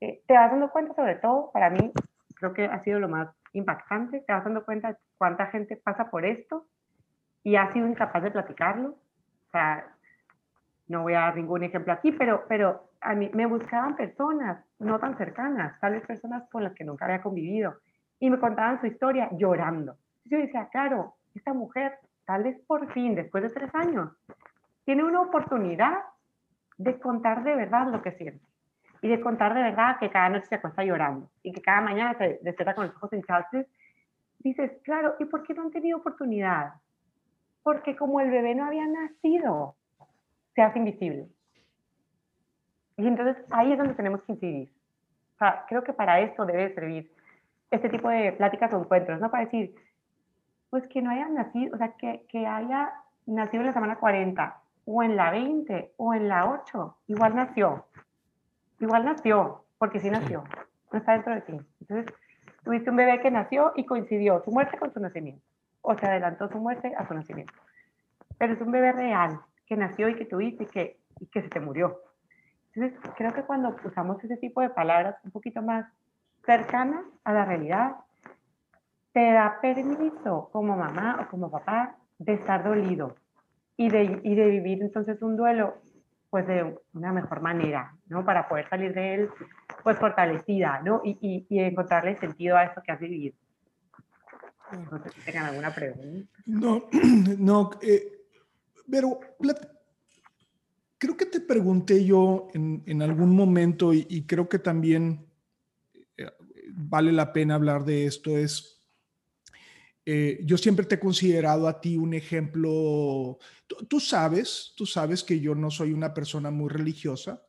eh, 0.00 0.22
te 0.26 0.34
vas 0.34 0.50
dando 0.50 0.70
cuenta 0.70 0.94
sobre 0.94 1.16
todo, 1.16 1.50
para 1.52 1.68
mí 1.68 1.92
creo 2.36 2.54
que 2.54 2.64
ha 2.64 2.82
sido 2.82 2.98
lo 2.98 3.08
más 3.08 3.28
impactante, 3.52 4.20
te 4.20 4.32
vas 4.32 4.44
dando 4.44 4.64
cuenta 4.64 4.96
cuánta 5.18 5.46
gente 5.46 5.76
pasa 5.76 6.10
por 6.10 6.24
esto 6.24 6.64
y 7.42 7.56
ha 7.56 7.72
sido 7.72 7.86
incapaz 7.86 8.22
de 8.22 8.30
platicarlo. 8.30 8.90
O 8.90 9.50
sea, 9.50 9.86
no 10.88 11.02
voy 11.02 11.14
a 11.14 11.20
dar 11.20 11.36
ningún 11.36 11.62
ejemplo 11.62 11.92
aquí, 11.92 12.12
pero, 12.12 12.44
pero 12.48 12.90
a 13.00 13.14
mí 13.14 13.30
me 13.34 13.46
buscaban 13.46 13.96
personas 13.96 14.64
no 14.78 14.98
tan 14.98 15.16
cercanas, 15.18 15.78
tales 15.80 16.06
personas 16.06 16.48
con 16.50 16.64
las 16.64 16.72
que 16.72 16.84
nunca 16.84 17.04
había 17.04 17.20
convivido 17.20 17.76
y 18.20 18.30
me 18.30 18.38
contaban 18.38 18.80
su 18.80 18.86
historia 18.86 19.28
llorando. 19.32 19.96
Yo 20.26 20.38
decía, 20.38 20.68
claro, 20.70 21.14
esta 21.34 21.52
mujer, 21.54 21.94
tal 22.26 22.44
vez 22.44 22.60
por 22.66 22.92
fin, 22.92 23.14
después 23.14 23.42
de 23.42 23.50
tres 23.50 23.74
años, 23.74 24.12
tiene 24.84 25.02
una 25.02 25.22
oportunidad 25.22 25.98
de 26.76 26.98
contar 27.00 27.42
de 27.42 27.56
verdad 27.56 27.88
lo 27.90 28.02
que 28.02 28.12
siente 28.12 28.44
y 29.02 29.08
de 29.08 29.20
contar 29.20 29.54
de 29.54 29.62
verdad 29.62 29.98
que 29.98 30.10
cada 30.10 30.28
noche 30.28 30.46
se 30.46 30.54
acuesta 30.56 30.84
llorando 30.84 31.30
y 31.42 31.52
que 31.52 31.62
cada 31.62 31.80
mañana 31.80 32.16
se 32.18 32.38
despierta 32.42 32.74
con 32.74 32.86
los 32.86 32.96
ojos 32.96 33.12
hinchados. 33.12 33.46
Dices, 34.38 34.70
claro, 34.84 35.16
¿y 35.18 35.24
por 35.24 35.42
qué 35.42 35.54
no 35.54 35.62
han 35.62 35.70
tenido 35.70 35.98
oportunidad? 35.98 36.74
Porque 37.62 37.96
como 37.96 38.20
el 38.20 38.30
bebé 38.30 38.54
no 38.54 38.66
había 38.66 38.86
nacido, 38.86 39.76
se 40.54 40.62
hace 40.62 40.78
invisible. 40.78 41.28
Y 42.96 43.06
entonces 43.06 43.36
ahí 43.50 43.72
es 43.72 43.78
donde 43.78 43.94
tenemos 43.94 44.22
que 44.22 44.32
incidir. 44.32 44.70
O 45.34 45.38
sea, 45.38 45.64
creo 45.68 45.82
que 45.82 45.94
para 45.94 46.20
eso 46.20 46.44
debe 46.44 46.74
servir 46.74 47.10
este 47.70 47.88
tipo 47.88 48.08
de 48.08 48.32
pláticas 48.32 48.72
o 48.72 48.80
encuentros, 48.80 49.20
¿no? 49.20 49.30
Para 49.30 49.44
decir, 49.44 49.74
pues 50.70 50.86
que 50.88 51.02
no 51.02 51.10
haya 51.10 51.28
nacido, 51.28 51.74
o 51.74 51.78
sea, 51.78 51.92
que, 51.96 52.24
que 52.28 52.46
haya 52.46 52.92
nacido 53.26 53.62
en 53.62 53.66
la 53.66 53.72
semana 53.72 53.96
40 53.96 54.60
o 54.86 55.02
en 55.02 55.16
la 55.16 55.30
20 55.30 55.92
o 55.96 56.14
en 56.14 56.28
la 56.28 56.50
8, 56.50 56.96
igual 57.08 57.36
nació. 57.36 57.86
Igual 58.80 59.04
nació, 59.04 59.64
porque 59.78 60.00
sí 60.00 60.10
nació, 60.10 60.42
no 60.90 60.98
está 60.98 61.12
dentro 61.12 61.34
de 61.34 61.42
ti. 61.42 61.52
Entonces, 61.80 62.14
tuviste 62.64 62.90
un 62.90 62.96
bebé 62.96 63.20
que 63.20 63.30
nació 63.30 63.72
y 63.76 63.84
coincidió 63.84 64.42
su 64.42 64.50
muerte 64.50 64.78
con 64.78 64.92
su 64.92 65.00
nacimiento, 65.00 65.44
o 65.82 65.94
se 65.96 66.06
adelantó 66.06 66.48
su 66.48 66.58
muerte 66.58 66.94
a 66.96 67.06
su 67.06 67.14
nacimiento. 67.14 67.52
Pero 68.38 68.54
es 68.54 68.60
un 68.60 68.70
bebé 68.70 68.92
real, 68.92 69.38
que 69.66 69.76
nació 69.76 70.08
y 70.08 70.16
que 70.16 70.24
tuviste 70.24 70.64
y 70.64 70.66
que, 70.66 70.98
y 71.20 71.26
que 71.26 71.42
se 71.42 71.48
te 71.48 71.60
murió. 71.60 72.00
Entonces, 72.74 72.98
creo 73.16 73.34
que 73.34 73.42
cuando 73.42 73.76
usamos 73.84 74.22
ese 74.24 74.36
tipo 74.38 74.62
de 74.62 74.70
palabras 74.70 75.16
un 75.24 75.30
poquito 75.30 75.60
más 75.60 75.86
cercana 76.50 77.04
a 77.22 77.32
la 77.32 77.44
realidad, 77.44 77.96
te 79.12 79.32
da 79.32 79.60
permiso 79.62 80.48
como 80.52 80.76
mamá 80.76 81.20
o 81.22 81.30
como 81.30 81.48
papá 81.48 81.96
de 82.18 82.34
estar 82.34 82.64
dolido 82.64 83.14
y 83.76 83.88
de, 83.88 84.20
y 84.24 84.34
de 84.34 84.46
vivir 84.46 84.82
entonces 84.82 85.22
un 85.22 85.36
duelo 85.36 85.74
pues 86.28 86.46
de 86.48 86.76
una 86.92 87.12
mejor 87.12 87.40
manera, 87.40 87.96
¿no? 88.08 88.24
Para 88.24 88.48
poder 88.48 88.68
salir 88.68 88.92
de 88.94 89.14
él 89.14 89.30
pues 89.84 89.96
fortalecida, 89.98 90.80
¿no? 90.84 91.02
Y, 91.04 91.46
y, 91.48 91.60
encontrarle 91.60 92.18
sentido 92.18 92.56
a 92.56 92.64
eso 92.64 92.80
que 92.84 92.92
has 92.92 93.00
vivido. 93.00 93.36
No 94.90 95.02
sé 95.02 95.10
si 95.10 95.20
tengan 95.22 95.46
alguna 95.46 95.72
pregunta. 95.72 96.28
No, 96.46 96.84
no, 97.38 97.70
eh, 97.80 98.26
pero 98.90 99.20
creo 100.98 101.16
que 101.16 101.26
te 101.26 101.40
pregunté 101.40 102.04
yo 102.04 102.48
en, 102.54 102.82
en 102.86 103.02
algún 103.02 103.36
momento 103.36 103.92
y, 103.92 104.04
y, 104.08 104.24
creo 104.24 104.48
que 104.48 104.58
también 104.58 105.29
vale 106.90 107.12
la 107.12 107.32
pena 107.32 107.54
hablar 107.54 107.84
de 107.84 108.04
esto 108.04 108.36
es, 108.36 108.80
eh, 110.04 110.40
yo 110.44 110.58
siempre 110.58 110.84
te 110.84 110.96
he 110.96 111.00
considerado 111.00 111.68
a 111.68 111.80
ti 111.80 111.96
un 111.96 112.14
ejemplo, 112.14 113.38
tú, 113.88 114.00
sabes, 114.00 114.72
tú 114.76 114.84
sabes 114.84 115.22
que 115.22 115.38
yo 115.38 115.54
no 115.54 115.70
soy 115.70 115.92
una 115.92 116.12
persona 116.12 116.50
muy 116.50 116.68
religiosa 116.68 117.42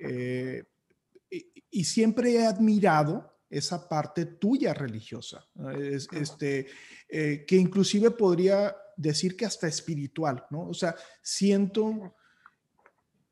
eh, 0.00 0.64
y, 1.70 1.84
siempre 1.84 2.32
he 2.32 2.46
admirado 2.46 3.30
esa 3.50 3.86
parte 3.88 4.24
tuya 4.24 4.72
religiosa, 4.72 5.46
este, 6.12 6.66
eh, 7.08 7.44
que 7.46 7.56
inclusive 7.56 8.10
podría 8.10 8.74
decir 8.96 9.36
que 9.36 9.44
hasta 9.44 9.68
espiritual, 9.68 10.46
¿no? 10.50 10.68
O 10.68 10.74
sea, 10.74 10.96
siento 11.22 12.14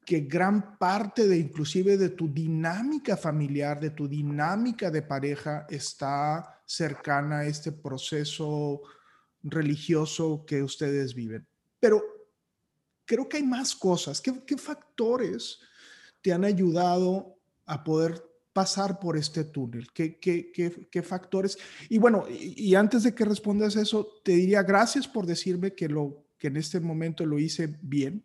que 0.06 0.20
gran 0.20 0.78
parte 0.78 1.26
de 1.26 1.36
inclusive 1.36 1.96
de 1.96 2.10
tu 2.10 2.32
dinámica 2.32 3.16
familiar, 3.16 3.80
de 3.80 3.90
tu 3.90 4.06
dinámica 4.06 4.88
de 4.88 5.02
pareja 5.02 5.66
está 5.68 6.62
cercana 6.64 7.40
a 7.40 7.46
este 7.46 7.72
proceso 7.72 8.82
religioso 9.42 10.44
que 10.46 10.62
ustedes 10.62 11.12
viven. 11.12 11.44
Pero 11.80 12.04
creo 13.04 13.28
que 13.28 13.38
hay 13.38 13.42
más 13.42 13.74
cosas. 13.74 14.20
¿Qué, 14.20 14.56
factores 14.56 15.58
te 16.22 16.32
han 16.32 16.44
ayudado 16.44 17.40
a 17.66 17.82
poder 17.82 18.24
pasar 18.52 19.00
por 19.00 19.16
este 19.16 19.42
túnel? 19.42 19.88
¿Qué, 19.92 20.20
qué, 20.20 21.02
factores? 21.02 21.58
Y 21.88 21.98
bueno, 21.98 22.26
y, 22.30 22.70
y, 22.70 22.74
antes 22.76 23.02
de 23.02 23.12
que 23.12 23.24
respondas 23.24 23.74
eso, 23.74 24.06
te 24.22 24.32
diría 24.32 24.62
gracias 24.62 25.08
por 25.08 25.26
decirme 25.26 25.74
que, 25.74 25.88
lo, 25.88 26.28
que 26.38 26.46
en 26.46 26.58
este 26.58 26.78
momento 26.78 27.26
lo 27.26 27.40
hice 27.40 27.76
bien 27.82 28.24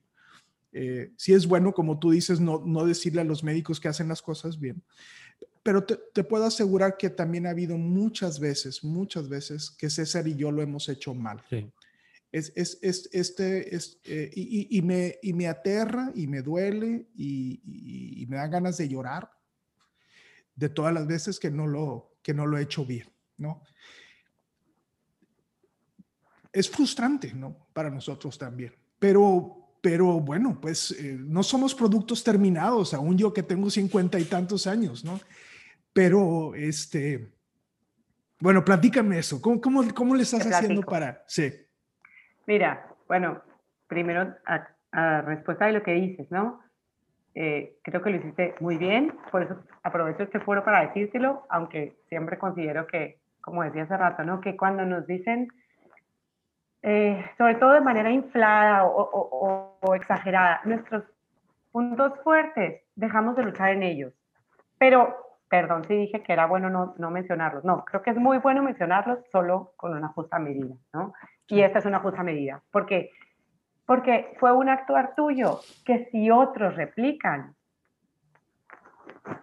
eh, 0.73 1.11
sí 1.17 1.33
es 1.33 1.47
bueno, 1.47 1.73
como 1.73 1.99
tú 1.99 2.11
dices, 2.11 2.39
no, 2.39 2.63
no 2.65 2.85
decirle 2.85 3.21
a 3.21 3.25
los 3.25 3.43
médicos 3.43 3.79
que 3.79 3.89
hacen 3.89 4.07
las 4.07 4.21
cosas 4.21 4.59
bien, 4.59 4.81
pero 5.63 5.83
te, 5.83 6.23
puedo 6.23 6.45
asegurar 6.45 6.97
que 6.97 7.09
también 7.09 7.45
ha 7.45 7.51
habido 7.51 7.77
muchas 7.77 8.39
veces, 8.39 8.83
muchas 8.83 9.29
veces 9.29 9.69
que 9.71 9.89
César 9.89 10.27
y 10.27 10.35
yo 10.35 10.51
lo 10.51 10.61
hemos 10.61 10.89
hecho 10.89 11.13
mal. 11.13 11.43
Es, 12.31 12.53
es, 12.55 12.79
es, 12.81 13.09
este, 13.11 13.75
es, 13.75 13.99
eh, 14.05 14.31
y, 14.33 14.77
y, 14.77 14.81
me, 14.81 15.19
y 15.21 15.33
me 15.33 15.47
aterra 15.47 16.11
y 16.15 16.27
me 16.27 16.41
duele 16.41 17.09
y, 17.13 18.21
y, 18.21 18.25
me 18.27 18.37
da 18.37 18.47
ganas 18.47 18.77
de 18.77 18.87
llorar 18.87 19.29
de 20.55 20.69
todas 20.69 20.93
las 20.93 21.05
veces 21.05 21.39
que 21.39 21.51
no 21.51 21.67
lo, 21.67 22.15
que 22.23 22.33
no 22.33 22.47
lo 22.47 22.57
he 22.57 22.63
hecho 22.63 22.85
bien, 22.85 23.11
¿no? 23.37 23.61
Es 26.53 26.69
frustrante, 26.69 27.33
¿no? 27.33 27.67
Para 27.73 27.89
nosotros 27.89 28.37
también, 28.37 28.73
pero 28.97 29.60
pero 29.81 30.05
bueno, 30.19 30.59
pues 30.61 30.91
eh, 30.91 31.17
no 31.19 31.41
somos 31.41 31.73
productos 31.73 32.23
terminados, 32.23 32.93
aún 32.93 33.17
yo 33.17 33.33
que 33.33 33.41
tengo 33.41 33.69
cincuenta 33.69 34.19
y 34.19 34.25
tantos 34.25 34.67
años, 34.67 35.03
¿no? 35.03 35.19
Pero, 35.91 36.53
este, 36.55 37.27
bueno, 38.39 38.63
platícame 38.63 39.17
eso, 39.17 39.41
¿cómo, 39.41 39.59
cómo, 39.59 39.83
cómo 39.93 40.15
le 40.15 40.23
estás 40.23 40.45
haciendo 40.45 40.83
para...? 40.83 41.23
Sí. 41.25 41.51
Mira, 42.45 42.87
bueno, 43.07 43.41
primero 43.87 44.35
a, 44.45 45.21
respuesta 45.21 45.65
de 45.65 45.73
lo 45.73 45.83
que 45.83 45.93
dices, 45.93 46.29
¿no? 46.29 46.61
Eh, 47.33 47.77
creo 47.81 48.01
que 48.01 48.09
lo 48.09 48.17
hiciste 48.17 48.55
muy 48.59 48.77
bien, 48.77 49.13
por 49.31 49.43
eso 49.43 49.63
aprovecho 49.83 50.23
este 50.23 50.41
foro 50.41 50.63
para 50.63 50.85
decírtelo, 50.85 51.45
aunque 51.49 51.95
siempre 52.09 52.37
considero 52.37 52.87
que, 52.87 53.19
como 53.39 53.63
decía 53.63 53.83
hace 53.83 53.97
rato, 53.97 54.23
¿no? 54.23 54.41
Que 54.41 54.57
cuando 54.57 54.85
nos 54.85 55.07
dicen 55.07 55.47
eh, 56.83 57.23
sobre 57.37 57.55
todo 57.55 57.73
de 57.73 57.81
manera 57.81 58.11
inflada 58.11 58.85
o, 58.85 59.95
exagerada, 59.95 60.61
nuestros 60.65 61.03
puntos 61.71 62.13
fuertes, 62.23 62.81
dejamos 62.95 63.35
de 63.35 63.43
luchar 63.43 63.69
en 63.71 63.83
ellos. 63.83 64.13
Pero, 64.77 65.15
perdón 65.49 65.83
si 65.85 65.95
dije 65.95 66.23
que 66.23 66.33
era 66.33 66.45
bueno 66.45 66.69
no, 66.69 66.95
no, 66.97 67.11
mencionarlos. 67.11 67.63
No, 67.63 67.85
creo 67.85 68.01
que 68.01 68.11
es 68.11 68.17
muy 68.17 68.39
bueno 68.39 68.63
mencionarlos 68.63 69.19
solo 69.31 69.73
con 69.77 69.93
una 69.93 70.09
justa 70.09 70.39
medida, 70.39 70.75
¿no? 70.93 71.13
Y 71.47 71.61
esta 71.61 71.79
es 71.79 71.85
una 71.85 71.99
justa 71.99 72.23
medida. 72.23 72.61
porque 72.71 73.11
Porque 73.85 74.35
fue 74.39 74.51
un 74.53 74.69
actuar 74.69 75.15
tuyo 75.15 75.59
que 75.85 76.05
si 76.11 76.31
otros 76.31 76.75
replican, 76.75 77.55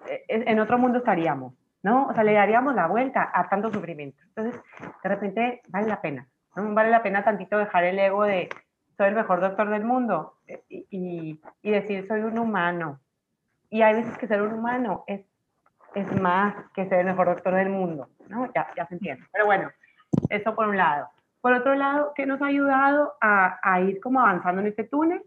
e, 0.06 0.24
e, 0.28 0.50
en 0.50 0.60
otro 0.60 0.78
mundo 0.78 0.98
estaríamos. 0.98 1.54
¿no? 1.82 2.06
O 2.08 2.14
sea, 2.14 2.24
le 2.24 2.32
daríamos 2.32 2.74
la 2.74 2.86
vuelta 2.86 3.30
a 3.32 3.48
tanto 3.48 3.72
sufrimiento. 3.72 4.18
Entonces, 4.34 4.60
de 5.02 5.08
repente, 5.08 5.62
vale 5.68 5.86
la 5.86 6.00
pena, 6.00 6.26
¿no? 6.58 6.74
Vale 6.74 6.90
la 6.90 7.02
pena 7.02 7.24
tantito 7.24 7.56
dejar 7.56 7.84
el 7.84 7.98
ego 7.98 8.24
de 8.24 8.48
soy 8.96 9.08
el 9.08 9.14
mejor 9.14 9.40
doctor 9.40 9.70
del 9.70 9.84
mundo 9.84 10.34
eh, 10.46 10.62
y, 10.68 11.40
y, 11.62 11.70
decir 11.70 12.06
soy 12.08 12.20
un 12.20 12.38
humano. 12.38 13.00
Y 13.70 13.82
hay 13.82 13.94
veces 13.94 14.18
que 14.18 14.26
ser 14.26 14.42
un 14.42 14.52
humano 14.52 15.04
es, 15.06 15.24
es 15.94 16.20
más 16.20 16.54
que 16.74 16.88
ser 16.88 17.00
el 17.00 17.06
mejor 17.06 17.28
doctor 17.28 17.54
del 17.54 17.68
mundo, 17.68 18.08
¿no? 18.28 18.50
Ya, 18.54 18.68
ya 18.76 18.86
se 18.86 18.94
entiende. 18.94 19.24
Pero 19.32 19.46
bueno, 19.46 19.70
eso 20.30 20.54
por 20.54 20.66
un 20.66 20.76
lado. 20.76 21.08
Por 21.40 21.52
otro 21.52 21.74
lado, 21.74 22.12
¿qué 22.16 22.26
nos 22.26 22.42
ha 22.42 22.46
ayudado 22.46 23.14
a, 23.20 23.58
a 23.62 23.80
ir 23.80 24.00
como 24.00 24.20
avanzando 24.20 24.60
en 24.60 24.66
este 24.66 24.84
túnel? 24.84 25.22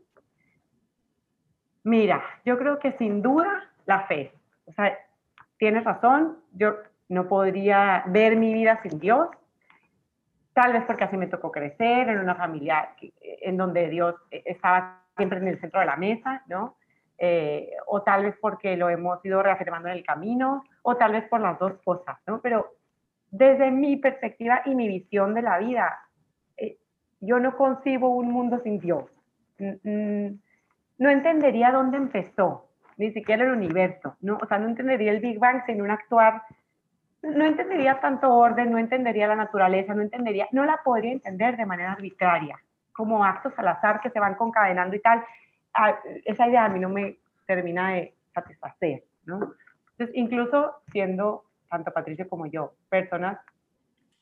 Mira, 1.84 2.22
yo 2.44 2.58
creo 2.58 2.78
que 2.80 2.92
sin 2.94 3.22
duda 3.22 3.70
la 3.86 4.02
fe. 4.08 4.34
O 4.66 4.74
sea, 4.74 4.98
tienes 5.58 5.84
razón, 5.84 6.38
yo 6.54 6.76
no 7.08 7.28
podría 7.28 8.04
ver 8.08 8.36
mi 8.36 8.54
vida 8.54 8.82
sin 8.84 9.00
Dios, 9.00 9.30
tal 10.62 10.74
vez 10.74 10.84
porque 10.86 11.06
así 11.06 11.18
me 11.18 11.26
tocó 11.26 11.52
crecer 11.52 12.08
en 12.08 12.20
una 12.20 12.36
familia 12.36 12.94
en 13.22 13.58
donde 13.58 13.90
Dios 13.90 14.14
estaba 14.30 15.02
siempre 15.18 15.40
en 15.40 15.48
el 15.48 15.60
centro 15.60 15.80
de 15.80 15.88
la 15.88 15.96
mesa, 15.96 16.44
¿no? 16.48 16.76
Eh, 17.18 17.72
o 17.88 18.04
tal 18.04 18.26
vez 18.26 18.36
porque 18.40 18.78
lo 18.78 18.88
hemos 18.88 19.26
ido 19.26 19.42
reafirmando 19.42 19.90
en 19.90 19.96
el 19.96 20.06
camino, 20.06 20.64
o 20.84 20.98
tal 20.98 21.14
vez 21.14 21.28
por 21.30 21.40
las 21.40 21.58
dos 21.58 21.74
cosas, 21.84 22.20
¿no? 22.28 22.42
Pero 22.42 22.76
desde 23.32 23.72
mi 23.72 23.98
perspectiva 23.98 24.62
y 24.66 24.76
mi 24.76 24.88
visión 24.88 25.34
de 25.34 25.42
la 25.42 25.58
vida, 25.58 25.98
eh, 26.58 26.78
yo 27.22 27.40
no 27.40 27.58
concibo 27.58 28.10
un 28.10 28.32
mundo 28.32 28.62
sin 28.64 28.80
Dios. 28.80 29.06
No 29.58 31.10
entendería 31.10 31.72
dónde 31.72 31.98
empezó, 31.98 32.70
ni 32.98 33.12
siquiera 33.14 33.46
el 33.46 33.52
universo, 33.52 34.16
¿no? 34.22 34.38
O 34.40 34.46
sea, 34.46 34.60
no 34.60 34.68
entendería 34.68 35.12
el 35.12 35.22
Big 35.22 35.40
Bang 35.40 35.66
sin 35.66 35.82
un 35.82 35.90
actuar, 35.90 36.44
no 37.22 37.46
entendería 37.46 38.00
tanto 38.00 38.34
orden, 38.34 38.72
no 38.72 38.78
entendería 38.78 39.28
la 39.28 39.36
naturaleza, 39.36 39.94
no 39.94 40.02
entendería, 40.02 40.48
no 40.52 40.66
la 40.66 40.82
podría 40.84 41.12
entender 41.12 41.56
de 41.58 41.66
manera 41.66 41.94
arbitraria, 41.94 42.60
como 42.94 43.24
actos 43.24 43.54
al 43.58 43.68
azar 43.68 44.02
que 44.02 44.10
se 44.10 44.20
van 44.20 44.36
concadenando 44.36 44.96
y 44.96 45.00
tal. 45.00 45.24
Ah, 45.74 46.00
esa 46.26 46.48
idea 46.48 46.66
a 46.66 46.70
mí 46.70 46.80
no 46.80 46.90
me 46.90 47.18
termina 47.46 47.92
de 47.92 48.14
satisfacer, 48.34 49.04
¿no? 49.26 49.54
Entonces, 49.92 50.16
incluso 50.16 50.82
siendo 50.92 51.46
tanto 51.70 51.92
Patricio 51.92 52.28
como 52.28 52.48
yo, 52.48 52.74
personas 52.90 53.38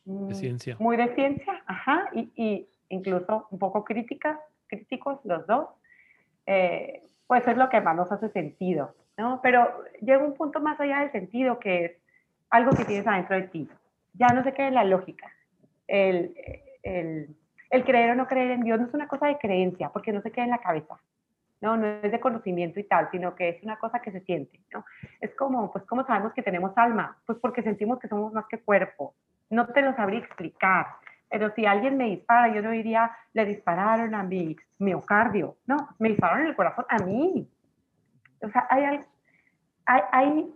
de 0.06 0.36
ciencia. 0.36 0.76
muy 0.80 0.98
de 0.98 1.14
ciencia, 1.16 1.64
ajá, 1.66 2.10
y, 2.14 2.32
y 2.36 2.70
incluso 2.90 3.48
un 3.50 3.60
poco 3.60 3.84
críticas, 3.84 4.40
críticos 4.68 5.20
los 5.24 5.48
dos, 5.48 5.70
eh, 6.46 7.04
pues 7.28 7.48
es 7.48 7.58
lo 7.58 7.70
que 7.70 7.82
más 7.82 7.96
nos 7.96 8.12
hace 8.12 8.30
sentido, 8.30 8.96
¿no? 9.18 9.40
Pero 9.42 9.84
llega 10.02 10.24
un 10.24 10.34
punto 10.34 10.60
más 10.60 10.80
allá 10.80 11.00
del 11.02 11.12
sentido 11.12 11.60
que 11.60 11.86
es 11.86 11.92
algo 12.50 12.72
que 12.72 12.86
tienes 12.86 13.08
adentro 13.08 13.36
de 13.36 13.48
ti. 13.48 13.70
Ya 14.14 14.28
no 14.28 14.44
se 14.44 14.54
queda 14.54 14.68
en 14.68 14.76
la 14.76 14.84
lógica. 14.84 15.32
El, 15.88 16.36
el, 16.84 17.36
el, 17.70 17.84
creer 17.84 18.12
o 18.12 18.16
no 18.16 18.28
creer 18.28 18.52
en 18.52 18.64
Dios 18.64 18.80
no 18.80 18.88
es 18.88 18.94
una 18.94 19.08
cosa 19.08 19.28
de 19.28 19.38
creencia, 19.38 19.90
porque 19.90 20.12
no 20.12 20.22
se 20.22 20.32
queda 20.32 20.46
en 20.46 20.52
la 20.52 20.60
cabeza. 20.60 20.98
No, 21.62 21.76
no 21.76 21.88
es 21.88 22.12
de 22.12 22.20
conocimiento 22.20 22.80
y 22.80 22.86
tal, 22.86 23.10
sino 23.12 23.36
que 23.36 23.50
es 23.50 23.64
una 23.64 23.78
cosa 23.78 24.02
que 24.02 24.12
se 24.12 24.22
siente, 24.22 24.62
¿no? 24.72 24.86
Es 25.20 25.36
como, 25.36 25.72
pues, 25.72 25.84
¿cómo 25.86 26.06
sabemos 26.06 26.34
que 26.34 26.42
tenemos 26.42 26.72
alma? 26.78 27.18
Pues 27.26 27.38
porque 27.40 27.64
sentimos 27.64 28.00
que 28.00 28.08
somos 28.08 28.32
más 28.32 28.46
que 28.48 28.60
cuerpo. 28.62 29.14
No 29.50 29.68
te 29.68 29.82
lo 29.82 29.94
sabría 29.96 30.20
explicar, 30.20 30.88
pero 31.30 31.54
si 31.54 31.66
alguien 31.66 31.98
me 31.98 32.06
dispara, 32.06 32.54
yo 32.54 32.62
no 32.62 32.72
diría, 32.72 33.12
le 33.34 33.46
dispararon 33.46 34.16
a 34.16 34.24
mi 34.24 34.56
miocardio. 34.80 35.58
No, 35.68 35.90
me 36.00 36.10
dispararon 36.10 36.44
en 36.44 36.50
el 36.50 36.56
corazón 36.56 36.86
a 36.90 36.98
mí. 37.00 37.48
O 38.42 38.50
sea, 38.50 38.68
hay, 38.70 39.02
hay, 39.86 40.02
hay, 40.12 40.54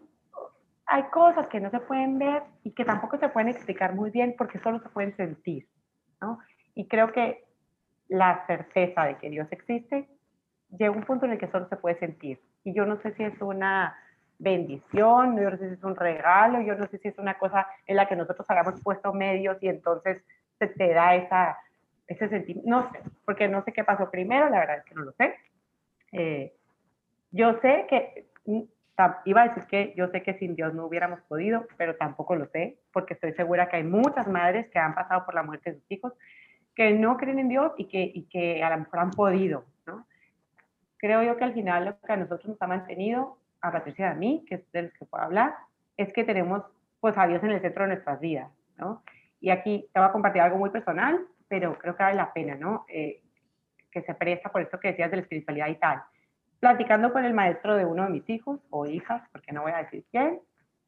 hay 0.86 1.04
cosas 1.04 1.48
que 1.48 1.60
no 1.60 1.70
se 1.70 1.80
pueden 1.80 2.20
ver 2.20 2.44
y 2.64 2.72
que 2.72 2.86
tampoco 2.86 3.18
se 3.18 3.30
pueden 3.30 3.50
explicar 3.50 3.96
muy 3.96 4.10
bien 4.12 4.36
porque 4.38 4.60
solo 4.60 4.80
se 4.80 4.90
pueden 4.90 5.16
sentir. 5.16 5.68
¿no? 6.22 6.40
Y 6.76 6.88
creo 6.88 7.12
que 7.12 7.44
la 8.10 8.46
certeza 8.48 9.06
de 9.06 9.18
que 9.18 9.30
Dios 9.30 9.48
existe 9.52 10.08
llega 10.78 10.94
a 10.94 10.98
un 10.98 11.04
punto 11.04 11.26
en 11.26 11.34
el 11.34 11.38
que 11.38 11.48
solo 11.48 11.68
se 11.68 11.78
puede 11.78 11.98
sentir. 12.00 12.40
Y 12.64 12.74
yo 12.74 12.86
no 12.86 13.02
sé 13.02 13.14
si 13.14 13.24
es 13.24 13.40
una 13.42 13.98
bendición, 14.40 15.40
yo 15.40 15.50
no 15.50 15.58
sé 15.58 15.70
si 15.70 15.74
es 15.76 15.84
un 15.84 15.96
regalo, 15.96 16.62
yo 16.62 16.76
no 16.76 16.88
sé 16.88 16.98
si 16.98 17.08
es 17.08 17.18
una 17.18 17.38
cosa 17.38 17.68
en 17.88 17.96
la 17.96 18.08
que 18.08 18.16
nosotros 18.16 18.50
hayamos 18.50 18.82
puesto 18.82 19.14
medios 19.14 19.58
y 19.62 19.70
entonces 19.70 20.22
se 20.60 20.68
te 20.68 20.94
da 20.94 21.16
esa, 21.16 21.58
ese 22.08 22.28
sentimiento, 22.30 22.70
no 22.70 22.92
sé, 22.92 23.00
porque 23.26 23.48
no 23.48 23.64
sé 23.64 23.72
qué 23.72 23.84
pasó 23.84 24.10
primero, 24.10 24.50
la 24.50 24.60
verdad 24.60 24.78
es 24.78 24.84
que 24.86 24.96
no 24.96 25.04
lo 25.04 25.12
sé. 25.14 25.36
Eh, 26.12 26.54
yo 27.32 27.60
sé 27.62 27.86
que, 27.90 28.28
iba 29.26 29.42
a 29.42 29.48
decir 29.48 29.64
que 29.66 29.94
yo 29.98 30.08
sé 30.10 30.22
que 30.22 30.36
sin 30.36 30.56
Dios 30.56 30.74
no 30.74 30.86
hubiéramos 30.86 31.22
podido, 31.22 31.66
pero 31.78 31.96
tampoco 31.96 32.36
lo 32.36 32.48
sé, 32.48 32.78
porque 32.92 33.16
estoy 33.16 33.34
segura 33.34 33.70
que 33.70 33.78
hay 33.78 33.84
muchas 33.84 34.28
madres 34.28 34.70
que 34.70 34.80
han 34.80 34.94
pasado 34.94 35.26
por 35.26 35.34
la 35.34 35.44
muerte 35.44 35.72
de 35.72 35.80
sus 35.80 35.92
hijos 35.92 36.14
que 36.76 36.92
no 36.92 37.18
creen 37.18 37.40
en 37.40 37.50
Dios 37.50 37.72
y 37.78 37.88
que, 37.88 38.02
y 38.02 38.24
que 38.26 38.64
a 38.64 38.70
lo 38.70 38.80
mejor 38.80 39.00
han 39.00 39.12
podido, 39.12 39.66
¿no? 39.86 40.08
Creo 40.98 41.22
yo 41.22 41.38
que 41.38 41.44
al 41.44 41.54
final 41.54 41.86
lo 41.86 42.00
que 42.00 42.14
a 42.14 42.18
nosotros 42.18 42.48
nos 42.48 42.62
ha 42.62 42.68
mantenido, 42.68 43.38
a 43.62 43.72
Patricia 43.72 44.08
y 44.08 44.12
a 44.12 44.14
mí, 44.16 44.46
que 44.48 44.56
es 44.56 44.72
de 44.72 44.84
los 44.84 44.94
que 44.94 45.06
puedo 45.06 45.24
hablar, 45.24 45.56
es 45.98 46.12
que 46.14 46.24
tenemos 46.24 46.64
pues 47.00 47.18
a 47.18 47.28
Dios 47.28 47.44
en 47.44 47.52
el 47.52 47.62
centro 47.62 47.84
de 47.84 47.90
nuestras 47.90 48.20
vidas, 48.20 48.50
¿no? 48.78 49.04
Y 49.40 49.50
aquí 49.50 49.90
te 49.94 50.00
voy 50.00 50.10
a 50.10 50.12
compartir 50.12 50.42
algo 50.42 50.58
muy 50.58 50.70
personal, 50.70 51.20
pero 51.48 51.78
creo 51.78 51.96
que 51.96 52.04
vale 52.04 52.16
la 52.16 52.34
pena, 52.34 52.56
¿no? 52.56 52.86
Eh, 52.88 53.22
que 53.92 54.02
se 54.02 54.14
presta 54.16 54.50
por 54.50 54.62
esto 54.62 54.80
que 54.80 54.90
decías 54.90 55.12
de 55.12 55.18
la 55.18 55.24
espiritualidad 55.24 55.68
y 55.68 55.76
tal. 55.76 56.02
Platicando 56.64 57.12
con 57.12 57.26
el 57.26 57.34
maestro 57.34 57.76
de 57.76 57.84
uno 57.84 58.04
de 58.06 58.10
mis 58.10 58.30
hijos 58.30 58.58
o 58.70 58.86
hijas, 58.86 59.22
porque 59.34 59.52
no 59.52 59.64
voy 59.64 59.74
a 59.74 59.80
decir 59.80 60.06
quién, 60.10 60.40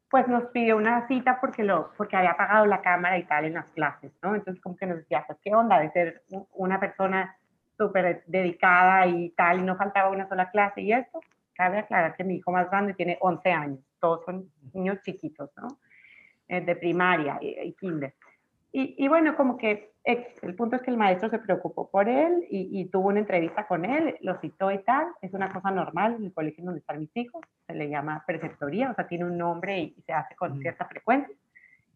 pues 0.10 0.26
nos 0.26 0.46
pidió 0.46 0.78
una 0.78 1.06
cita 1.10 1.42
porque, 1.42 1.66
lo, 1.66 1.92
porque 1.98 2.16
había 2.16 2.32
apagado 2.32 2.66
la 2.66 2.82
cámara 2.82 3.18
y 3.18 3.26
tal 3.26 3.44
en 3.44 3.56
las 3.56 3.70
clases, 3.72 4.14
¿no? 4.24 4.36
Entonces 4.36 4.64
como 4.64 4.78
que 4.78 4.86
nos 4.86 5.00
decía, 5.00 5.26
pues 5.28 5.38
qué 5.44 5.54
onda 5.54 5.78
de 5.82 5.92
ser 5.92 6.24
una 6.54 6.80
persona 6.80 7.36
súper 7.78 8.24
dedicada 8.26 9.06
y 9.06 9.32
tal, 9.32 9.60
y 9.60 9.64
no 9.64 9.76
faltaba 9.76 10.12
una 10.12 10.30
sola 10.30 10.50
clase 10.50 10.80
y 10.80 10.94
esto. 10.94 11.20
Cabe 11.54 11.80
aclarar 11.80 12.16
que 12.16 12.24
mi 12.24 12.36
hijo 12.36 12.54
más 12.54 12.70
grande 12.70 12.94
tiene 12.94 13.18
11 13.20 13.52
años, 13.52 13.80
todos 14.00 14.24
son 14.24 14.50
niños 14.74 15.02
chiquitos, 15.04 15.50
¿no? 15.58 15.68
Eh, 16.48 16.62
de 16.62 16.76
primaria 16.78 17.38
y, 17.42 17.50
y 17.50 17.74
kinder. 17.74 18.14
Y, 18.78 19.08
bueno, 19.08 19.38
como 19.38 19.56
que 19.56 19.94
el 20.04 20.54
punto 20.54 20.76
es 20.76 20.82
que 20.82 20.92
el 20.92 20.98
maestro 20.98 21.30
se 21.30 21.40
preocupó 21.40 21.90
por 21.90 22.10
él 22.10 22.46
y, 22.50 22.84
tuvo 22.90 23.08
una 23.08 23.22
entrevista 23.22 23.66
con 23.66 23.86
él, 23.86 24.18
lo 24.20 24.38
citó 24.42 24.70
y 24.70 24.80
tal. 24.80 25.08
Es 25.22 25.34
una 25.34 25.48
cosa 25.48 25.72
normal 25.72 26.16
en 26.16 26.26
el 26.26 26.34
colegio 26.34 26.66
donde 26.66 26.82
están 26.82 27.00
mis 27.00 27.16
hijos. 27.16 27.42
Se 27.68 27.74
le 27.74 27.88
llama 27.88 28.26
preceptoría, 28.28 28.92
o 28.92 28.94
sea, 28.94 29.08
tiene 29.08 29.24
un 29.24 29.38
nombre 29.38 29.80
y, 29.80 29.96
se 30.06 30.12
hace 30.12 30.36
con 30.36 30.60
cierta 30.60 30.84
frecuencia. 30.88 31.34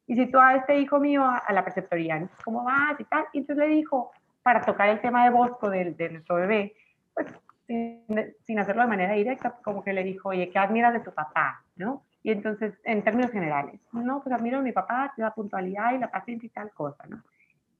Y 0.07 0.15
citó 0.15 0.39
a 0.39 0.55
este 0.55 0.79
hijo 0.79 1.01
mío 1.01 1.25
a, 1.25 1.51
la 1.51 1.65
preceptoría. 1.65 2.29
¿cómo 2.45 2.63
vas? 2.63 2.97
Y 2.97 3.03
tal. 3.03 3.25
Y 3.33 3.39
entonces 3.39 3.67
le 3.67 3.75
dijo, 3.75 4.11
para 4.41 4.61
tocar 4.61 4.87
el 4.87 5.01
tema 5.01 5.25
de 5.25 5.31
Bosco, 5.31 5.69
de, 5.69 5.91
de 5.91 6.09
nuestro 6.11 6.37
bebé, 6.37 6.75
pues 7.13 7.27
sin, 7.67 8.05
sin, 8.45 8.57
hacerlo 8.57 8.83
de 8.83 8.87
manera 8.87 9.15
directa, 9.15 9.59
como 9.65 9.83
que 9.83 9.91
le 9.91 10.05
dijo, 10.05 10.29
oye, 10.29 10.49
¿qué 10.49 10.59
admiras 10.59 10.93
de 10.93 11.01
tu 11.01 11.11
papá? 11.11 11.61
¿No? 11.75 12.05
Y 12.21 12.31
entonces, 12.31 12.73
en 12.83 13.03
términos 13.03 13.31
generales, 13.31 13.79
no, 13.93 14.21
pues 14.21 14.35
admiro 14.35 14.59
a 14.59 14.61
mi 14.61 14.71
papá, 14.71 15.13
la 15.17 15.33
puntualidad 15.33 15.93
y 15.93 15.99
la 15.99 16.11
paciencia 16.11 16.47
y 16.47 16.49
tal 16.49 16.71
cosa, 16.71 17.05
¿no? 17.07 17.23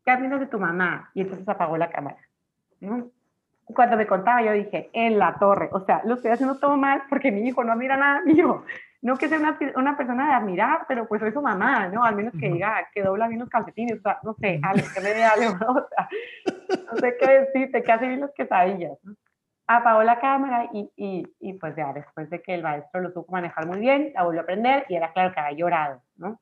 ¿Qué 0.06 0.12
admiras 0.12 0.40
de 0.40 0.48
tu 0.48 0.60
mamá? 0.60 1.10
Y 1.14 1.22
entonces 1.22 1.48
apagó 1.48 1.78
la 1.78 1.90
cámara, 1.90 2.18
¿no? 2.80 3.10
Cuando 3.66 3.98
me 3.98 4.08
contaba, 4.08 4.42
yo 4.42 4.54
dije, 4.54 4.90
en 4.94 5.20
la 5.20 5.38
torre, 5.38 5.70
o 5.72 5.82
sea, 5.82 6.02
lo 6.06 6.16
estoy 6.16 6.32
haciendo 6.32 6.58
todo 6.58 6.78
mal 6.78 7.04
porque 7.10 7.32
mi 7.32 7.42
hijo 7.48 7.64
no 7.64 7.74
admira 7.74 7.98
nada 7.98 8.22
mío. 8.26 8.64
No 9.02 9.18
que 9.18 9.30
sea 9.30 9.40
una, 9.40 9.58
una 9.76 9.96
persona 9.96 10.28
de 10.28 10.34
admirar, 10.34 10.86
pero 10.88 11.08
pues 11.08 11.22
soy 11.22 11.32
su 11.32 11.42
mamá, 11.42 11.88
¿no? 11.88 12.04
Al 12.04 12.16
menos 12.16 12.34
que 12.38 12.50
diga 12.50 12.90
que 12.94 13.02
dobla 13.02 13.30
bien 13.30 13.40
los 13.40 13.50
calcetines, 13.50 14.00
o 14.00 14.02
sea, 14.02 14.20
no 14.24 14.34
sé, 14.34 14.60
algo, 14.64 14.88
que 14.94 15.02
me 15.02 15.14
dé 15.14 15.24
algo, 15.24 15.58
¿no? 15.58 15.74
O 15.80 15.88
sea, 15.88 16.10
no 16.92 16.98
sé 16.98 17.18
qué 17.20 17.32
decirte, 17.32 17.84
que 17.84 17.92
hace 17.92 18.08
bien 18.08 18.20
las 18.22 18.32
quesadillas, 18.32 18.98
¿no? 19.04 19.16
Apagó 19.78 20.02
la 20.02 20.20
cámara 20.20 20.68
y, 20.74 20.92
y, 20.96 21.28
y, 21.40 21.54
pues 21.54 21.76
ya 21.76 21.94
después 21.94 22.28
de 22.32 22.42
que 22.42 22.56
el 22.56 22.64
maestro 22.64 23.02
lo 23.02 23.12
supo 23.12 23.32
manejar 23.32 23.68
muy 23.68 23.80
bien, 23.80 24.12
la 24.16 24.24
volvió 24.24 24.42
a 24.42 24.46
prender 24.46 24.84
y 24.90 24.96
era 24.96 25.14
claro 25.14 25.32
que 25.32 25.40
había 25.40 25.58
llorado, 25.58 26.02
¿no? 26.18 26.42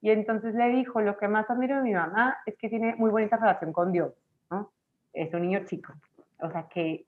Y 0.00 0.10
entonces 0.10 0.54
le 0.54 0.68
dijo, 0.68 1.00
lo 1.00 1.18
que 1.18 1.26
más 1.26 1.50
admiro 1.50 1.78
de 1.78 1.82
mi 1.82 1.92
mamá 1.92 2.36
es 2.46 2.56
que 2.56 2.68
tiene 2.68 2.94
muy 2.94 3.10
bonita 3.10 3.36
relación 3.36 3.72
con 3.72 3.90
Dios, 3.90 4.12
¿no? 4.48 4.70
Es 5.12 5.34
un 5.34 5.42
niño 5.42 5.64
chico. 5.64 5.92
O 6.38 6.50
sea 6.52 6.68
que, 6.68 7.04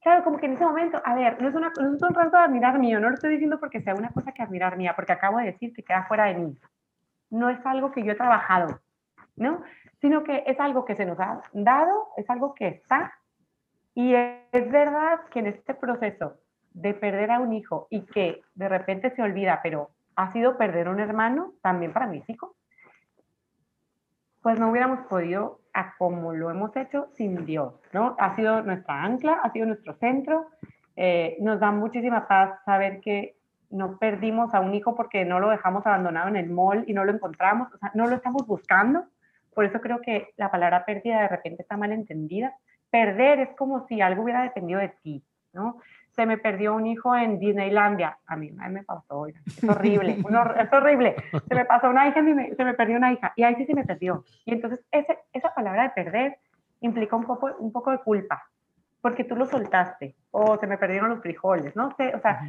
claro, 0.00 0.22
como 0.22 0.38
que 0.38 0.46
en 0.46 0.52
ese 0.52 0.64
momento, 0.64 1.02
a 1.04 1.12
ver, 1.16 1.42
no 1.42 1.48
es, 1.48 1.54
una, 1.56 1.72
no 1.80 1.96
es 1.96 2.02
un 2.02 2.14
rato 2.14 2.36
de 2.36 2.44
admirar 2.44 2.78
mío, 2.78 3.00
no 3.00 3.08
lo 3.08 3.14
estoy 3.14 3.30
diciendo 3.30 3.58
porque 3.58 3.82
sea 3.82 3.96
una 3.96 4.10
cosa 4.10 4.30
que 4.30 4.42
admirar 4.42 4.76
mía, 4.76 4.94
porque 4.94 5.10
acabo 5.10 5.38
de 5.38 5.46
decir 5.46 5.72
que 5.72 5.82
queda 5.82 6.04
fuera 6.04 6.26
de 6.26 6.34
mí. 6.34 6.56
No 7.30 7.50
es 7.50 7.58
algo 7.66 7.90
que 7.90 8.04
yo 8.04 8.12
he 8.12 8.16
trabajado, 8.16 8.78
¿no? 9.34 9.64
Sino 10.00 10.22
que 10.22 10.44
es 10.46 10.60
algo 10.60 10.84
que 10.84 10.94
se 10.94 11.04
nos 11.04 11.18
ha 11.18 11.42
dado, 11.52 12.10
es 12.16 12.30
algo 12.30 12.54
que 12.54 12.68
está 12.68 13.12
y 13.94 14.14
es 14.14 14.70
verdad 14.70 15.20
que 15.30 15.40
en 15.40 15.46
este 15.48 15.74
proceso 15.74 16.38
de 16.72 16.94
perder 16.94 17.30
a 17.30 17.40
un 17.40 17.52
hijo 17.52 17.86
y 17.90 18.02
que 18.02 18.40
de 18.54 18.68
repente 18.68 19.10
se 19.10 19.22
olvida, 19.22 19.60
pero 19.62 19.90
ha 20.16 20.32
sido 20.32 20.56
perder 20.56 20.88
un 20.88 21.00
hermano 21.00 21.52
también 21.62 21.92
para 21.92 22.06
mis 22.06 22.28
hijos, 22.28 22.50
pues 24.42 24.58
no 24.58 24.70
hubiéramos 24.70 25.06
podido 25.06 25.60
a 25.72 25.94
como 25.96 26.32
lo 26.32 26.50
hemos 26.50 26.76
hecho 26.76 27.08
sin 27.14 27.46
Dios, 27.46 27.74
¿no? 27.92 28.16
Ha 28.18 28.34
sido 28.34 28.62
nuestra 28.62 29.04
ancla, 29.04 29.40
ha 29.42 29.50
sido 29.50 29.66
nuestro 29.66 29.94
centro, 29.94 30.48
eh, 30.96 31.36
nos 31.40 31.60
da 31.60 31.70
muchísima 31.70 32.26
paz 32.26 32.58
saber 32.64 33.00
que 33.00 33.36
no 33.70 33.98
perdimos 33.98 34.52
a 34.52 34.60
un 34.60 34.74
hijo 34.74 34.94
porque 34.94 35.24
no 35.24 35.40
lo 35.40 35.48
dejamos 35.48 35.86
abandonado 35.86 36.28
en 36.28 36.36
el 36.36 36.50
mall 36.50 36.84
y 36.86 36.92
no 36.92 37.04
lo 37.04 37.12
encontramos, 37.12 37.72
o 37.72 37.78
sea, 37.78 37.90
no 37.94 38.06
lo 38.06 38.16
estamos 38.16 38.46
buscando. 38.46 39.04
Por 39.54 39.64
eso 39.64 39.80
creo 39.80 40.00
que 40.00 40.28
la 40.36 40.50
palabra 40.50 40.84
pérdida 40.84 41.22
de 41.22 41.28
repente 41.28 41.62
está 41.62 41.76
mal 41.76 41.92
entendida. 41.92 42.54
Perder 42.92 43.40
es 43.40 43.56
como 43.56 43.86
si 43.88 44.00
algo 44.00 44.22
hubiera 44.22 44.42
dependido 44.42 44.78
de 44.78 44.90
ti, 45.02 45.24
¿no? 45.52 45.78
Se 46.10 46.26
me 46.26 46.38
perdió 46.38 46.74
un 46.74 46.86
hijo 46.86 47.16
en 47.16 47.40
Disneylandia. 47.40 48.18
A 48.26 48.36
mí 48.36 48.52
me 48.52 48.84
pasó, 48.84 49.26
es 49.26 49.34
horrible, 49.68 50.18
es 50.20 50.72
horrible. 50.72 51.16
Se 51.48 51.54
me 51.54 51.64
pasó 51.64 51.88
una 51.88 52.06
hija 52.06 52.20
y 52.20 52.54
se 52.54 52.64
me 52.64 52.74
perdió 52.74 52.98
una 52.98 53.12
hija. 53.12 53.32
Y 53.34 53.42
ahí 53.44 53.56
sí 53.56 53.64
se 53.64 53.74
me 53.74 53.84
perdió. 53.84 54.22
Y 54.44 54.52
entonces 54.52 54.84
ese, 54.92 55.18
esa 55.32 55.54
palabra 55.54 55.84
de 55.84 55.90
perder 55.90 56.38
implica 56.82 57.16
un 57.16 57.24
poco, 57.24 57.50
un 57.58 57.72
poco 57.72 57.90
de 57.90 57.98
culpa, 57.98 58.42
porque 59.00 59.24
tú 59.24 59.36
lo 59.36 59.46
soltaste, 59.46 60.14
o 60.30 60.58
se 60.58 60.66
me 60.66 60.78
perdieron 60.78 61.10
los 61.10 61.20
frijoles, 61.20 61.74
¿no? 61.74 61.90
sé 61.96 62.14
o 62.14 62.20
sea, 62.20 62.40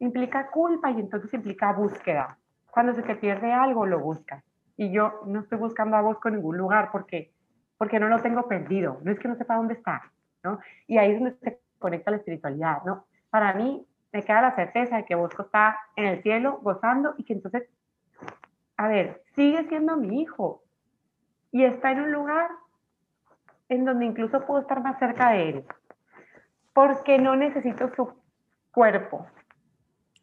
implica 0.00 0.50
culpa 0.50 0.90
y 0.90 1.00
entonces 1.00 1.32
implica 1.32 1.72
búsqueda. 1.72 2.36
Cuando 2.70 2.92
se 2.94 3.02
te 3.02 3.14
pierde 3.14 3.52
algo, 3.52 3.86
lo 3.86 4.00
buscas. 4.00 4.42
Y 4.76 4.90
yo 4.90 5.20
no 5.26 5.40
estoy 5.40 5.58
buscando 5.58 5.96
a 5.96 6.00
vos 6.00 6.18
con 6.18 6.34
ningún 6.34 6.58
lugar 6.58 6.90
porque, 6.90 7.30
porque 7.78 7.98
no 7.98 8.08
lo 8.08 8.20
tengo 8.20 8.46
perdido. 8.48 9.00
No 9.02 9.12
es 9.12 9.18
que 9.18 9.28
no 9.28 9.36
sepa 9.36 9.56
dónde 9.56 9.74
está, 9.74 10.10
¿no? 10.42 10.58
Y 10.86 10.98
ahí 10.98 11.12
es 11.12 11.20
donde 11.20 11.36
se 11.38 11.60
conecta 11.78 12.10
la 12.10 12.18
espiritualidad, 12.18 12.82
¿no? 12.84 13.06
Para 13.30 13.52
mí 13.54 13.86
me 14.12 14.22
queda 14.22 14.42
la 14.42 14.54
certeza 14.54 14.96
de 14.96 15.04
que 15.04 15.14
Bosco 15.14 15.42
está 15.42 15.78
en 15.96 16.06
el 16.06 16.22
cielo 16.22 16.60
gozando 16.62 17.14
y 17.18 17.24
que 17.24 17.32
entonces, 17.32 17.68
a 18.76 18.88
ver, 18.88 19.22
sigue 19.34 19.64
siendo 19.68 19.96
mi 19.96 20.22
hijo 20.22 20.62
y 21.50 21.64
está 21.64 21.92
en 21.92 22.00
un 22.00 22.12
lugar 22.12 22.48
en 23.68 23.84
donde 23.84 24.04
incluso 24.06 24.44
puedo 24.46 24.60
estar 24.60 24.82
más 24.82 24.98
cerca 24.98 25.30
de 25.30 25.48
él, 25.48 25.64
porque 26.72 27.18
no 27.18 27.34
necesito 27.34 27.90
su 27.94 28.12
cuerpo, 28.70 29.26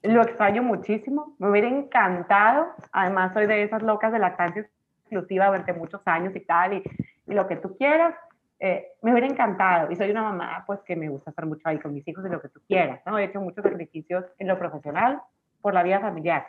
lo 0.03 0.21
extraño 0.21 0.63
muchísimo, 0.63 1.35
me 1.37 1.49
hubiera 1.49 1.67
encantado, 1.67 2.67
además 2.91 3.33
soy 3.33 3.45
de 3.45 3.63
esas 3.63 3.83
locas 3.83 4.11
de 4.11 4.19
lactancia 4.19 4.61
exclusiva 5.01 5.47
durante 5.47 5.73
muchos 5.73 6.01
años 6.05 6.35
y 6.35 6.39
tal, 6.39 6.73
y, 6.73 6.83
lo 7.31 7.47
que 7.47 7.57
tú 7.57 7.77
quieras, 7.77 8.15
eh, 8.59 8.89
me 9.01 9.11
hubiera 9.11 9.27
encantado, 9.27 9.91
y 9.91 9.95
soy 9.95 10.11
una 10.11 10.23
mamá 10.23 10.63
pues 10.67 10.79
que 10.81 10.95
me 10.95 11.09
gusta 11.09 11.31
estar 11.31 11.45
mucho 11.45 11.61
ahí 11.65 11.79
con 11.79 11.93
mis 11.93 12.07
hijos 12.07 12.23
y 12.25 12.29
lo 12.29 12.41
que 12.41 12.49
tú 12.49 12.59
quieras, 12.67 13.01
¿no? 13.05 13.17
He 13.17 13.25
hecho 13.25 13.41
muchos 13.41 13.63
sacrificios 13.63 14.25
en 14.37 14.47
lo 14.47 14.59
profesional 14.59 15.21
por 15.61 15.73
la 15.73 15.83
vida 15.83 15.99
familiar. 15.99 16.45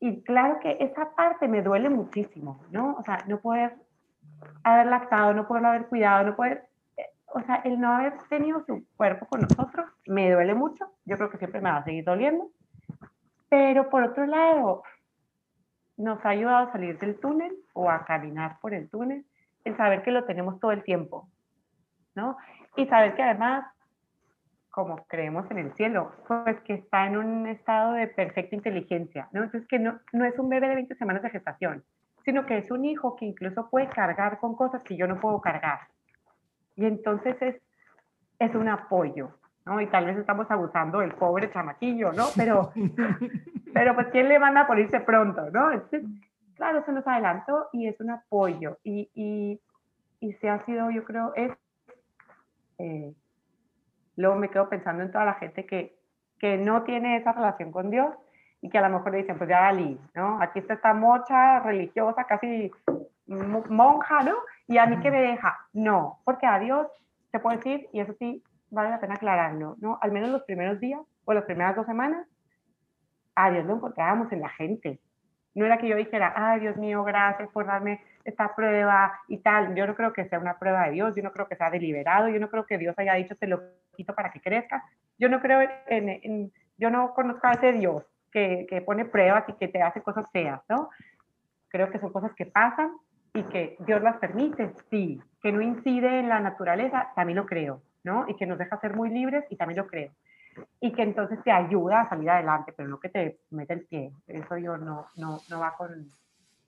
Y 0.00 0.22
claro 0.22 0.58
que 0.60 0.76
esa 0.80 1.14
parte 1.14 1.48
me 1.48 1.62
duele 1.62 1.88
muchísimo, 1.88 2.60
¿no? 2.70 2.96
O 2.98 3.02
sea, 3.04 3.24
no 3.26 3.40
poder 3.40 3.74
haber 4.62 4.86
lactado, 4.86 5.32
no 5.32 5.48
poderlo 5.48 5.68
haber 5.68 5.86
cuidado, 5.86 6.24
no 6.24 6.36
poder 6.36 6.68
o 7.34 7.40
sea, 7.42 7.56
el 7.64 7.80
no 7.80 7.92
haber 7.92 8.16
tenido 8.28 8.64
su 8.64 8.86
cuerpo 8.96 9.26
con 9.26 9.40
nosotros 9.40 9.86
me 10.06 10.30
duele 10.30 10.54
mucho. 10.54 10.86
Yo 11.04 11.16
creo 11.16 11.30
que 11.30 11.38
siempre 11.38 11.60
me 11.60 11.70
va 11.70 11.78
a 11.78 11.84
seguir 11.84 12.04
doliendo. 12.04 12.48
Pero 13.48 13.90
por 13.90 14.04
otro 14.04 14.24
lado, 14.24 14.84
nos 15.96 16.24
ha 16.24 16.28
ayudado 16.28 16.68
a 16.68 16.72
salir 16.72 16.96
del 17.00 17.18
túnel 17.18 17.52
o 17.72 17.90
a 17.90 18.04
caminar 18.04 18.58
por 18.60 18.72
el 18.72 18.88
túnel, 18.88 19.26
el 19.64 19.76
saber 19.76 20.02
que 20.02 20.10
lo 20.10 20.24
tenemos 20.24 20.60
todo 20.60 20.72
el 20.72 20.84
tiempo, 20.84 21.28
¿no? 22.14 22.36
Y 22.76 22.86
saber 22.86 23.14
que 23.14 23.22
además, 23.22 23.66
como 24.70 25.04
creemos 25.06 25.50
en 25.50 25.58
el 25.58 25.72
cielo, 25.74 26.12
pues 26.28 26.60
que 26.60 26.74
está 26.74 27.06
en 27.06 27.16
un 27.16 27.46
estado 27.46 27.92
de 27.92 28.08
perfecta 28.08 28.54
inteligencia, 28.54 29.28
¿no? 29.32 29.42
Entonces 29.42 29.68
que 29.68 29.78
no, 29.78 29.98
no 30.12 30.24
es 30.24 30.38
un 30.38 30.48
bebé 30.48 30.68
de 30.68 30.74
20 30.76 30.94
semanas 30.96 31.22
de 31.22 31.30
gestación, 31.30 31.84
sino 32.24 32.46
que 32.46 32.58
es 32.58 32.70
un 32.70 32.84
hijo 32.84 33.16
que 33.16 33.26
incluso 33.26 33.68
puede 33.70 33.88
cargar 33.88 34.38
con 34.38 34.54
cosas 34.54 34.82
que 34.82 34.96
yo 34.96 35.06
no 35.06 35.20
puedo 35.20 35.40
cargar, 35.40 35.80
y 36.76 36.86
entonces 36.86 37.40
es, 37.40 37.56
es 38.38 38.54
un 38.54 38.68
apoyo, 38.68 39.30
¿no? 39.64 39.80
Y 39.80 39.86
tal 39.86 40.06
vez 40.06 40.16
estamos 40.16 40.50
abusando 40.50 40.98
del 40.98 41.12
pobre 41.12 41.50
chamaquillo, 41.50 42.12
¿no? 42.12 42.26
Pero, 42.36 42.72
pero 43.74 43.94
pues 43.94 44.08
¿quién 44.08 44.28
le 44.28 44.38
manda 44.38 44.66
por 44.66 44.78
irse 44.78 45.00
pronto, 45.00 45.50
¿no? 45.50 45.72
Entonces, 45.72 46.04
claro, 46.54 46.84
se 46.84 46.92
nos 46.92 47.06
adelantó 47.06 47.68
y 47.72 47.86
es 47.86 48.00
un 48.00 48.10
apoyo. 48.10 48.78
Y, 48.82 49.10
y, 49.14 49.60
y 50.20 50.32
se 50.34 50.48
ha 50.48 50.64
sido, 50.64 50.90
yo 50.90 51.04
creo, 51.04 51.32
es... 51.34 51.52
Eh, 52.78 53.14
luego 54.16 54.36
me 54.36 54.48
quedo 54.48 54.68
pensando 54.68 55.02
en 55.02 55.12
toda 55.12 55.24
la 55.24 55.34
gente 55.34 55.66
que, 55.66 55.96
que 56.38 56.56
no 56.56 56.82
tiene 56.82 57.16
esa 57.16 57.32
relación 57.32 57.72
con 57.72 57.90
Dios 57.90 58.14
y 58.60 58.70
que 58.70 58.78
a 58.78 58.88
lo 58.88 58.96
mejor 58.96 59.12
le 59.12 59.18
dicen, 59.18 59.36
pues 59.36 59.50
ya 59.50 59.62
Dalí, 59.62 60.00
¿no? 60.14 60.40
Aquí 60.40 60.58
está 60.58 60.74
esta 60.74 60.94
mocha 60.94 61.60
religiosa, 61.60 62.24
casi 62.24 62.70
monja, 63.26 64.22
¿no? 64.22 64.34
Y 64.66 64.78
a 64.78 64.86
mí 64.86 64.98
que 65.00 65.10
me 65.10 65.20
deja, 65.20 65.58
no, 65.72 66.20
porque 66.24 66.46
a 66.46 66.58
Dios, 66.58 66.86
te 67.30 67.38
puedo 67.38 67.56
decir, 67.56 67.88
y 67.92 68.00
eso 68.00 68.14
sí 68.18 68.42
vale 68.70 68.90
la 68.90 69.00
pena 69.00 69.14
aclararlo, 69.14 69.76
¿no? 69.80 69.98
Al 70.00 70.12
menos 70.12 70.30
los 70.30 70.42
primeros 70.42 70.80
días 70.80 71.00
o 71.24 71.32
las 71.32 71.44
primeras 71.44 71.76
dos 71.76 71.86
semanas, 71.86 72.26
a 73.34 73.50
Dios 73.50 73.66
lo 73.66 73.74
encontrábamos 73.74 74.32
en 74.32 74.40
la 74.40 74.48
gente. 74.48 75.00
No 75.54 75.64
era 75.64 75.78
que 75.78 75.88
yo 75.88 75.96
dijera, 75.96 76.32
ay, 76.36 76.60
Dios 76.60 76.76
mío, 76.76 77.04
gracias 77.04 77.48
por 77.50 77.66
darme 77.66 78.00
esta 78.24 78.54
prueba 78.54 79.12
y 79.28 79.38
tal. 79.38 79.74
Yo 79.74 79.86
no 79.86 79.94
creo 79.94 80.12
que 80.12 80.28
sea 80.28 80.38
una 80.38 80.58
prueba 80.58 80.86
de 80.86 80.92
Dios, 80.92 81.14
yo 81.14 81.22
no 81.22 81.32
creo 81.32 81.46
que 81.46 81.56
sea 81.56 81.70
deliberado, 81.70 82.28
yo 82.28 82.40
no 82.40 82.48
creo 82.48 82.66
que 82.66 82.78
Dios 82.78 82.98
haya 82.98 83.14
dicho, 83.14 83.36
te 83.36 83.46
lo 83.46 83.60
quito 83.96 84.14
para 84.14 84.30
que 84.30 84.40
crezca. 84.40 84.82
Yo 85.18 85.28
no 85.28 85.40
creo 85.40 85.60
en, 85.86 86.08
en 86.08 86.52
yo 86.76 86.90
no 86.90 87.14
conozco 87.14 87.46
a 87.46 87.52
ese 87.52 87.72
Dios 87.72 88.04
que, 88.32 88.66
que 88.68 88.80
pone 88.80 89.04
pruebas 89.04 89.44
y 89.48 89.52
que 89.54 89.68
te 89.68 89.82
hace 89.82 90.02
cosas 90.02 90.26
feas, 90.32 90.60
¿no? 90.68 90.90
Creo 91.68 91.90
que 91.90 92.00
son 92.00 92.12
cosas 92.12 92.32
que 92.34 92.46
pasan 92.46 92.92
y 93.32 93.42
que 93.44 93.76
Dios 93.80 94.02
las 94.02 94.16
permite, 94.18 94.72
sí, 94.90 95.20
que 95.42 95.52
no 95.52 95.60
incide 95.60 96.20
en 96.20 96.28
la 96.28 96.40
naturaleza, 96.40 97.12
también 97.14 97.36
lo 97.36 97.46
creo, 97.46 97.82
¿no? 98.02 98.26
Y 98.28 98.34
que 98.36 98.46
nos 98.46 98.58
deja 98.58 98.80
ser 98.80 98.94
muy 98.94 99.10
libres 99.10 99.44
y 99.50 99.56
también 99.56 99.78
lo 99.78 99.86
creo. 99.86 100.10
Y 100.80 100.92
que 100.92 101.02
entonces 101.02 101.42
te 101.42 101.50
ayuda 101.50 102.02
a 102.02 102.08
salir 102.08 102.30
adelante, 102.30 102.72
pero 102.76 102.88
no 102.88 103.00
que 103.00 103.08
te 103.08 103.38
mete 103.50 103.74
el 103.74 103.86
pie. 103.86 104.12
Eso 104.26 104.56
yo 104.56 104.76
no, 104.76 105.06
no, 105.16 105.38
no 105.48 105.60
va, 105.60 105.74
con, 105.76 106.06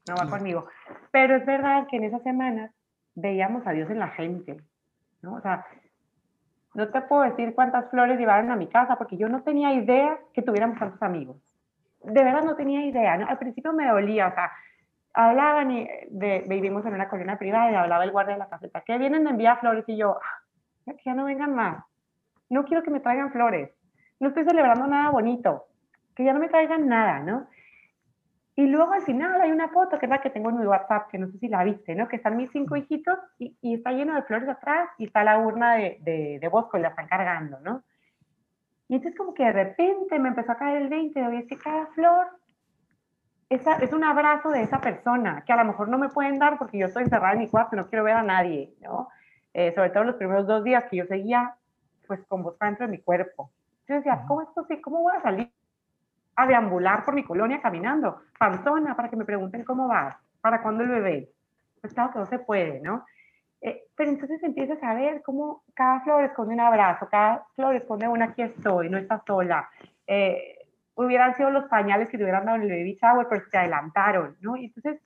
no 0.08 0.14
va 0.14 0.28
conmigo. 0.28 0.66
Pero 1.10 1.36
es 1.36 1.46
verdad 1.46 1.86
que 1.88 1.96
en 1.96 2.04
esas 2.04 2.22
semanas 2.22 2.70
veíamos 3.14 3.66
a 3.66 3.72
Dios 3.72 3.90
en 3.90 3.98
la 3.98 4.08
gente, 4.08 4.56
¿no? 5.22 5.34
O 5.34 5.40
sea, 5.40 5.66
no 6.74 6.88
te 6.88 7.00
puedo 7.02 7.22
decir 7.22 7.54
cuántas 7.54 7.90
flores 7.90 8.18
llevaron 8.18 8.50
a 8.50 8.56
mi 8.56 8.68
casa 8.68 8.96
porque 8.96 9.16
yo 9.16 9.28
no 9.28 9.42
tenía 9.42 9.72
idea 9.72 10.18
que 10.34 10.42
tuviéramos 10.42 10.78
tantos 10.78 11.02
amigos. 11.02 11.36
De 12.04 12.22
verdad 12.22 12.42
no 12.42 12.54
tenía 12.54 12.84
idea, 12.84 13.16
¿no? 13.16 13.26
Al 13.26 13.38
principio 13.38 13.72
me 13.72 13.88
dolía, 13.88 14.28
o 14.28 14.34
sea, 14.34 14.52
hablaban 15.14 15.70
y 15.70 15.88
de, 16.10 16.44
vivimos 16.46 16.84
en 16.84 16.92
una 16.92 17.08
colina 17.08 17.38
privada 17.38 17.72
y 17.72 17.74
hablaba 17.74 18.04
el 18.04 18.12
guardia 18.12 18.34
de 18.34 18.40
la 18.40 18.50
caseta, 18.50 18.82
que 18.82 18.98
vienen 18.98 19.24
de 19.24 19.30
enviar 19.30 19.58
flores 19.60 19.84
y 19.88 19.96
yo, 19.96 20.18
ah, 20.20 20.92
que 20.92 21.02
ya 21.04 21.14
no 21.14 21.24
vengan 21.24 21.54
más, 21.54 21.82
no 22.50 22.64
quiero 22.64 22.82
que 22.82 22.90
me 22.90 23.00
traigan 23.00 23.32
flores, 23.32 23.70
no 24.20 24.28
estoy 24.28 24.44
celebrando 24.44 24.86
nada 24.86 25.10
bonito, 25.10 25.66
que 26.14 26.24
ya 26.24 26.32
no 26.32 26.40
me 26.40 26.48
traigan 26.48 26.88
nada, 26.88 27.20
¿no? 27.20 27.46
Y 28.54 28.66
luego 28.66 28.92
al 28.92 29.02
final 29.02 29.38
hay 29.40 29.50
una 29.50 29.68
foto, 29.68 29.98
que 29.98 30.06
es 30.06 30.10
la 30.10 30.22
que 30.22 30.30
tengo 30.30 30.48
en 30.48 30.58
mi 30.58 30.66
WhatsApp, 30.66 31.10
que 31.10 31.18
no 31.18 31.28
sé 31.28 31.38
si 31.38 31.48
la 31.48 31.62
viste, 31.62 31.94
¿no? 31.94 32.08
Que 32.08 32.16
están 32.16 32.38
mis 32.38 32.50
cinco 32.52 32.74
hijitos 32.76 33.18
y, 33.38 33.54
y 33.60 33.74
está 33.74 33.92
lleno 33.92 34.14
de 34.14 34.22
flores 34.22 34.48
atrás 34.48 34.88
y 34.96 35.04
está 35.04 35.22
la 35.24 35.38
urna 35.38 35.74
de, 35.74 35.98
de, 36.00 36.38
de 36.40 36.48
Bosco 36.48 36.78
y 36.78 36.80
la 36.80 36.88
están 36.88 37.06
cargando, 37.06 37.60
¿no? 37.60 37.82
Y 38.88 38.94
entonces 38.94 39.18
como 39.18 39.34
que 39.34 39.44
de 39.44 39.52
repente 39.52 40.18
me 40.18 40.28
empezó 40.28 40.52
a 40.52 40.56
caer 40.56 40.82
el 40.82 40.88
20, 40.88 41.20
de, 41.20 41.26
oye, 41.26 41.38
es 41.40 41.46
que 41.48 41.58
cada 41.58 41.86
flor 41.88 42.28
es 43.48 43.92
un 43.92 44.04
abrazo 44.04 44.50
de 44.50 44.62
esa 44.62 44.80
persona, 44.80 45.44
que 45.46 45.52
a 45.52 45.56
lo 45.56 45.64
mejor 45.64 45.88
no 45.88 45.98
me 45.98 46.08
pueden 46.08 46.38
dar 46.38 46.58
porque 46.58 46.78
yo 46.78 46.86
estoy 46.86 47.04
encerrada 47.04 47.34
en 47.34 47.40
mi 47.40 47.48
cuarto 47.48 47.76
y 47.76 47.78
no 47.78 47.88
quiero 47.88 48.04
ver 48.04 48.16
a 48.16 48.22
nadie, 48.22 48.74
¿no? 48.80 49.08
Eh, 49.54 49.72
sobre 49.74 49.90
todo 49.90 50.04
los 50.04 50.16
primeros 50.16 50.46
dos 50.46 50.64
días 50.64 50.84
que 50.90 50.96
yo 50.96 51.06
seguía, 51.06 51.54
pues 52.06 52.20
con 52.26 52.42
vos 52.42 52.58
dentro 52.58 52.86
de 52.86 52.92
mi 52.92 52.98
cuerpo. 52.98 53.50
Yo 53.88 53.94
decía, 53.94 54.24
¿cómo 54.26 54.42
esto 54.42 54.64
sí? 54.68 54.80
¿Cómo 54.80 55.02
voy 55.02 55.14
a 55.16 55.22
salir 55.22 55.50
a 56.34 56.46
deambular 56.46 57.04
por 57.04 57.14
mi 57.14 57.24
colonia 57.24 57.60
caminando? 57.60 58.22
Panzona, 58.38 58.96
para 58.96 59.08
que 59.08 59.16
me 59.16 59.24
pregunten 59.24 59.64
cómo 59.64 59.88
vas, 59.88 60.16
para 60.40 60.62
cuándo 60.62 60.82
el 60.82 60.90
bebé. 60.90 61.30
Pues 61.80 61.94
claro 61.94 62.12
que 62.12 62.18
no 62.18 62.26
se 62.26 62.38
puede, 62.40 62.80
¿no? 62.80 63.04
Eh, 63.60 63.84
pero 63.96 64.10
entonces 64.10 64.42
empiezas 64.42 64.82
a 64.82 64.94
ver 64.94 65.22
cómo 65.22 65.62
cada 65.74 66.00
flor 66.00 66.24
esconde 66.24 66.54
un 66.54 66.60
abrazo, 66.60 67.08
cada 67.10 67.46
flor 67.54 67.76
esconde 67.76 68.06
una 68.06 68.26
aquí 68.26 68.42
estoy, 68.42 68.90
no 68.90 68.98
está 68.98 69.22
sola. 69.26 69.68
Eh, 70.06 70.58
hubieran 70.94 71.34
sido 71.36 71.50
los 71.50 71.64
pañales 71.64 72.08
que 72.08 72.18
te 72.18 72.24
hubieran 72.24 72.44
dado 72.44 72.56
en 72.56 72.62
el 72.62 72.70
baby 72.70 72.98
shower, 73.00 73.26
pero 73.28 73.44
se 73.50 73.56
adelantaron, 73.56 74.36
¿no? 74.40 74.56
Y 74.56 74.66
entonces, 74.66 75.00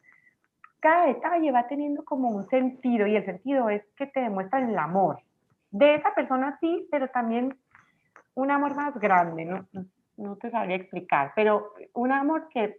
cada 0.80 1.06
detalle 1.06 1.52
va 1.52 1.68
teniendo 1.68 2.04
como 2.04 2.30
un 2.30 2.48
sentido, 2.48 3.06
y 3.06 3.16
el 3.16 3.24
sentido 3.24 3.68
es 3.70 3.82
que 3.96 4.06
te 4.06 4.20
demuestran 4.20 4.70
el 4.70 4.78
amor 4.78 5.18
de 5.70 5.96
esa 5.96 6.14
persona, 6.14 6.58
sí, 6.60 6.88
pero 6.90 7.08
también 7.08 7.56
un 8.40 8.50
amor 8.50 8.74
más 8.74 8.98
grande, 8.98 9.44
no, 9.44 9.66
no, 10.16 10.36
te 10.36 10.50
sabría 10.50 10.76
explicar, 10.76 11.32
pero 11.36 11.74
un 11.92 12.10
amor 12.10 12.48
que 12.48 12.78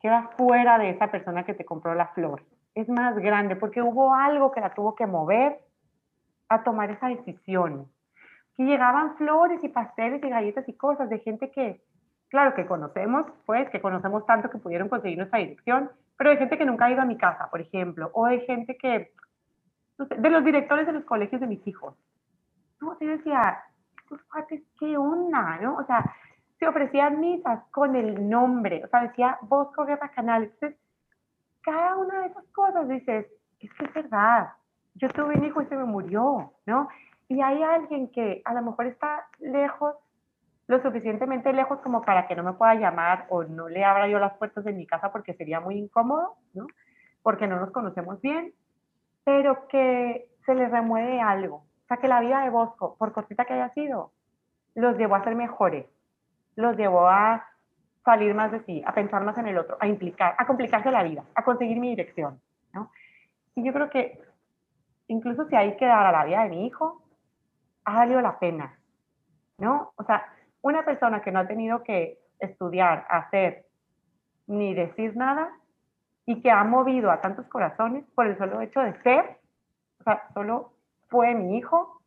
queda 0.00 0.30
fuera 0.36 0.78
de 0.78 0.90
esa 0.90 1.10
persona 1.10 1.44
que 1.44 1.54
te 1.54 1.64
compró 1.64 1.94
la 1.94 2.08
flor. 2.08 2.44
Es 2.74 2.88
más 2.88 3.16
grande 3.16 3.56
porque 3.56 3.82
hubo 3.82 4.14
algo 4.14 4.52
que 4.52 4.60
la 4.60 4.72
tuvo 4.74 4.94
que 4.94 5.06
mover 5.06 5.58
a 6.48 6.62
tomar 6.62 6.90
esa 6.90 7.08
decisión. 7.08 7.88
Que 8.56 8.64
llegaban 8.64 9.16
flores 9.16 9.62
y 9.64 9.68
pasteles 9.68 10.22
y 10.22 10.28
galletas 10.28 10.68
y 10.68 10.74
cosas 10.74 11.10
de 11.10 11.18
gente 11.18 11.50
que, 11.50 11.82
claro, 12.28 12.54
que 12.54 12.66
conocemos, 12.66 13.26
pues, 13.46 13.68
que 13.70 13.80
conocemos 13.80 14.26
tanto 14.26 14.48
que 14.48 14.58
pudieron 14.58 14.88
conseguir 14.88 15.18
nuestra 15.18 15.40
dirección, 15.40 15.90
pero 16.16 16.30
de 16.30 16.36
gente 16.36 16.56
que 16.56 16.64
nunca 16.64 16.86
ha 16.86 16.92
ido 16.92 17.02
a 17.02 17.04
mi 17.04 17.16
casa, 17.16 17.48
por 17.50 17.60
ejemplo, 17.60 18.10
o 18.14 18.26
de 18.26 18.40
gente 18.40 18.76
que, 18.76 19.12
de 19.98 20.30
los 20.30 20.44
directores 20.44 20.86
de 20.86 20.92
los 20.92 21.04
colegios 21.04 21.40
de 21.40 21.48
mis 21.48 21.66
hijos. 21.66 21.96
No, 22.80 22.96
yo 23.00 23.08
decía, 23.08 23.64
estos 24.08 24.22
cuates, 24.28 24.62
¿qué 24.78 24.96
onda? 24.96 25.58
¿no? 25.60 25.76
O 25.76 25.84
sea, 25.84 26.04
se 26.58 26.66
ofrecían 26.66 27.20
misas 27.20 27.62
con 27.70 27.94
el 27.94 28.28
nombre, 28.28 28.84
o 28.84 28.88
sea, 28.88 29.02
decía 29.02 29.38
Bosco 29.42 29.84
Guerra 29.84 30.10
Canal. 30.10 30.44
Entonces, 30.44 30.78
cada 31.62 31.96
una 31.96 32.20
de 32.20 32.26
esas 32.28 32.44
cosas 32.52 32.88
dices, 32.88 33.26
es 33.60 33.72
que 33.74 33.84
es 33.84 33.94
verdad, 33.94 34.48
yo 34.94 35.08
tuve 35.10 35.36
un 35.36 35.44
hijo 35.44 35.62
y 35.62 35.66
se 35.66 35.76
me 35.76 35.84
murió, 35.84 36.52
¿no? 36.66 36.88
Y 37.28 37.40
hay 37.42 37.62
alguien 37.62 38.10
que 38.10 38.42
a 38.44 38.54
lo 38.54 38.62
mejor 38.62 38.86
está 38.86 39.26
lejos, 39.38 39.94
lo 40.66 40.82
suficientemente 40.82 41.52
lejos 41.52 41.78
como 41.80 42.02
para 42.02 42.26
que 42.26 42.34
no 42.34 42.42
me 42.42 42.54
pueda 42.54 42.74
llamar 42.74 43.26
o 43.28 43.44
no 43.44 43.68
le 43.68 43.84
abra 43.84 44.08
yo 44.08 44.18
las 44.18 44.36
puertas 44.38 44.64
de 44.64 44.72
mi 44.72 44.86
casa 44.86 45.12
porque 45.12 45.34
sería 45.34 45.60
muy 45.60 45.76
incómodo, 45.76 46.36
¿no? 46.54 46.66
Porque 47.22 47.46
no 47.46 47.60
nos 47.60 47.70
conocemos 47.70 48.20
bien, 48.20 48.52
pero 49.24 49.68
que 49.68 50.28
se 50.44 50.54
le 50.54 50.68
remueve 50.68 51.20
algo. 51.20 51.67
Sea, 51.88 51.96
que 51.96 52.08
la 52.08 52.20
vida 52.20 52.42
de 52.42 52.50
Bosco, 52.50 52.96
por 52.98 53.12
cortita 53.12 53.46
que 53.46 53.54
haya 53.54 53.72
sido, 53.72 54.12
los 54.74 54.96
llevó 54.98 55.14
a 55.14 55.24
ser 55.24 55.34
mejores, 55.34 55.86
los 56.54 56.76
llevó 56.76 57.08
a 57.08 57.46
salir 58.04 58.34
más 58.34 58.52
de 58.52 58.62
sí, 58.64 58.82
a 58.86 58.92
pensar 58.92 59.24
más 59.24 59.36
en 59.38 59.48
el 59.48 59.58
otro, 59.58 59.76
a 59.80 59.86
implicar, 59.86 60.34
a 60.38 60.46
complicarse 60.46 60.90
la 60.90 61.02
vida, 61.02 61.24
a 61.34 61.42
conseguir 61.44 61.78
mi 61.78 61.90
dirección, 61.90 62.40
¿no? 62.72 62.90
Y 63.54 63.64
yo 63.64 63.72
creo 63.72 63.90
que 63.90 64.20
incluso 65.08 65.46
si 65.48 65.56
hay 65.56 65.76
que 65.76 65.86
dar 65.86 66.06
a 66.06 66.12
la 66.12 66.24
vida 66.24 66.44
de 66.44 66.50
mi 66.50 66.66
hijo, 66.66 67.02
ha 67.84 67.94
valido 67.94 68.20
la 68.20 68.38
pena, 68.38 68.78
¿no? 69.58 69.92
O 69.96 70.04
sea, 70.04 70.26
una 70.60 70.84
persona 70.84 71.22
que 71.22 71.32
no 71.32 71.40
ha 71.40 71.46
tenido 71.46 71.82
que 71.82 72.18
estudiar, 72.38 73.06
hacer, 73.08 73.64
ni 74.46 74.74
decir 74.74 75.16
nada, 75.16 75.50
y 76.26 76.42
que 76.42 76.50
ha 76.50 76.62
movido 76.64 77.10
a 77.10 77.20
tantos 77.20 77.46
corazones 77.46 78.04
por 78.14 78.26
el 78.26 78.36
solo 78.36 78.60
hecho 78.60 78.80
de 78.80 79.00
ser, 79.02 79.38
o 80.00 80.04
sea, 80.04 80.28
solo 80.34 80.72
fue 81.08 81.34
mi 81.34 81.58
hijo, 81.58 82.02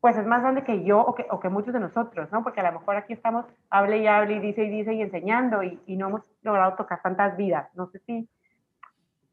pues 0.00 0.16
es 0.16 0.26
más 0.26 0.42
grande 0.42 0.64
que 0.64 0.84
yo 0.84 1.00
o 1.00 1.40
que, 1.40 1.48
muchos 1.48 1.72
de 1.72 1.80
nosotros, 1.80 2.30
¿no? 2.30 2.42
Porque 2.42 2.60
a 2.60 2.70
lo 2.70 2.78
mejor 2.78 2.96
aquí 2.96 3.14
estamos, 3.14 3.46
hable 3.70 3.98
y 3.98 4.06
hable 4.06 4.34
y 4.34 4.40
dice 4.40 4.64
y 4.64 4.70
dice 4.70 4.92
y 4.92 5.02
enseñando 5.02 5.62
y, 5.62 5.80
y, 5.86 5.96
no 5.96 6.08
hemos 6.08 6.30
logrado 6.42 6.74
tocar 6.74 7.00
tantas 7.00 7.36
vidas. 7.36 7.74
No 7.74 7.86
sé 7.86 8.00
si, 8.00 8.28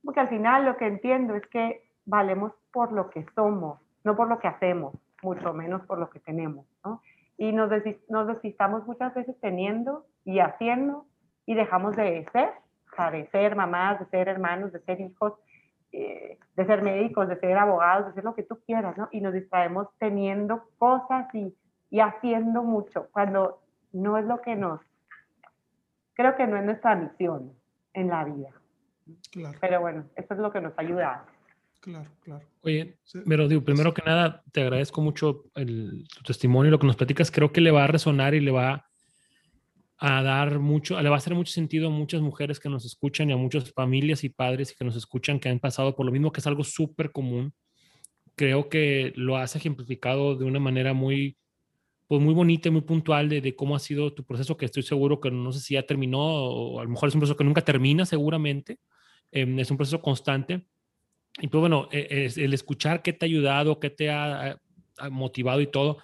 porque 0.04 0.22
al 0.22 0.30
final 0.30 0.66
lo 0.66 0.78
que 0.78 0.88
entiendo 0.88 1.36
es 1.36 1.46
que 1.48 1.84
valemos 2.06 2.54
por 2.72 2.92
lo 2.92 3.10
que 3.10 3.26
somos, 3.36 3.80
no 4.04 4.16
por 4.16 4.28
lo 4.30 4.39
que 4.39 4.48
hacemos, 4.48 4.96
mucho 5.22 5.54
menos 5.54 5.82
por 5.86 6.00
lo 6.00 6.10
que 6.10 6.20
tenemos, 6.20 6.66
¿no? 6.84 7.02
Y 7.38 7.52
nos, 7.52 7.70
nos 8.10 8.88
muchas 8.88 9.14
veces 9.14 9.39
teniendo 9.42 10.06
y 10.24 10.39
haciendo 10.39 11.06
y 11.46 11.56
dejamos 11.56 11.96
de 11.96 12.26
ser, 12.32 12.52
o 12.98 13.12
de 13.12 13.28
ser 13.28 13.56
mamás, 13.56 14.00
de 14.00 14.06
ser 14.06 14.28
hermanos, 14.28 14.72
de 14.72 14.80
ser 14.82 15.02
hijos, 15.02 15.34
eh, 15.92 16.38
de 16.56 16.66
ser 16.66 16.82
médicos, 16.82 17.28
de 17.28 17.39
ser 17.39 17.58
abogados, 17.58 18.08
de 18.08 18.14
ser 18.14 18.24
lo 18.24 18.36
que 18.36 18.44
tú 18.44 18.60
quieras, 18.66 18.98
¿no? 18.98 19.10
Y 19.12 19.22
nos 19.22 19.34
distraemos 19.34 19.88
teniendo 20.00 20.64
cosas 20.78 21.34
y, 21.34 21.54
y 21.89 22.00
haciendo 22.00 22.64
mucho, 22.64 23.08
cuando 23.12 23.62
no 23.92 24.18
es 24.18 24.26
lo 24.26 24.42
que 24.42 24.56
nos, 24.56 24.80
creo 26.14 26.36
que 26.36 26.48
no 26.48 26.58
es 26.58 26.64
nuestra 26.64 26.96
misión 26.96 27.54
en 27.94 28.08
la 28.08 28.24
vida. 28.24 28.50
Claro. 29.32 29.58
Pero 29.60 29.82
bueno, 29.82 30.06
eso 30.16 30.34
es 30.34 30.39
lo 30.39 30.52
que 30.52 30.62
nos 30.62 30.74
ayuda. 30.78 31.26
Claro, 31.82 32.10
claro. 32.22 32.46
Oye, 32.62 32.96
pero 33.28 33.48
digo, 33.48 33.64
primero 33.64 33.94
que 33.94 34.04
nada, 34.06 34.44
te 34.52 34.62
agradezco 34.62 35.02
mucho 35.02 35.46
el, 35.56 36.08
tu 36.16 36.24
testimonio, 36.24 36.72
lo 36.72 36.80
que 36.80 36.86
nos 36.86 36.96
platicas, 36.96 37.32
creo 37.32 37.52
que 37.52 37.60
le 37.60 37.72
va 37.72 37.86
a 37.86 37.88
resonar 37.88 38.36
y 38.36 38.39
le 38.39 38.52
va 38.52 38.91
a 40.04 40.24
dar 40.24 40.58
mucho, 40.58 40.99
le 40.99 41.10
va 41.10 41.16
a 41.16 41.20
hacer 41.20 41.36
mucho 41.36 41.54
sentido 41.54 41.88
a 41.88 41.91
muchas 41.91 42.22
mujeres 42.22 42.60
que 42.60 42.70
nos 42.70 42.86
escuchan 42.86 43.30
y 43.30 43.34
a 43.34 43.38
muchas 43.38 43.72
familias 43.72 44.24
y 44.24 44.30
padres 44.30 44.76
que 44.76 44.84
nos 44.84 44.95
escuchan 44.95 45.39
que 45.39 45.47
han 45.47 45.60
pasado 45.60 45.95
por 45.95 46.08
lo 46.08 46.12
mismo, 46.12 46.32
que 46.32 46.39
es 46.41 46.47
algo 46.47 46.64
súper 46.64 47.12
común. 47.12 47.54
Creo 48.36 48.68
que 48.68 49.14
lo 49.16 49.38
has 49.38 49.56
ejemplificado 49.56 50.36
de 50.36 50.45
una 50.45 50.60
manera 50.60 50.93
muy, 50.93 51.38
pues 52.08 52.20
muy 52.20 52.34
bonita 52.34 52.70
y 52.70 52.72
muy 52.72 52.82
puntual 52.82 53.30
de, 53.30 53.41
de, 53.41 53.56
cómo 53.56 53.76
ha 53.76 53.80
sido 53.80 54.12
tu 54.12 54.26
proceso, 54.26 54.58
que 54.58 54.66
estoy 54.66 54.82
seguro 54.82 55.22
que 55.22 55.30
no 55.30 55.52
sé 55.52 55.60
si 55.60 55.76
ya 55.76 55.84
terminó 55.86 56.20
o 56.20 56.80
a 56.80 56.84
lo 56.84 56.89
mejor 56.89 57.10
es 57.10 57.16
un 57.16 57.22
proceso 57.22 57.38
que 57.38 57.43
nunca 57.43 57.62
termina 57.62 58.04
seguramente. 58.04 58.80
Eh, 59.32 59.45
es 59.60 59.70
un 59.70 59.78
proceso 59.78 60.02
constante. 60.02 60.66
Y 61.39 61.47
pues 61.47 61.60
bueno, 61.60 61.89
e, 61.91 62.26
es, 62.26 62.39
el 62.39 62.56
escuchar 62.56 63.04
qué 63.04 63.14
te 63.14 63.26
ha 63.26 63.28
ayudado, 63.28 63.80
qué 63.80 63.91
te 63.91 64.10
ha 64.10 64.60
motivado 65.12 65.62
y 65.62 65.68
todo, 65.68 65.99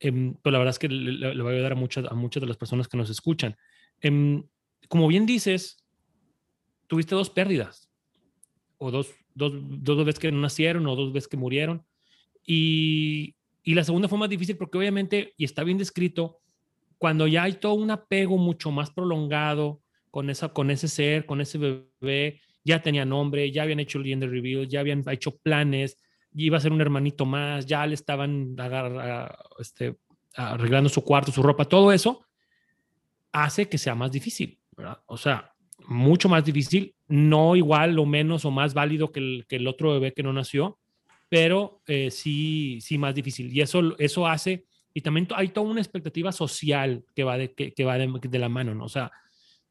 eh, 0.00 0.34
pues 0.42 0.52
la 0.52 0.58
verdad 0.58 0.70
es 0.70 0.78
que 0.78 0.88
le, 0.88 1.34
le, 1.34 1.42
va 1.42 1.50
a 1.50 1.52
ayudar 1.52 1.72
a 1.72 1.76
muchas, 1.76 2.04
a 2.06 2.14
muchas 2.14 2.40
de 2.40 2.46
las 2.46 2.56
personas 2.56 2.88
que 2.88 2.96
nos 2.96 3.10
escuchan. 3.10 3.56
Eh, 4.00 4.42
como 4.88 5.08
bien 5.08 5.26
dices, 5.26 5.84
tuviste 6.86 7.14
dos 7.14 7.30
pérdidas, 7.30 7.90
o 8.78 8.90
dos, 8.90 9.10
dos, 9.34 9.52
dos 9.56 10.04
veces 10.04 10.18
que 10.18 10.30
nacieron, 10.32 10.86
o 10.86 10.96
dos 10.96 11.12
veces 11.12 11.28
que 11.28 11.36
murieron, 11.36 11.84
y, 12.44 13.34
y 13.62 13.74
la 13.74 13.84
segunda 13.84 14.08
fue 14.08 14.18
más 14.18 14.28
difícil 14.28 14.56
porque 14.56 14.78
obviamente, 14.78 15.34
y 15.36 15.44
está 15.44 15.64
bien 15.64 15.78
descrito, 15.78 16.40
cuando 16.98 17.26
ya 17.26 17.42
hay 17.42 17.54
todo 17.54 17.74
un 17.74 17.90
apego 17.90 18.38
mucho 18.38 18.70
más 18.70 18.90
prolongado 18.90 19.82
con, 20.10 20.30
esa, 20.30 20.50
con 20.50 20.70
ese 20.70 20.88
ser, 20.88 21.26
con 21.26 21.40
ese 21.40 21.58
bebé, 21.58 22.40
ya 22.64 22.82
tenía 22.82 23.04
nombre, 23.04 23.50
ya 23.50 23.62
habían 23.62 23.80
hecho 23.80 23.98
el 23.98 24.04
gender 24.04 24.30
reveal, 24.30 24.68
ya 24.68 24.80
habían 24.80 25.04
hecho 25.08 25.36
planes, 25.36 25.98
iba 26.36 26.58
a 26.58 26.60
ser 26.60 26.72
un 26.72 26.80
hermanito 26.80 27.24
más, 27.24 27.66
ya 27.66 27.86
le 27.86 27.94
estaban 27.94 28.54
agar, 28.58 29.36
este, 29.58 29.96
arreglando 30.34 30.88
su 30.88 31.02
cuarto, 31.02 31.32
su 31.32 31.42
ropa, 31.42 31.64
todo 31.64 31.92
eso 31.92 32.24
hace 33.32 33.68
que 33.68 33.78
sea 33.78 33.94
más 33.94 34.12
difícil, 34.12 34.58
¿verdad? 34.76 34.98
O 35.06 35.16
sea, 35.16 35.52
mucho 35.86 36.28
más 36.28 36.44
difícil, 36.44 36.94
no 37.08 37.56
igual 37.56 37.98
o 37.98 38.06
menos 38.06 38.44
o 38.44 38.50
más 38.50 38.74
válido 38.74 39.12
que 39.12 39.20
el, 39.20 39.46
que 39.48 39.56
el 39.56 39.66
otro 39.66 39.92
bebé 39.92 40.12
que 40.12 40.22
no 40.22 40.32
nació, 40.32 40.78
pero 41.28 41.82
eh, 41.86 42.10
sí, 42.10 42.78
sí 42.80 42.98
más 42.98 43.14
difícil. 43.14 43.52
Y 43.54 43.60
eso, 43.60 43.96
eso 43.98 44.26
hace, 44.26 44.66
y 44.94 45.00
también 45.00 45.28
hay 45.34 45.48
toda 45.48 45.68
una 45.68 45.80
expectativa 45.80 46.32
social 46.32 47.04
que 47.14 47.24
va 47.24 47.38
de, 47.38 47.52
que, 47.52 47.72
que 47.72 47.84
va 47.84 47.98
de, 47.98 48.08
de, 48.20 48.38
la 48.38 48.48
mano, 48.48 48.74
¿no? 48.74 48.84
O 48.84 48.88
sea, 48.88 49.10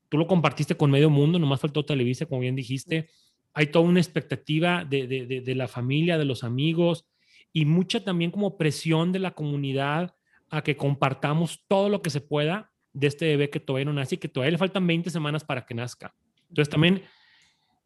tú 0.10 0.18
lo 0.18 0.28
compartiste 0.28 0.76
con 0.76 0.92
medio 0.92 1.10
mundo, 1.10 1.40
nomás 1.40 1.62
faltó 1.62 1.86
Televisa, 1.86 2.26
como 2.26 2.42
bien 2.42 2.56
dijiste, 2.56 3.10
hay 3.56 3.68
toda 3.68 3.86
una 3.86 4.02
expectativa 4.02 4.84
de, 4.84 5.08
de, 5.08 5.42
de, 5.42 5.56
la 5.56 5.70
familia, 5.70 6.18
de 6.18 6.26
los 6.26 6.44
amigos 6.44 7.08
y 7.54 7.64
mucha 7.64 8.04
también 8.04 8.30
como 8.30 8.58
presión 8.58 9.14
de 9.14 9.20
la 9.20 9.32
comunidad 9.32 10.14
a 10.50 10.62
que 10.62 10.76
compartamos 10.76 11.64
todo 11.68 11.88
lo 11.88 12.02
que 12.02 12.10
se 12.10 12.20
pueda 12.20 12.74
de 12.92 13.08
este 13.08 13.28
bebé 13.28 13.50
que 13.50 13.62
todavía 13.62 13.86
no 13.86 13.94
nace 13.94 14.16
y 14.16 14.18
que 14.18 14.28
todavía 14.28 14.52
le 14.52 14.58
faltan 14.58 14.86
20 14.86 15.10
semanas 15.10 15.46
para 15.46 15.66
que 15.66 15.74
nazca. 15.74 16.14
Entonces 16.50 16.70
también 16.70 17.04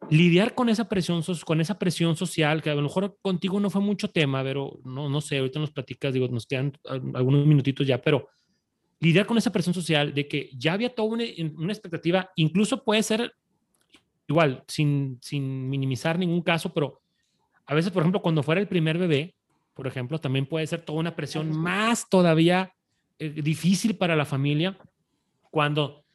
lidiar 0.09 0.55
con 0.55 0.69
esa 0.69 0.89
presión, 0.89 1.21
con 1.45 1.61
esa 1.61 1.77
presión 1.77 2.15
social, 2.15 2.63
que 2.63 2.71
a 2.71 2.75
lo 2.75 2.81
mejor 2.81 3.17
contigo 3.21 3.59
no 3.59 3.69
fue 3.69 3.81
mucho 3.81 4.09
tema, 4.09 4.41
pero 4.43 4.79
no, 4.83 5.07
no 5.07 5.21
sé, 5.21 5.37
ahorita 5.37 5.59
nos 5.59 5.71
platicas, 5.71 6.13
digo, 6.13 6.27
nos 6.29 6.47
quedan 6.47 6.73
algunos 7.13 7.45
minutitos 7.45 7.85
ya, 7.85 8.01
pero 8.01 8.27
lidiar 8.99 9.27
con 9.27 9.37
esa 9.37 9.51
presión 9.51 9.75
social 9.75 10.15
de 10.15 10.27
que 10.27 10.49
ya 10.57 10.73
había 10.73 10.95
toda 10.95 11.09
una, 11.09 11.25
una 11.55 11.73
expectativa, 11.73 12.31
incluso 12.35 12.83
puede 12.83 13.03
ser 13.03 13.33
igual, 14.29 14.63
sin, 14.67 15.17
sin 15.21 15.69
minimizar 15.69 16.17
ningún 16.17 16.41
caso, 16.43 16.71
pero 16.71 17.01
a 17.65 17.73
veces, 17.73 17.91
por 17.91 18.03
ejemplo, 18.03 18.21
cuando 18.21 18.43
fuera 18.43 18.61
el 18.61 18.67
primer 18.67 18.97
bebé, 18.97 19.35
por 19.73 19.87
ejemplo, 19.87 20.19
también 20.19 20.45
puede 20.45 20.67
ser 20.67 20.81
toda 20.81 20.99
una 20.99 21.15
presión 21.15 21.57
más 21.57 22.07
todavía 22.09 22.73
eh, 23.17 23.29
difícil 23.29 23.95
para 23.95 24.15
la 24.15 24.25
familia 24.25 24.77
cuando 25.49 26.05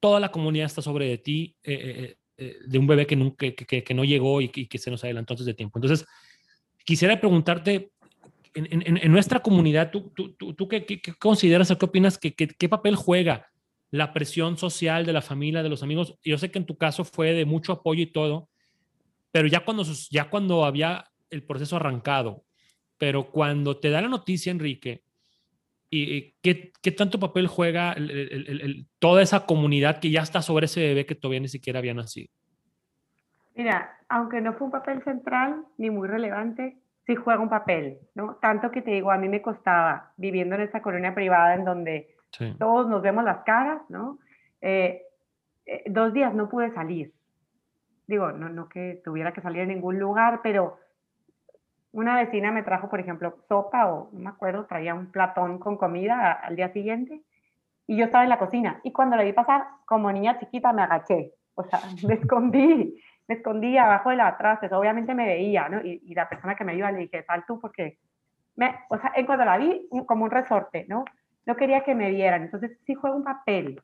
toda 0.00 0.18
la 0.18 0.30
comunidad 0.30 0.66
está 0.66 0.80
sobre 0.80 1.06
de 1.06 1.18
ti 1.18 1.54
eh, 1.62 2.16
eh, 2.38 2.56
de 2.66 2.78
un 2.78 2.86
bebé 2.86 3.06
que, 3.06 3.16
nunca, 3.16 3.50
que, 3.52 3.84
que 3.84 3.94
no 3.94 4.04
llegó 4.04 4.40
y, 4.40 4.50
y, 4.54 4.66
que 4.66 4.78
se 4.78 4.90
nos 4.90 5.04
adelantó 5.04 5.34
antes 5.34 5.46
de 5.46 5.54
tiempo. 5.54 5.78
Entonces, 5.78 6.06
quisiera 6.84 7.20
preguntarte, 7.20 7.92
en, 8.54 8.66
en, 8.70 8.96
en 8.96 9.12
nuestra 9.12 9.40
comunidad, 9.40 9.90
¿tú, 9.90 10.10
tú, 10.14 10.32
tú, 10.32 10.54
tú 10.54 10.68
qué, 10.68 10.84
qué, 10.86 11.00
qué, 11.00 11.14
consideras 11.14 11.70
o 11.70 11.78
qué 11.78 11.84
opinas 11.84 12.18
que, 12.18 12.34
qué 12.34 12.68
papel 12.68 12.96
juega 12.96 13.51
la 13.92 14.12
presión 14.14 14.56
social 14.56 15.04
de 15.06 15.12
la 15.12 15.20
familia, 15.20 15.62
de 15.62 15.68
los 15.68 15.82
amigos. 15.82 16.18
Yo 16.24 16.38
sé 16.38 16.50
que 16.50 16.58
en 16.58 16.66
tu 16.66 16.76
caso 16.76 17.04
fue 17.04 17.34
de 17.34 17.44
mucho 17.44 17.72
apoyo 17.72 18.02
y 18.02 18.06
todo, 18.06 18.48
pero 19.30 19.46
ya 19.46 19.64
cuando, 19.64 19.84
ya 20.10 20.30
cuando 20.30 20.64
había 20.64 21.04
el 21.30 21.44
proceso 21.44 21.76
arrancado, 21.76 22.42
pero 22.98 23.30
cuando 23.30 23.78
te 23.78 23.90
da 23.90 24.00
la 24.00 24.08
noticia, 24.08 24.50
Enrique, 24.50 25.04
y, 25.90 26.32
¿qué, 26.42 26.72
¿qué, 26.82 26.90
tanto 26.90 27.20
papel 27.20 27.46
juega 27.46 27.94
toda 28.98 29.20
esa 29.20 29.44
comunidad 29.44 30.00
que 30.00 30.10
ya 30.10 30.22
está 30.22 30.40
sobre 30.40 30.64
ese 30.64 30.80
bebé 30.80 31.04
que 31.04 31.14
todavía 31.14 31.40
ni 31.40 31.48
siquiera 31.48 31.78
había 31.78 31.92
nacido? 31.92 32.32
Mira, 33.54 33.98
aunque 34.08 34.40
no 34.40 34.54
fue 34.54 34.68
un 34.68 34.72
papel 34.72 35.04
central 35.04 35.66
ni 35.76 35.90
muy 35.90 36.08
relevante, 36.08 36.78
sí 37.06 37.14
juega 37.14 37.42
un 37.42 37.50
papel, 37.50 37.98
¿no? 38.14 38.38
Tanto 38.40 38.70
que 38.70 38.80
te 38.80 38.92
digo, 38.92 39.10
a 39.10 39.18
mí 39.18 39.28
me 39.28 39.42
costaba 39.42 40.14
viviendo 40.16 40.54
en 40.54 40.62
esa 40.62 40.80
colonia 40.80 41.14
privada 41.14 41.54
en 41.56 41.66
donde 41.66 42.16
Todos 42.58 42.88
nos 42.88 43.02
vemos 43.02 43.24
las 43.24 43.44
caras, 43.44 43.82
¿no? 43.88 44.18
Eh, 44.60 45.02
eh, 45.66 45.84
dos 45.86 46.12
días 46.12 46.34
no 46.34 46.48
pude 46.48 46.72
salir. 46.72 47.12
Digo, 48.06 48.32
no, 48.32 48.48
no 48.48 48.68
que 48.68 49.00
tuviera 49.04 49.32
que 49.32 49.40
salir 49.40 49.62
a 49.62 49.66
ningún 49.66 49.98
lugar, 49.98 50.40
pero 50.42 50.78
una 51.92 52.16
vecina 52.16 52.50
me 52.50 52.62
trajo, 52.62 52.88
por 52.88 53.00
ejemplo, 53.00 53.36
sopa 53.48 53.86
o 53.92 54.10
no 54.12 54.20
me 54.20 54.30
acuerdo, 54.30 54.64
traía 54.66 54.94
un 54.94 55.10
platón 55.12 55.58
con 55.58 55.76
comida 55.76 56.32
al 56.32 56.56
día 56.56 56.72
siguiente 56.72 57.22
y 57.86 57.96
yo 57.96 58.06
estaba 58.06 58.24
en 58.24 58.30
la 58.30 58.38
cocina 58.38 58.80
y 58.82 58.92
cuando 58.92 59.16
la 59.16 59.24
vi 59.24 59.32
pasar, 59.32 59.64
como 59.84 60.10
niña 60.10 60.38
chiquita 60.38 60.72
me 60.72 60.82
agaché, 60.82 61.34
o 61.54 61.64
sea, 61.64 61.80
me 62.06 62.14
escondí, 62.14 62.98
me 63.28 63.34
escondí 63.34 63.76
abajo 63.76 64.10
de 64.10 64.16
la 64.16 64.36
trastes, 64.36 64.72
obviamente 64.72 65.14
me 65.14 65.26
veía, 65.26 65.68
¿no? 65.68 65.80
Y, 65.82 66.14
la 66.14 66.28
persona 66.28 66.54
que 66.54 66.64
me 66.64 66.72
ayuda 66.72 66.92
le 66.92 67.00
dije, 67.00 67.22
sal 67.24 67.44
tú 67.46 67.60
porque, 67.60 67.98
me, 68.56 68.74
o 68.88 68.98
sea, 68.98 69.12
en 69.14 69.26
cuando 69.26 69.44
la 69.44 69.58
vi, 69.58 69.88
como 70.06 70.24
un 70.24 70.30
resorte, 70.30 70.86
¿no? 70.88 71.04
No 71.46 71.56
quería 71.56 71.82
que 71.82 71.94
me 71.94 72.10
vieran, 72.10 72.42
entonces 72.42 72.78
sí 72.86 72.94
juega 72.94 73.16
un 73.16 73.24
papel. 73.24 73.80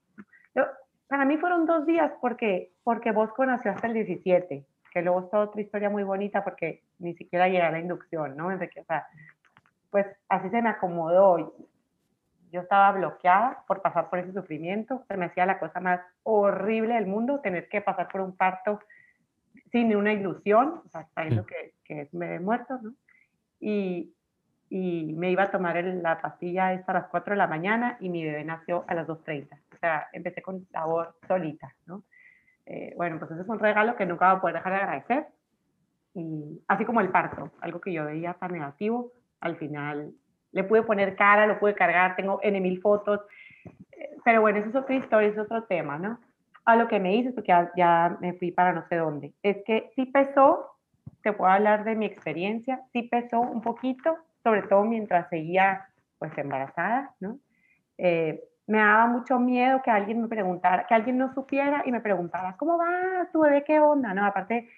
para 1.09 1.24
mí 1.24 1.36
fueron 1.38 1.66
dos 1.66 1.86
días 1.86 2.12
porque, 2.20 2.72
porque 2.84 3.12
vos 3.12 3.32
conoció 3.32 3.70
hasta 3.70 3.86
el 3.86 3.94
17, 3.94 4.64
que 4.92 5.02
luego 5.02 5.20
es 5.26 5.34
otra 5.34 5.61
historia 5.61 5.90
muy 5.90 6.02
bonita 6.02 6.44
porque 6.44 6.82
ni 6.98 7.14
siquiera 7.14 7.46
llegué 7.46 7.62
a 7.62 7.70
la 7.70 7.80
inducción, 7.80 8.36
¿no? 8.36 8.48
que, 8.59 8.80
o 8.80 8.84
sea, 8.84 9.06
pues 9.90 10.06
así 10.28 10.50
se 10.50 10.62
me 10.62 10.68
acomodó. 10.68 11.54
Yo 12.50 12.62
estaba 12.62 12.92
bloqueada 12.92 13.64
por 13.66 13.82
pasar 13.82 14.09
por 14.09 14.18
ese 14.20 14.32
sufrimiento, 14.32 15.04
se 15.06 15.16
me 15.16 15.26
hacía 15.26 15.44
la 15.44 15.59
cosa 15.59 15.80
más 15.80 16.00
horrible 16.22 16.94
del 16.94 17.06
mundo 17.06 17.40
tener 17.40 17.68
que 17.68 17.82
pasar 17.82 18.09
por 18.09 18.22
un 18.22 18.36
parto 18.36 18.80
sin 19.70 19.94
una 19.94 20.12
ilusión, 20.12 20.80
o 20.84 20.88
sea, 20.88 21.06
sabiendo 21.14 21.44
que, 21.44 21.74
que 21.84 22.02
es 22.02 22.14
me 22.14 22.40
muerto, 22.40 22.78
¿no? 22.80 22.94
Y, 23.61 24.14
y 24.70 25.14
me 25.14 25.30
iba 25.30 25.44
a 25.44 25.50
tomar 25.50 25.82
la 25.82 26.20
pastilla 26.20 26.72
esta 26.72 26.92
a 26.92 26.96
las 26.96 27.06
4 27.08 27.32
de 27.32 27.38
la 27.38 27.46
mañana 27.46 27.96
y 28.00 28.08
mi 28.08 28.24
bebé 28.24 28.44
nació 28.44 28.84
a 28.86 28.94
las 28.94 29.06
2.30. 29.06 29.58
O 29.74 29.78
sea, 29.78 30.08
empecé 30.12 30.42
con 30.42 30.66
sabor 30.66 31.14
solita, 31.26 31.74
¿no? 31.86 32.02
Eh, 32.66 32.92
bueno, 32.96 33.18
pues 33.18 33.30
ese 33.30 33.42
es 33.42 33.48
un 33.48 33.58
regalo 33.58 33.96
que 33.96 34.04
nunca 34.04 34.28
voy 34.28 34.36
a 34.36 34.40
poder 34.40 34.56
dejar 34.56 34.72
de 34.72 34.78
agradecer. 34.78 35.26
Y 36.14 36.60
así 36.68 36.84
como 36.84 37.00
el 37.00 37.10
parto, 37.10 37.50
algo 37.60 37.80
que 37.80 37.92
yo 37.92 38.04
veía 38.04 38.34
tan 38.34 38.52
negativo, 38.52 39.12
al 39.40 39.56
final 39.56 40.12
le 40.52 40.64
pude 40.64 40.82
poner 40.82 41.16
cara, 41.16 41.46
lo 41.46 41.58
pude 41.58 41.74
cargar, 41.74 42.16
tengo 42.16 42.40
N 42.42 42.60
mil 42.60 42.80
fotos. 42.80 43.20
Eh, 43.92 44.16
pero 44.24 44.42
bueno, 44.42 44.58
eso 44.58 44.68
es 44.68 44.74
otra 44.74 44.96
historia, 44.96 45.28
es 45.28 45.38
otro 45.38 45.64
tema, 45.64 45.98
¿no? 45.98 46.18
A 46.64 46.76
lo 46.76 46.88
que 46.88 47.00
me 47.00 47.10
dices, 47.10 47.32
porque 47.32 47.48
ya, 47.48 47.70
ya 47.76 48.18
me 48.20 48.34
fui 48.34 48.50
para 48.50 48.72
no 48.72 48.86
sé 48.88 48.96
dónde, 48.96 49.32
es 49.42 49.58
que 49.64 49.90
sí 49.94 50.04
pesó, 50.06 50.72
te 51.22 51.32
puedo 51.32 51.50
hablar 51.50 51.84
de 51.84 51.94
mi 51.94 52.04
experiencia, 52.04 52.82
sí 52.92 53.04
pesó 53.04 53.40
un 53.40 53.62
poquito 53.62 54.18
sobre 54.49 54.62
todo 54.62 54.82
mientras 54.84 55.28
seguía 55.28 55.86
pues 56.18 56.36
embarazada, 56.38 57.14
¿no? 57.20 57.38
Eh, 57.99 58.42
me 58.66 58.78
daba 58.78 59.07
mucho 59.07 59.38
miedo 59.38 59.82
que 59.82 59.90
alguien 59.90 60.22
me 60.22 60.28
preguntara, 60.28 60.86
que 60.86 60.94
alguien 60.94 61.18
no 61.18 61.32
supiera 61.34 61.82
y 61.84 61.92
me 61.92 62.01
preguntara, 62.01 62.57
¿cómo 62.57 62.78
va 62.78 63.28
tu 63.30 63.40
bebé? 63.40 63.62
¿Qué 63.64 63.78
onda? 63.78 64.14
No, 64.14 64.24
aparte, 64.24 64.70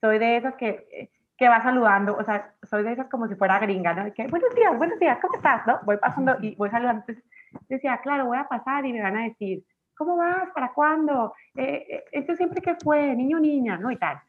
soy 0.00 0.18
de 0.18 0.36
esas 0.36 0.54
que, 0.54 1.10
que 1.36 1.48
va 1.48 1.62
saludando, 1.62 2.16
o 2.16 2.24
sea, 2.24 2.54
soy 2.64 2.82
de 2.82 2.92
esas 2.92 3.08
como 3.08 3.28
si 3.28 3.36
fuera 3.36 3.60
gringa, 3.60 3.94
¿no? 3.94 4.12
que, 4.12 4.26
buenos 4.26 4.52
días, 4.54 4.76
buenos 4.76 4.98
días, 4.98 5.18
¿cómo 5.20 5.36
estás? 5.36 5.64
¿no? 5.66 5.78
Voy 5.84 5.96
pasando 5.96 6.36
y 6.40 6.56
voy 6.56 6.70
saludando. 6.70 7.04
Entonces, 7.06 7.24
decía, 7.68 8.00
claro, 8.02 8.26
voy 8.26 8.38
a 8.38 8.48
pasar 8.48 8.84
y 8.84 8.92
me 8.92 9.02
van 9.02 9.16
a 9.16 9.24
decir, 9.24 9.62
¿cómo 9.96 10.16
vas? 10.16 10.50
¿Para 10.52 10.72
cuándo? 10.72 11.34
Eh, 11.54 11.86
eh 11.88 12.04
¿Esto 12.10 12.34
siempre 12.34 12.60
que 12.60 12.74
fue? 12.82 13.14
¿Niño 13.14 13.38
niña? 13.38 13.76
¿No? 13.76 13.92
Y 13.92 13.96
tal. 13.96 14.20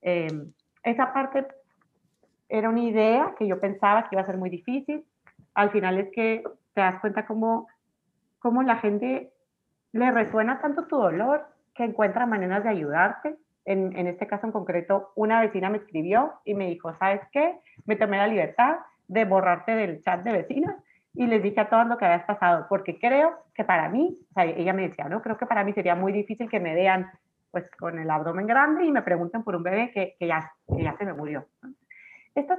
Eh, 0.00 0.28
esa 0.84 1.12
parte 1.12 1.46
era 2.48 2.68
una 2.68 2.82
idea 2.82 3.34
que 3.38 3.46
yo 3.46 3.60
pensaba 3.60 4.04
que 4.04 4.14
iba 4.14 4.22
a 4.22 4.26
ser 4.26 4.38
muy 4.38 4.50
difícil. 4.50 5.04
Al 5.54 5.70
final 5.70 5.98
es 5.98 6.10
que 6.12 6.42
te 6.74 6.80
das 6.80 7.00
cuenta 7.00 7.26
cómo, 7.26 7.68
cómo 8.38 8.62
la 8.62 8.76
gente 8.76 9.32
le 9.92 10.10
resuena 10.10 10.60
tanto 10.60 10.86
tu 10.86 10.96
dolor 10.96 11.46
que 11.74 11.84
encuentra 11.84 12.26
maneras 12.26 12.62
de 12.64 12.70
ayudarte. 12.70 13.36
En, 13.64 13.96
en, 13.96 14.06
este 14.06 14.26
caso 14.26 14.46
en 14.46 14.52
concreto, 14.52 15.12
una 15.14 15.40
vecina 15.40 15.68
me 15.68 15.78
escribió 15.78 16.34
y 16.44 16.54
me 16.54 16.68
dijo, 16.68 16.94
¿sabes 16.98 17.20
qué? 17.32 17.58
Me 17.84 17.96
tomé 17.96 18.16
la 18.16 18.26
libertad 18.26 18.76
de 19.08 19.24
borrarte 19.26 19.74
del 19.74 20.02
chat 20.02 20.22
de 20.22 20.32
vecinas 20.32 20.76
y 21.12 21.26
les 21.26 21.42
dije 21.42 21.60
a 21.60 21.68
todos 21.68 21.86
lo 21.86 21.98
que 21.98 22.06
habías 22.06 22.24
pasado, 22.24 22.66
porque 22.68 22.98
creo 22.98 23.34
que 23.54 23.64
para 23.64 23.88
mí, 23.88 24.16
o 24.30 24.34
sea, 24.34 24.44
ella 24.44 24.72
me 24.72 24.88
decía, 24.88 25.08
¿no? 25.08 25.20
Creo 25.20 25.36
que 25.36 25.46
para 25.46 25.64
mí 25.64 25.72
sería 25.72 25.94
muy 25.94 26.12
difícil 26.12 26.48
que 26.48 26.60
me 26.60 26.74
vean 26.74 27.10
pues 27.50 27.70
con 27.78 27.98
el 27.98 28.10
abdomen 28.10 28.46
grande 28.46 28.84
y 28.84 28.92
me 28.92 29.02
pregunten 29.02 29.42
por 29.42 29.56
un 29.56 29.62
bebé 29.62 29.90
que, 29.92 30.16
que 30.18 30.26
ya, 30.26 30.52
que 30.66 30.82
ya 30.82 30.96
se 30.96 31.04
me 31.04 31.14
murió 31.14 31.46
estas, 32.38 32.58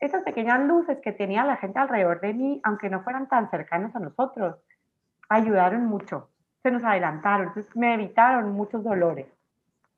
esas 0.00 0.22
pequeñas 0.22 0.60
luces 0.60 0.98
que 1.02 1.12
tenía 1.12 1.44
la 1.44 1.56
gente 1.56 1.78
alrededor 1.78 2.20
de 2.20 2.34
mí, 2.34 2.60
aunque 2.64 2.90
no 2.90 3.02
fueran 3.02 3.28
tan 3.28 3.50
cercanos 3.50 3.94
a 3.94 4.00
nosotros, 4.00 4.56
ayudaron 5.28 5.86
mucho, 5.86 6.30
se 6.62 6.70
nos 6.70 6.84
adelantaron, 6.84 7.48
entonces 7.48 7.74
me 7.76 7.94
evitaron 7.94 8.52
muchos 8.52 8.82
dolores. 8.82 9.26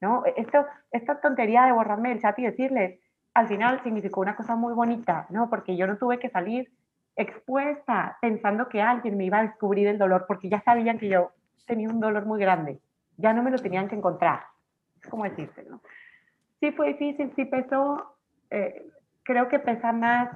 ¿no? 0.01 0.25
Esto, 0.37 0.67
esta 0.91 1.21
tontería 1.21 1.65
de 1.65 1.73
borrarme 1.73 2.13
el 2.13 2.21
chat 2.21 2.39
y 2.39 2.45
decirles, 2.45 3.01
al 3.35 3.49
final 3.49 3.83
significó 3.83 4.21
una 4.21 4.37
cosa 4.37 4.57
muy 4.57 4.73
bonita, 4.75 5.27
¿no? 5.31 5.49
porque 5.51 5.77
yo 5.77 5.87
no 5.87 5.99
tuve 5.99 6.19
que 6.19 6.31
salir 6.31 6.71
expuesta 7.17 8.17
pensando 8.21 8.69
que 8.69 8.81
alguien 8.81 9.17
me 9.17 9.25
iba 9.25 9.39
a 9.39 9.43
descubrir 9.43 9.87
el 9.89 9.99
dolor, 9.99 10.25
porque 10.27 10.49
ya 10.49 10.63
sabían 10.63 10.99
que 10.99 11.09
yo 11.09 11.33
tenía 11.67 11.89
un 11.89 12.01
dolor 12.01 12.25
muy 12.25 12.41
grande, 12.41 12.81
ya 13.17 13.33
no 13.33 13.43
me 13.43 13.51
lo 13.51 13.59
tenían 13.59 13.89
que 13.89 13.97
encontrar. 13.97 14.45
¿Cómo 15.09 15.25
decirse? 15.25 15.65
¿no? 15.69 15.81
Sí 16.61 16.73
fue 16.73 16.89
difícil, 16.89 17.33
sí 17.37 17.45
pesó, 17.45 18.17
eh, 18.51 18.87
creo 19.23 19.49
que 19.49 19.59
pesa 19.59 19.93
más 19.93 20.31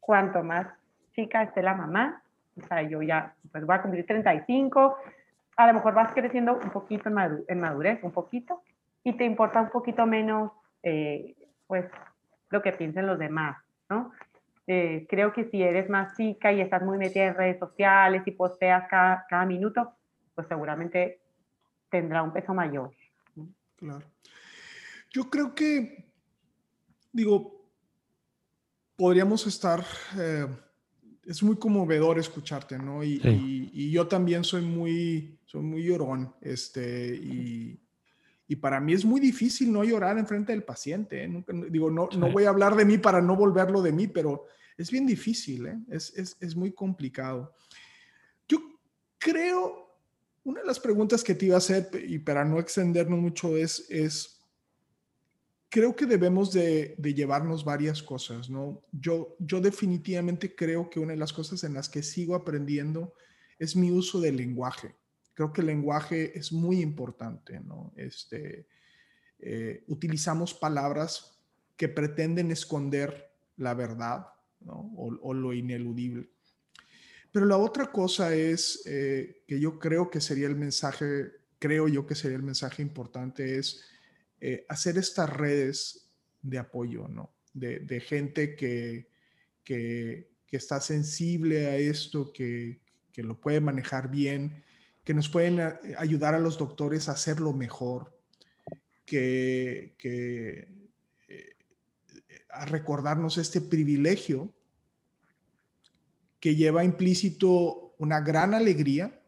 cuanto 0.00 0.42
más 0.42 0.66
chica 1.14 1.42
esté 1.42 1.62
la 1.62 1.74
mamá. 1.74 2.22
O 2.56 2.66
sea, 2.66 2.82
yo 2.82 3.02
ya 3.02 3.34
pues 3.50 3.64
voy 3.66 3.76
a 3.76 3.82
cumplir 3.82 4.06
35, 4.06 4.96
a 5.56 5.66
lo 5.66 5.74
mejor 5.74 5.94
vas 5.94 6.12
creciendo 6.12 6.54
un 6.54 6.70
poquito 6.70 7.08
en, 7.08 7.60
madurez, 7.60 8.02
un 8.02 8.12
poquito, 8.12 8.62
y 9.02 9.12
te 9.16 9.24
importa 9.24 9.60
un 9.60 9.70
poquito 9.70 10.06
menos, 10.06 10.52
eh, 10.82 11.34
pues, 11.66 11.86
lo 12.50 12.62
que 12.62 12.72
piensen 12.72 13.06
los 13.06 13.18
demás, 13.18 13.56
¿no? 13.88 14.12
Eh, 14.66 15.06
creo 15.08 15.32
que 15.32 15.44
si 15.50 15.62
eres 15.62 15.90
más 15.90 16.16
chica 16.16 16.52
y 16.52 16.60
estás 16.60 16.82
muy 16.82 16.96
metida 16.96 17.26
en 17.26 17.34
redes 17.34 17.58
sociales 17.58 18.22
y 18.24 18.30
posteas 18.30 18.88
cada, 18.88 19.26
cada 19.28 19.44
minuto, 19.44 19.92
pues 20.34 20.48
seguramente 20.48 21.20
tendrá 21.90 22.22
un 22.22 22.32
peso 22.32 22.54
mayor. 22.54 22.90
Claro. 23.76 24.06
Yo 25.10 25.28
creo 25.28 25.54
que, 25.54 26.03
digo, 27.14 27.70
podríamos 28.96 29.46
estar, 29.46 29.86
eh, 30.18 30.46
es 31.24 31.42
muy 31.42 31.56
conmovedor 31.56 32.18
escucharte, 32.18 32.76
¿no? 32.76 33.02
Y, 33.02 33.20
y, 33.72 33.90
yo 33.90 34.06
también 34.06 34.44
soy 34.44 34.62
muy, 34.62 35.38
soy 35.46 35.62
muy 35.62 35.84
llorón, 35.84 36.34
este, 36.40 37.14
y, 37.14 37.80
y, 38.48 38.56
para 38.56 38.80
mí 38.80 38.92
es 38.92 39.04
muy 39.04 39.20
difícil 39.20 39.72
no 39.72 39.84
llorar 39.84 40.18
en 40.18 40.26
frente 40.26 40.52
del 40.52 40.64
paciente. 40.64 41.22
¿eh? 41.22 41.28
Nunca, 41.28 41.52
digo, 41.70 41.90
no, 41.90 42.08
no 42.18 42.30
voy 42.30 42.44
a 42.44 42.50
hablar 42.50 42.76
de 42.76 42.84
mí 42.84 42.98
para 42.98 43.22
no 43.22 43.36
volverlo 43.36 43.80
de 43.80 43.92
mí, 43.92 44.08
pero 44.08 44.46
es 44.76 44.90
bien 44.90 45.06
difícil, 45.06 45.66
¿eh? 45.66 45.78
es, 45.88 46.12
es, 46.16 46.36
es 46.40 46.56
muy 46.56 46.72
complicado. 46.72 47.54
Yo 48.48 48.58
creo, 49.18 49.96
una 50.42 50.60
de 50.60 50.66
las 50.66 50.80
preguntas 50.80 51.22
que 51.22 51.36
te 51.36 51.46
iba 51.46 51.54
a 51.54 51.58
hacer, 51.58 51.88
y 52.06 52.18
para 52.18 52.44
no 52.44 52.58
extendernos 52.58 53.20
mucho, 53.20 53.56
es, 53.56 53.86
es 53.88 54.33
creo 55.74 55.96
que 55.96 56.06
debemos 56.06 56.52
de, 56.52 56.94
llevarnos 57.02 57.64
varias 57.64 58.00
cosas, 58.00 58.48
¿no? 58.48 58.84
Yo, 58.92 59.34
yo 59.40 59.60
definitivamente 59.60 60.54
creo 60.54 60.88
que 60.88 61.00
una 61.00 61.14
de 61.14 61.18
las 61.18 61.32
cosas 61.32 61.64
en 61.64 61.74
las 61.74 61.88
que 61.88 62.04
sigo 62.04 62.36
aprendiendo 62.36 63.12
es 63.58 63.74
mi 63.74 63.90
uso 63.90 64.20
del 64.20 64.36
lenguaje. 64.36 64.94
Creo 65.34 65.52
que 65.52 65.62
el 65.62 65.66
lenguaje 65.66 66.38
es 66.38 66.52
muy 66.52 66.80
importante, 66.80 67.58
¿no? 67.58 67.92
Este, 67.96 68.68
eh, 69.40 69.82
utilizamos 69.88 70.54
palabras 70.54 71.40
que 71.76 71.88
pretenden 71.88 72.52
esconder 72.52 73.32
la 73.56 73.74
verdad, 73.74 74.28
¿no? 74.60 74.92
O, 74.96 75.34
lo 75.34 75.52
ineludible. 75.52 76.30
Pero 77.32 77.46
la 77.46 77.56
otra 77.56 77.90
cosa 77.90 78.32
es 78.32 78.80
eh, 78.86 79.42
que 79.48 79.58
yo 79.58 79.80
creo 79.80 80.08
que 80.08 80.20
sería 80.20 80.46
el 80.46 80.54
mensaje, 80.54 81.32
creo 81.58 81.88
yo 81.88 82.06
que 82.06 82.14
sería 82.14 82.36
el 82.36 82.44
mensaje 82.44 82.80
importante 82.80 83.58
es 83.58 83.82
eh, 84.46 84.66
hacer 84.68 84.98
estas 84.98 85.30
redes 85.30 86.10
de 86.42 86.58
apoyo, 86.58 87.08
¿no? 87.08 87.32
De, 87.54 87.98
gente 88.06 88.54
que, 88.56 89.08
que, 89.64 90.28
está 90.50 90.82
sensible 90.82 91.66
a 91.66 91.76
esto, 91.78 92.30
que, 92.30 92.78
que, 93.10 93.22
lo 93.22 93.40
puede 93.40 93.62
manejar 93.62 94.10
bien, 94.10 94.62
que 95.02 95.14
nos 95.14 95.30
pueden 95.30 95.60
eh, 95.60 95.94
ayudar 95.96 96.34
a 96.34 96.38
los 96.40 96.58
doctores 96.58 97.08
a 97.08 97.12
hacerlo 97.12 97.54
mejor, 97.54 98.14
que, 99.06 99.94
que 99.96 100.68
eh, 101.28 101.56
a 102.50 102.66
recordarnos 102.66 103.38
este 103.38 103.62
privilegio 103.62 104.52
que 106.38 106.54
lleva 106.54 106.84
implícito 106.84 107.94
una 107.96 108.20
gran 108.20 108.52
alegría, 108.52 109.22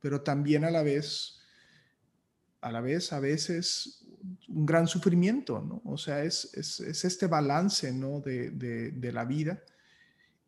pero 0.00 0.22
también 0.22 0.64
a 0.64 0.70
la 0.70 0.82
vez, 0.82 1.38
a 2.62 2.72
la 2.72 2.80
vez, 2.80 3.12
a 3.12 3.20
veces 3.20 4.03
un 4.48 4.66
gran 4.66 4.86
sufrimiento, 4.86 5.60
¿no? 5.60 5.82
O 5.84 5.98
sea, 5.98 6.22
es, 6.22 6.52
es, 6.54 7.04
este 7.04 7.26
balance, 7.26 7.92
¿no? 7.92 8.20
De, 8.20 8.50
de, 8.50 9.12
la 9.12 9.24
vida 9.24 9.62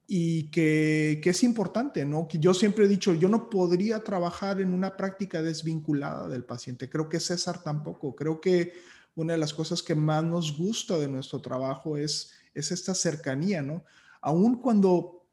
y 0.06 0.50
que, 0.50 1.20
que, 1.22 1.30
es 1.30 1.42
importante, 1.42 2.04
¿no? 2.04 2.28
Que 2.28 2.38
yo 2.38 2.54
siempre 2.54 2.84
he 2.84 2.88
dicho, 2.88 3.14
yo 3.14 3.28
no 3.28 3.50
podría 3.50 4.02
trabajar 4.02 4.60
en 4.60 4.72
una 4.72 4.96
práctica 4.96 5.42
desvinculada 5.42 6.28
del 6.28 6.44
paciente. 6.44 6.88
Creo 6.88 7.08
que 7.08 7.20
César 7.20 7.62
tampoco. 7.62 8.14
Creo 8.14 8.40
que 8.40 8.72
una 9.16 9.32
de 9.32 9.38
las 9.38 9.52
cosas 9.52 9.82
que 9.82 9.94
más 9.94 10.22
nos 10.22 10.56
gusta 10.56 10.98
de 10.98 11.08
nuestro 11.08 11.40
trabajo 11.40 11.96
es, 11.96 12.32
es 12.54 12.70
esta 12.70 12.94
cercanía, 12.94 13.62
¿no? 13.62 13.84
Aún 14.20 14.56
cuando, 14.60 15.24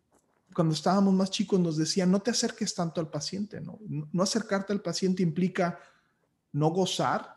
cuando 0.54 0.74
estábamos 0.74 1.14
más 1.14 1.30
chicos 1.30 1.60
nos 1.60 1.78
decían, 1.78 2.10
no 2.10 2.22
te 2.22 2.32
acerques 2.32 2.74
tanto 2.74 3.02
al 3.02 3.10
paciente, 3.10 3.62
¿no? 3.62 3.80
No 4.12 4.24
acercarte 4.24 4.74
al 4.74 4.82
paciente 4.82 5.22
implica 5.22 5.80
no 6.54 6.70
gozar, 6.70 7.32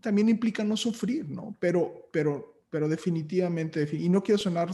también 0.00 0.28
implica 0.28 0.64
no 0.64 0.76
sufrir, 0.76 1.28
¿no? 1.28 1.56
Pero, 1.58 2.08
pero, 2.12 2.62
pero 2.70 2.88
definitivamente, 2.88 3.88
y 3.92 4.08
no 4.08 4.22
quiero 4.22 4.38
sonar 4.38 4.70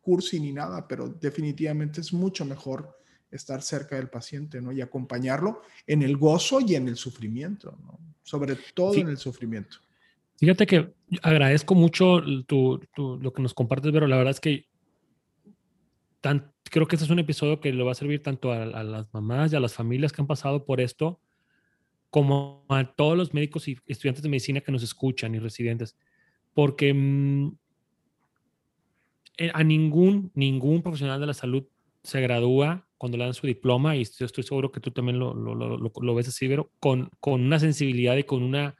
cursi 0.00 0.40
ni 0.40 0.52
nada, 0.52 0.86
pero 0.86 1.08
definitivamente 1.08 2.00
es 2.00 2.12
mucho 2.12 2.44
mejor 2.44 2.98
estar 3.30 3.62
cerca 3.62 3.96
del 3.96 4.08
paciente, 4.08 4.60
¿no? 4.60 4.72
Y 4.72 4.80
acompañarlo 4.80 5.62
en 5.86 6.02
el 6.02 6.16
gozo 6.16 6.60
y 6.60 6.74
en 6.74 6.88
el 6.88 6.96
sufrimiento, 6.96 7.78
¿no? 7.82 7.98
Sobre 8.22 8.56
todo 8.74 8.94
en 8.94 9.08
el 9.08 9.16
sufrimiento. 9.16 9.78
Fíjate 10.36 10.66
que 10.66 10.92
agradezco 11.22 11.74
mucho 11.74 12.20
tu, 12.46 12.80
lo 12.96 13.32
que 13.32 13.42
nos 13.42 13.54
compartes, 13.54 13.92
pero 13.92 14.06
la 14.06 14.16
verdad 14.16 14.32
es 14.32 14.40
que 14.40 14.66
tan, 16.20 16.52
creo 16.64 16.86
que 16.86 16.96
este 16.96 17.04
es 17.04 17.10
un 17.10 17.18
episodio 17.18 17.60
que 17.60 17.72
le 17.72 17.82
va 17.82 17.92
a 17.92 17.96
servir 17.96 18.22
tanto 18.22 18.52
a, 18.52 18.64
las 18.66 19.12
mamás 19.12 19.52
y 19.52 19.56
a 19.56 19.60
las 19.60 19.74
familias 19.74 20.12
que 20.12 20.20
han 20.20 20.26
pasado 20.26 20.64
por 20.64 20.80
esto, 20.80 21.20
como 22.12 22.66
a 22.68 22.84
todos 22.84 23.16
los 23.16 23.32
médicos 23.32 23.66
y 23.68 23.78
estudiantes 23.86 24.22
de 24.22 24.28
medicina 24.28 24.60
que 24.60 24.70
nos 24.70 24.82
escuchan 24.82 25.34
y 25.34 25.38
residentes, 25.38 25.96
porque 26.52 26.92
mm, 26.92 27.56
eh, 29.38 29.50
a 29.54 29.64
ningún, 29.64 30.30
ningún 30.34 30.82
profesional 30.82 31.18
de 31.18 31.26
la 31.26 31.32
salud 31.32 31.64
se 32.02 32.20
gradúa 32.20 32.86
cuando 32.98 33.16
le 33.16 33.24
dan 33.24 33.32
su 33.32 33.46
diploma, 33.46 33.96
y 33.96 34.04
yo 34.04 34.26
estoy 34.26 34.44
seguro 34.44 34.70
que 34.70 34.78
tú 34.78 34.90
también 34.90 35.18
lo, 35.18 35.32
lo, 35.32 35.54
lo, 35.54 35.78
lo 35.78 36.14
ves 36.14 36.28
así, 36.28 36.46
pero 36.48 36.70
con, 36.80 37.08
con 37.18 37.40
una 37.40 37.58
sensibilidad 37.58 38.14
y 38.18 38.24
con, 38.24 38.42
una, 38.42 38.76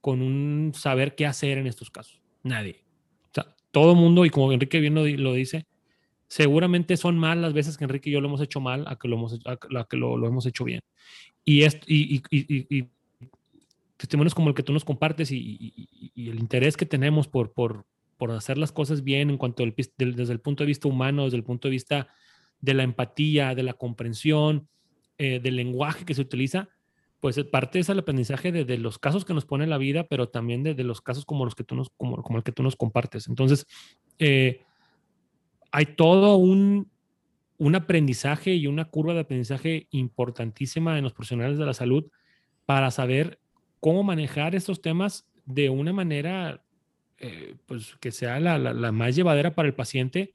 con 0.00 0.22
un 0.22 0.72
saber 0.74 1.14
qué 1.14 1.26
hacer 1.26 1.58
en 1.58 1.66
estos 1.66 1.90
casos. 1.90 2.22
Nadie. 2.42 2.84
O 3.24 3.34
sea, 3.34 3.54
todo 3.70 3.94
mundo, 3.94 4.24
y 4.24 4.30
como 4.30 4.50
Enrique 4.50 4.80
bien 4.80 4.94
lo, 4.94 5.34
dice, 5.34 5.66
seguramente 6.26 6.96
son 6.96 7.18
mal 7.18 7.42
las 7.42 7.52
veces 7.52 7.76
que 7.76 7.84
Enrique 7.84 8.08
y 8.08 8.14
yo 8.14 8.22
lo 8.22 8.28
hemos 8.28 8.40
hecho 8.40 8.60
mal 8.60 8.86
a 8.88 8.96
que 8.96 9.08
lo 9.08 9.16
hemos, 9.16 9.38
a 9.44 9.84
que 9.84 9.96
lo, 9.98 10.16
lo 10.16 10.26
hemos 10.26 10.46
hecho 10.46 10.64
bien. 10.64 10.80
Y, 11.44 11.62
esto, 11.62 11.84
y, 11.88 12.22
y, 12.30 12.88
testimonios 13.96 14.34
como 14.34 14.48
el 14.48 14.54
que 14.54 14.62
tú 14.62 14.72
nos 14.72 14.84
compartes 14.84 15.30
y, 15.32 15.88
el 16.16 16.38
interés 16.38 16.76
que 16.76 16.86
tenemos 16.86 17.28
por, 17.28 17.52
por, 17.52 17.84
por 18.16 18.30
hacer 18.30 18.58
las 18.58 18.72
cosas 18.72 19.02
bien 19.02 19.30
en 19.30 19.38
cuanto 19.38 19.62
al, 19.62 19.74
desde 19.96 20.32
el 20.32 20.40
punto 20.40 20.62
de 20.62 20.68
vista 20.68 20.88
humano, 20.88 21.24
desde 21.24 21.36
el 21.36 21.44
punto 21.44 21.68
de 21.68 21.72
vista 21.72 22.08
de 22.60 22.74
la 22.74 22.84
empatía, 22.84 23.54
de 23.54 23.62
la 23.62 23.74
comprensión, 23.74 24.68
eh, 25.18 25.40
del 25.40 25.56
lenguaje 25.56 26.04
que 26.04 26.14
se 26.14 26.20
utiliza, 26.20 26.68
pues 27.20 27.42
parte 27.44 27.78
es 27.78 27.88
el 27.88 28.00
aprendizaje 28.00 28.50
de, 28.50 28.78
los 28.78 28.98
casos 28.98 29.24
que 29.24 29.34
nos 29.34 29.44
pone 29.44 29.66
la 29.68 29.78
vida, 29.78 30.04
pero 30.08 30.28
también 30.28 30.64
de, 30.64 30.74
los 30.82 31.00
casos 31.00 31.24
como 31.24 31.44
los 31.44 31.54
que 31.54 31.62
tú 31.62 31.76
nos, 31.76 31.90
como, 31.90 32.20
como 32.22 32.38
el 32.38 32.44
que 32.44 32.50
tú 32.50 32.64
nos 32.64 32.74
compartes. 32.74 33.28
Entonces, 33.28 33.66
eh, 34.18 34.62
hay 35.70 35.86
todo 35.86 36.36
un, 36.36 36.90
un 37.62 37.74
aprendizaje 37.76 38.54
y 38.54 38.66
una 38.66 38.86
curva 38.86 39.14
de 39.14 39.20
aprendizaje 39.20 39.86
importantísima 39.90 40.98
en 40.98 41.04
los 41.04 41.12
profesionales 41.12 41.58
de 41.58 41.66
la 41.66 41.74
salud 41.74 42.10
para 42.66 42.90
saber 42.90 43.38
cómo 43.80 44.02
manejar 44.02 44.54
estos 44.54 44.82
temas 44.82 45.28
de 45.44 45.70
una 45.70 45.92
manera 45.92 46.62
pues 47.66 47.94
que 48.00 48.10
sea 48.10 48.40
la, 48.40 48.58
la, 48.58 48.92
más 48.92 49.14
llevadera 49.14 49.54
para 49.54 49.68
el 49.68 49.74
paciente 49.74 50.34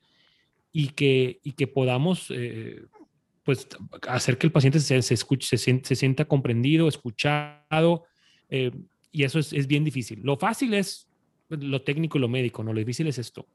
y 0.71 0.89
que, 0.89 1.41
y 1.43 1.51
que 1.53 1.67
podamos 1.67 2.31
eh, 2.33 2.85
pues, 3.43 3.67
hacer 4.07 4.37
que 4.37 4.47
el 4.47 4.53
paciente 4.53 4.79
se, 4.79 5.01
se 5.01 5.13
escuche, 5.13 5.57
se, 5.57 5.95
sienta, 5.95 6.25
comprendido, 6.25 6.87
escuchado, 6.87 8.05
eh, 8.49 8.71
y 9.11 9.23
eso 9.23 9.39
es, 9.39 9.51
es, 9.51 9.67
bien 9.67 9.83
difícil. 9.83 10.21
Lo 10.23 10.37
fácil 10.37 10.73
es 10.73 11.09
lo 11.49 11.81
técnico 11.81 12.17
y 12.17 12.21
lo 12.21 12.27
médico, 12.27 12.63
¿no? 12.63 12.71
Lo 12.71 12.79
difícil 12.79 13.07
es 13.07 13.17
esto. 13.17 13.47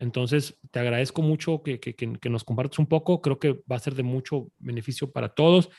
Entonces, 0.00 0.58
te 0.70 0.80
agradezco 0.80 1.22
mucho 1.22 1.62
que, 1.62 1.78
que, 1.78 1.94
que 1.94 2.30
nos 2.30 2.42
compartas 2.42 2.78
un 2.78 2.86
poco, 2.86 3.20
creo 3.20 3.38
que 3.38 3.60
va 3.70 3.76
a 3.76 3.80
ser 3.80 3.94
de 3.94 4.02
mucho 4.02 4.50
beneficio 4.58 5.12
para 5.12 5.28
todos 5.28 5.70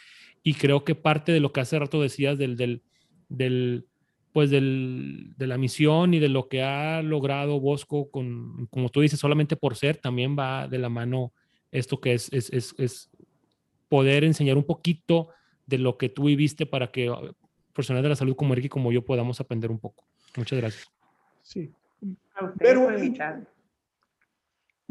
y 0.44 0.54
creo 0.54 0.86
que 0.86 0.96
parte 0.96 1.32
de 1.32 1.40
lo 1.40 1.52
que 1.52 1.62
hace 1.62 1.78
rato 1.78 2.02
decías 2.02 2.38
del, 2.38 2.56
del, 2.56 2.84
del 3.30 3.88
pues 4.32 4.50
del, 4.50 5.34
de 5.38 5.48
la 5.48 5.58
misión 5.58 6.14
y 6.14 6.20
de 6.20 6.30
lo 6.30 6.48
que 6.48 6.62
ha 6.62 7.02
logrado 7.02 7.60
Bosco, 7.60 8.10
con, 8.12 8.68
como 8.68 8.90
tú 8.90 9.02
dices, 9.02 9.20
solamente 9.20 9.56
por 9.56 9.76
ser, 9.76 9.98
también 9.98 10.38
va 10.38 10.68
de 10.68 10.78
la 10.78 10.90
mano 10.90 11.34
esto 11.72 12.00
que 12.00 12.14
es, 12.14 12.32
es, 12.32 12.50
es, 12.54 12.76
es 12.78 13.10
poder 13.90 14.24
enseñar 14.24 14.56
un 14.56 14.64
poquito 14.64 15.30
de 15.66 15.80
lo 15.80 15.98
que 15.98 16.10
tú 16.10 16.26
viviste 16.26 16.66
para 16.66 16.92
que 16.92 17.12
personas 17.74 18.04
de 18.04 18.10
la 18.10 18.16
salud 18.16 18.36
como 18.36 18.54
Eric 18.54 18.66
y 18.66 18.70
como 18.70 18.92
yo 18.92 19.04
podamos 19.04 19.40
aprender 19.42 19.72
un 19.72 19.80
poco. 19.80 20.06
Muchas 20.38 20.60
gracias. 20.60 20.88
Sí. 21.42 21.72
Pero, 22.58 22.88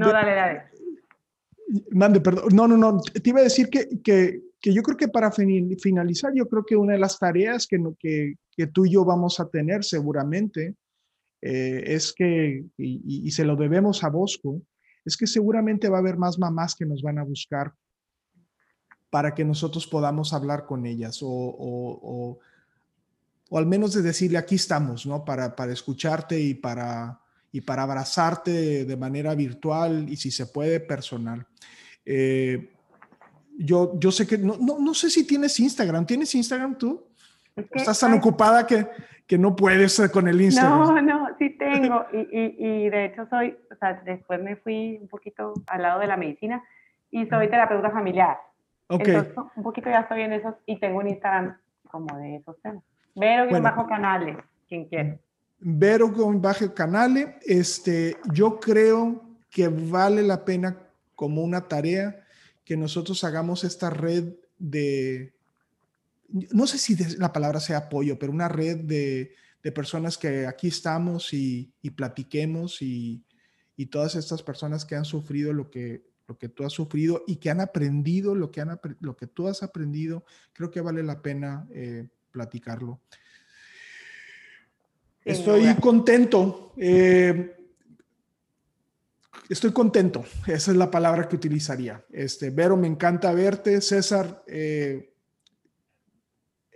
no, 0.00 0.12
dale, 0.12 0.34
dale. 0.34 0.62
Mande, 1.90 2.20
perdón. 2.20 2.44
No, 2.52 2.66
no, 2.66 2.76
no. 2.76 3.00
Te 3.00 3.30
iba 3.30 3.40
a 3.40 3.44
decir 3.44 3.68
que, 3.68 4.00
que, 4.02 4.40
que 4.60 4.74
yo 4.74 4.82
creo 4.82 4.96
que 4.96 5.08
para 5.08 5.30
finalizar, 5.30 6.32
yo 6.34 6.48
creo 6.48 6.64
que 6.64 6.76
una 6.76 6.94
de 6.94 6.98
las 6.98 7.18
tareas 7.18 7.66
que, 7.66 7.78
que, 7.98 8.34
que 8.56 8.66
tú 8.66 8.86
y 8.86 8.92
yo 8.92 9.04
vamos 9.04 9.40
a 9.40 9.48
tener 9.48 9.84
seguramente 9.84 10.74
eh, 11.42 11.82
es 11.86 12.12
que, 12.12 12.66
y, 12.76 13.30
se 13.30 13.44
lo 13.44 13.56
debemos 13.56 14.04
a 14.04 14.10
Bosco, 14.10 14.60
es 15.04 15.16
que 15.16 15.26
seguramente 15.26 15.88
va 15.88 15.96
a 15.96 16.00
haber 16.00 16.18
más 16.18 16.38
mamás 16.38 16.74
que 16.74 16.84
nos 16.84 17.02
van 17.02 17.18
a 17.18 17.24
buscar 17.24 17.72
para 19.08 19.34
que 19.34 19.44
nosotros 19.44 19.86
podamos 19.86 20.32
hablar 20.34 20.66
con 20.66 20.84
ellas 20.86 21.22
o, 21.22 21.28
o, 21.28 22.38
o, 23.48 23.58
al 23.58 23.66
menos 23.66 23.94
de 23.94 24.02
decirle 24.02 24.38
aquí 24.38 24.56
estamos, 24.56 25.06
¿no? 25.06 25.24
Para, 25.24 25.56
para 25.56 25.72
escucharte 25.72 26.38
y 26.38 26.54
para, 26.54 27.20
y 27.52 27.60
para 27.60 27.82
abrazarte 27.82 28.84
de 28.84 28.96
manera 28.96 29.34
virtual 29.34 30.06
y 30.08 30.16
si 30.16 30.30
se 30.30 30.46
puede 30.46 30.80
personal. 30.80 31.46
Eh, 32.04 32.70
yo, 33.58 33.98
yo 33.98 34.10
sé 34.10 34.26
que, 34.26 34.38
no, 34.38 34.56
no, 34.60 34.78
no 34.78 34.94
sé 34.94 35.10
si 35.10 35.26
tienes 35.26 35.58
Instagram, 35.60 36.06
¿tienes 36.06 36.34
Instagram 36.34 36.76
tú? 36.78 37.06
Estás 37.72 38.00
tan 38.00 38.14
ocupada 38.14 38.66
que, 38.66 38.86
que 39.26 39.36
no 39.36 39.54
puedes 39.54 40.00
con 40.12 40.28
el 40.28 40.40
Instagram. 40.40 40.78
No, 40.78 41.02
no, 41.02 41.28
sí 41.38 41.50
tengo. 41.50 42.06
Y, 42.12 42.18
y, 42.18 42.54
y, 42.58 42.90
de 42.90 43.06
hecho 43.06 43.26
soy, 43.28 43.56
o 43.70 43.76
sea, 43.76 44.00
después 44.04 44.40
me 44.42 44.56
fui 44.56 44.98
un 45.00 45.08
poquito 45.08 45.54
al 45.66 45.82
lado 45.82 46.00
de 46.00 46.06
la 46.06 46.16
medicina 46.16 46.62
y 47.10 47.26
soy 47.26 47.48
terapeuta 47.48 47.90
familiar. 47.90 48.38
Ok. 48.88 49.06
Entonces, 49.06 49.34
un 49.56 49.62
poquito 49.62 49.90
ya 49.90 50.00
estoy 50.00 50.22
en 50.22 50.32
esos 50.32 50.54
y 50.66 50.78
tengo 50.80 50.98
un 50.98 51.08
Instagram 51.08 51.56
como 51.90 52.16
de 52.16 52.36
esos 52.36 52.60
temas. 52.62 52.82
Vero 53.14 53.48
bueno, 53.50 53.62
bajo 53.62 53.86
canales, 53.86 54.36
quien 54.68 54.86
quiera. 54.86 55.16
Vero 55.60 56.12
con 56.12 56.40
bajo 56.40 56.72
canales, 56.74 57.28
este, 57.44 58.16
yo 58.32 58.58
creo 58.58 59.38
que 59.50 59.68
vale 59.68 60.22
la 60.22 60.44
pena 60.44 60.88
como 61.14 61.42
una 61.42 61.68
tarea 61.68 62.24
que 62.64 62.76
nosotros 62.76 63.22
hagamos 63.24 63.64
esta 63.64 63.90
red 63.90 64.32
de, 64.58 65.34
no 66.52 66.66
sé 66.66 66.78
si 66.78 66.96
la 67.16 67.32
palabra 67.32 67.60
sea 67.60 67.78
apoyo, 67.78 68.18
pero 68.18 68.32
una 68.32 68.48
red 68.48 68.78
de, 68.78 69.34
personas 69.74 70.16
que 70.16 70.46
aquí 70.46 70.68
estamos 70.68 71.34
y, 71.34 71.72
platiquemos 71.94 72.80
y, 72.80 73.24
todas 73.90 74.14
estas 74.14 74.42
personas 74.42 74.84
que 74.84 74.94
han 74.94 75.06
sufrido 75.06 75.54
lo 75.54 75.70
que, 75.70 76.04
lo 76.28 76.36
que 76.38 76.50
tú 76.50 76.64
has 76.64 76.72
sufrido 76.72 77.24
y 77.26 77.36
que 77.36 77.50
han 77.50 77.60
aprendido 77.60 78.34
lo 78.34 78.50
que, 78.50 78.60
han, 78.60 78.78
lo 79.00 79.16
que 79.16 79.26
tú 79.26 79.48
has 79.48 79.62
aprendido, 79.62 80.24
creo 80.52 80.70
que 80.70 80.82
vale 80.82 81.02
la 81.02 81.22
pena 81.22 81.66
eh, 81.72 82.06
platicarlo. 82.30 83.00
Estoy 85.24 85.74
contento. 85.76 86.72
Eh, 86.76 87.56
estoy 89.48 89.72
contento. 89.72 90.24
Esa 90.46 90.70
es 90.70 90.76
la 90.76 90.90
palabra 90.90 91.28
que 91.28 91.36
utilizaría. 91.36 92.04
Este, 92.10 92.50
Vero, 92.50 92.76
me 92.76 92.86
encanta 92.86 93.32
verte. 93.32 93.80
César, 93.80 94.42
eh, 94.46 95.12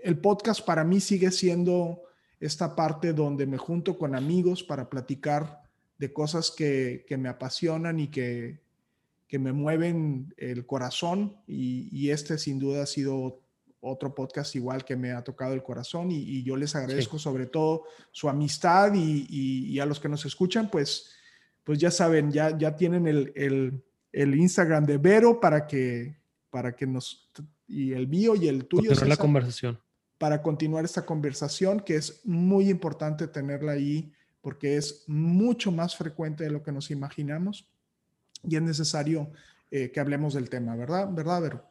el 0.03 0.19
podcast 0.19 0.65
para 0.65 0.85
mí 0.85 1.01
sigue 1.01 1.31
siendo 1.31 2.03
esta 2.39 2.77
parte 2.77 3.15
donde 3.15 3.47
me 3.47 3.57
junto 3.57 3.97
con 3.97 4.15
amigos 4.15 4.63
para 4.63 4.91
platicar 4.91 5.63
de 5.97 6.13
cosas 6.13 6.51
que, 6.51 7.07
me 7.19 7.29
apasionan 7.31 7.99
y 7.99 8.09
que, 8.09 8.63
me 9.31 9.53
mueven 9.53 10.35
el 10.37 10.67
corazón. 10.67 11.39
Y, 11.47 12.11
este 12.11 12.37
sin 12.37 12.59
duda 12.59 12.83
ha 12.83 12.87
sido 12.87 13.41
otro 13.85 14.15
podcast 14.15 14.55
igual 14.57 14.85
que 14.85 14.97
me 14.97 15.13
ha 15.13 15.23
tocado 15.23 15.55
el 15.55 15.63
corazón 15.63 16.11
y, 16.11 16.43
yo 16.43 16.57
les 16.57 16.75
agradezco 16.75 17.19
sobre 17.19 17.47
todo 17.47 17.85
su 18.11 18.29
amistad 18.29 18.93
y, 18.95 19.79
a 19.79 19.87
los 19.87 20.01
que 20.01 20.09
nos 20.09 20.25
escuchan, 20.25 20.71
pues, 20.71 21.15
pues 21.63 21.79
ya 21.79 21.91
saben, 21.91 22.31
ya, 22.31 22.57
ya 22.57 22.75
tienen 22.75 23.07
el, 23.07 23.83
Instagram 24.13 24.85
de 24.85 24.99
Vero 24.99 25.41
para 25.41 25.67
que, 25.67 26.17
para 26.51 26.75
que 26.75 26.87
nos, 26.87 27.31
y 27.67 27.93
el 27.93 28.09
mío 28.09 28.35
y 28.35 28.49
el 28.49 28.67
tuyo. 28.67 28.93
la 29.07 29.17
conversación 29.17 29.79
para 30.25 30.41
continuar 30.41 30.85
esta 30.85 31.05
conversación, 31.05 31.81
que 31.81 31.97
es 31.97 32.25
muy 32.25 32.71
importante 32.71 33.29
tenerla 33.29 33.73
ahí 33.73 34.13
porque 34.41 34.77
es 34.77 35.05
mucho 35.07 35.73
más 35.73 35.97
frecuente 35.97 36.45
de 36.45 36.51
lo 36.51 36.63
que 36.63 36.73
nos 36.73 36.91
imaginamos 36.91 37.69
y 38.43 38.57
es 38.57 38.63
necesario 38.63 39.31
eh, 39.71 39.91
que 39.91 40.01
hablemos 40.01 40.35
del 40.35 40.49
tema, 40.49 40.77
¿verdad? 40.77 41.09
¿Verdad, 41.11 41.43
Vero? 41.43 41.65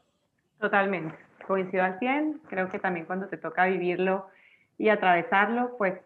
Totalmente. 0.60 1.16
Coincido 1.48 1.84
al 1.84 2.00
100. 2.00 2.42
Creo 2.50 2.70
que 2.70 2.80
también 2.80 3.06
cuando 3.06 3.28
te 3.28 3.38
toca 3.38 3.66
vivirlo 3.66 4.28
y 4.78 4.90
atravesarlo, 4.90 5.78
pues 5.78 6.00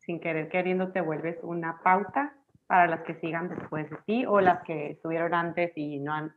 sin 0.00 0.20
querer 0.20 0.48
queriendo 0.48 0.92
te 0.92 1.00
vuelves 1.00 1.38
una 1.42 1.80
pauta 1.82 2.34
para 2.66 2.86
las 2.86 3.02
que 3.02 3.14
sigan 3.14 3.48
después 3.48 3.90
de 3.90 3.96
ti 4.06 4.24
o 4.26 4.40
las 4.40 4.62
que 4.62 4.92
estuvieron 4.92 5.34
antes 5.34 5.72
y 5.76 5.98
no 5.98 6.14
han, 6.14 6.32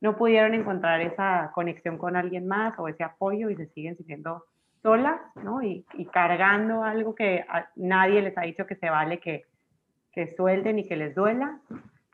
no 0.00 0.16
pudieron 0.16 0.54
encontrar 0.54 1.00
esa 1.00 1.50
conexión 1.54 1.98
con 1.98 2.16
alguien 2.16 2.46
más 2.46 2.78
o 2.78 2.88
ese 2.88 3.02
apoyo 3.02 3.50
y 3.50 3.56
se 3.56 3.66
siguen 3.68 3.96
sintiendo 3.96 4.44
solas, 4.82 5.20
¿no? 5.42 5.62
Y, 5.62 5.84
cargando 6.12 6.84
algo 6.84 7.14
que 7.14 7.44
nadie 7.76 8.22
les 8.22 8.36
ha 8.38 8.42
dicho 8.42 8.66
que 8.66 8.76
se 8.76 8.90
vale 8.90 9.20
que, 9.20 9.44
que 10.12 10.34
suelten 10.36 10.78
y 10.78 10.88
que 10.88 10.96
les 10.96 11.14
duela, 11.14 11.60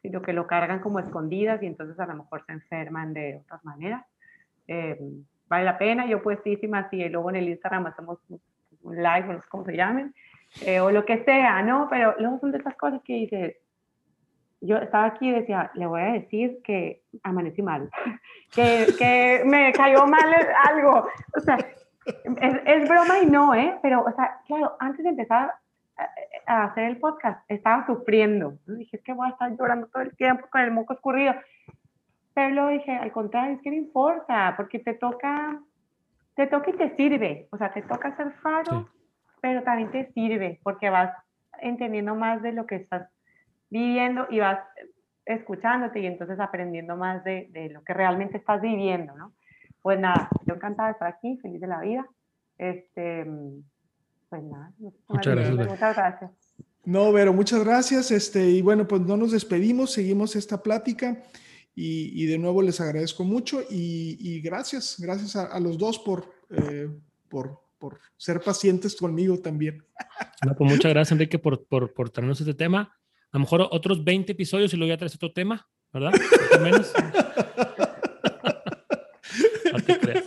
sino 0.03 0.23
que 0.23 0.33
lo 0.33 0.47
cargan 0.47 0.81
como 0.81 0.99
escondidas 0.99 1.63
y 1.63 1.67
entonces 1.67 1.99
a 1.99 2.07
lo 2.07 2.15
mejor 2.15 2.45
se 2.47 2.53
enferman 2.53 3.13
de 3.13 3.41
otras 3.45 3.65
maneras. 3.65 4.05
Eh, 4.69 4.99
vale 5.49 5.65
la 5.65 5.79
pena, 5.79 6.07
yo 6.07 6.23
puestísima, 6.23 6.89
si 6.91 7.09
luego 7.09 7.31
en 7.31 7.37
el 7.37 7.49
Instagram 7.49 7.87
hacemos 7.87 8.19
un 8.29 8.97
live, 8.97 9.27
no 9.27 9.41
sé 9.41 9.49
cómo 9.49 9.65
se 9.65 9.77
llamen, 9.77 10.15
eh, 10.63 10.81
o 10.81 10.91
lo 10.91 11.05
que 11.05 11.25
sea, 11.25 11.63
¿no? 11.63 11.89
Pero 11.91 12.15
luego 12.19 12.39
son 12.41 12.53
de 12.53 12.59
esas 12.59 12.77
cosas 12.77 13.01
que 13.05 13.15
dices, 13.15 13.57
yo 14.61 14.77
estaba 14.77 15.07
aquí 15.07 15.29
y 15.29 15.33
decía, 15.33 15.71
le 15.75 15.87
voy 15.87 16.01
a 16.01 16.13
decir 16.13 16.59
que 16.65 17.03
amanecí 17.23 17.63
mal, 17.63 17.91
que, 18.55 18.87
que 18.99 19.43
me 19.45 19.73
cayó 19.73 20.07
mal 20.07 20.35
algo. 20.65 21.09
O 21.37 21.41
sea, 21.41 21.59
es, 22.07 22.61
es, 22.65 22.89
broma 22.89 23.19
y 23.23 23.27
no, 23.27 23.55
¿eh? 23.55 23.79
Pero, 23.83 24.03
o 24.03 24.13
sea, 24.13 24.41
claro, 24.47 24.77
antes 24.79 25.03
de 25.03 25.11
empezar 25.11 25.53
a, 26.47 26.65
hacer 26.65 26.85
el 26.85 26.99
podcast, 26.99 27.45
estaba 27.49 27.85
sufriendo. 27.87 28.55
Dije, 28.67 28.97
es 28.97 29.03
que 29.03 29.13
voy 29.13 29.29
a 29.29 29.33
estar 29.33 29.51
llorando 29.57 29.89
todo 29.89 30.03
el 30.03 30.17
tiempo 30.17 30.47
con 30.51 30.61
el 30.61 30.71
moco 30.71 30.95
escurrido. 30.95 31.35
Pero 32.37 32.51
luego 32.51 32.69
dije, 32.69 32.93
al 32.93 33.13
contrario, 33.13 33.57
es 33.57 33.63
que 33.63 33.71
no 33.71 33.77
importa, 33.77 34.53
porque 34.59 34.79
te 34.79 34.93
toca, 34.93 35.59
te 36.35 36.47
toca 36.47 36.69
y 36.69 36.75
te 36.75 36.95
sirve. 36.95 37.49
O 37.51 37.57
sea, 37.57 37.73
te 37.73 37.81
toca 37.81 38.15
ser 38.15 38.31
faro, 38.43 38.91
pero 39.41 39.63
también 39.63 39.91
te 39.91 40.13
sirve, 40.13 40.61
porque 40.63 40.91
vas 40.91 41.17
entendiendo 41.63 42.15
más 42.15 42.43
de 42.43 42.53
lo 42.53 42.67
que 42.67 42.75
estás 42.75 43.09
viviendo 43.71 44.27
y 44.29 44.41
vas 44.41 44.61
escuchándote 45.25 46.01
y 46.01 46.07
entonces 46.07 46.39
aprendiendo 46.39 46.95
más 46.95 47.25
de, 47.25 47.49
de, 47.53 47.71
lo 47.71 47.83
que 47.83 47.95
realmente 47.95 48.37
estás 48.37 48.61
viviendo, 48.61 49.17
¿no? 49.17 49.33
Pues 49.81 49.99
nada, 49.99 50.29
yo 50.45 50.57
encantada 50.57 50.89
de 50.89 50.93
estar 50.93 51.09
aquí, 51.09 51.39
feliz 51.39 51.59
de 51.59 51.67
la 51.69 51.81
vida. 51.81 52.07
Este, 52.59 53.25
pues 54.29 54.43
nada, 54.43 54.73
muchas 55.09 55.35
gracias. 55.35 55.57
Muchas 55.57 55.97
gracias. 55.97 56.31
No, 56.85 57.13
Vero, 57.13 57.33
muchas 57.33 57.65
gracias. 57.65 58.11
Este, 58.11 58.45
y 58.45 58.61
bueno, 58.61 58.87
pues 58.87 59.01
no 59.01 59.17
nos 59.17 59.33
despedimos, 59.33 59.91
seguimos 59.95 60.37
esta 60.37 60.63
plática 60.63 61.17
y, 61.77 62.21
y 62.21 62.27
de 62.27 62.39
nuevo 62.39 62.63
les 62.63 62.81
agradezco 62.81 63.23
mucho 63.23 63.61
y, 63.71 64.17
y 64.19 64.41
gracias, 64.41 64.97
gracias 64.99 65.37
a, 65.37 65.45
a 65.45 65.61
los 65.61 65.79
dos 65.79 66.01
por, 66.01 66.29
eh, 66.51 66.89
por, 67.29 67.61
por, 67.79 68.01
ser 68.17 68.41
pacientes 68.41 68.97
conmigo 68.97 69.39
también. 69.39 69.85
No, 70.45 70.55
pues 70.55 70.71
muchas 70.71 70.93
gracias, 70.93 71.13
Enrique, 71.13 71.39
por, 71.39 71.67
por, 71.67 71.95
por 71.95 72.11
traernos 72.11 72.41
este 72.41 72.53
tema 72.53 72.93
a 73.33 73.39
lo 73.39 73.41
mejor 73.41 73.69
otros 73.71 74.03
20 74.03 74.33
episodios 74.33 74.73
y 74.73 74.77
luego 74.77 74.95
ya 74.95 74.97
traes 74.97 75.15
otro 75.15 75.33
tema, 75.33 75.69
¿verdad? 75.93 76.13
menos. 76.63 76.91
no 79.73 79.81
te 79.81 79.99
creas. 79.99 80.25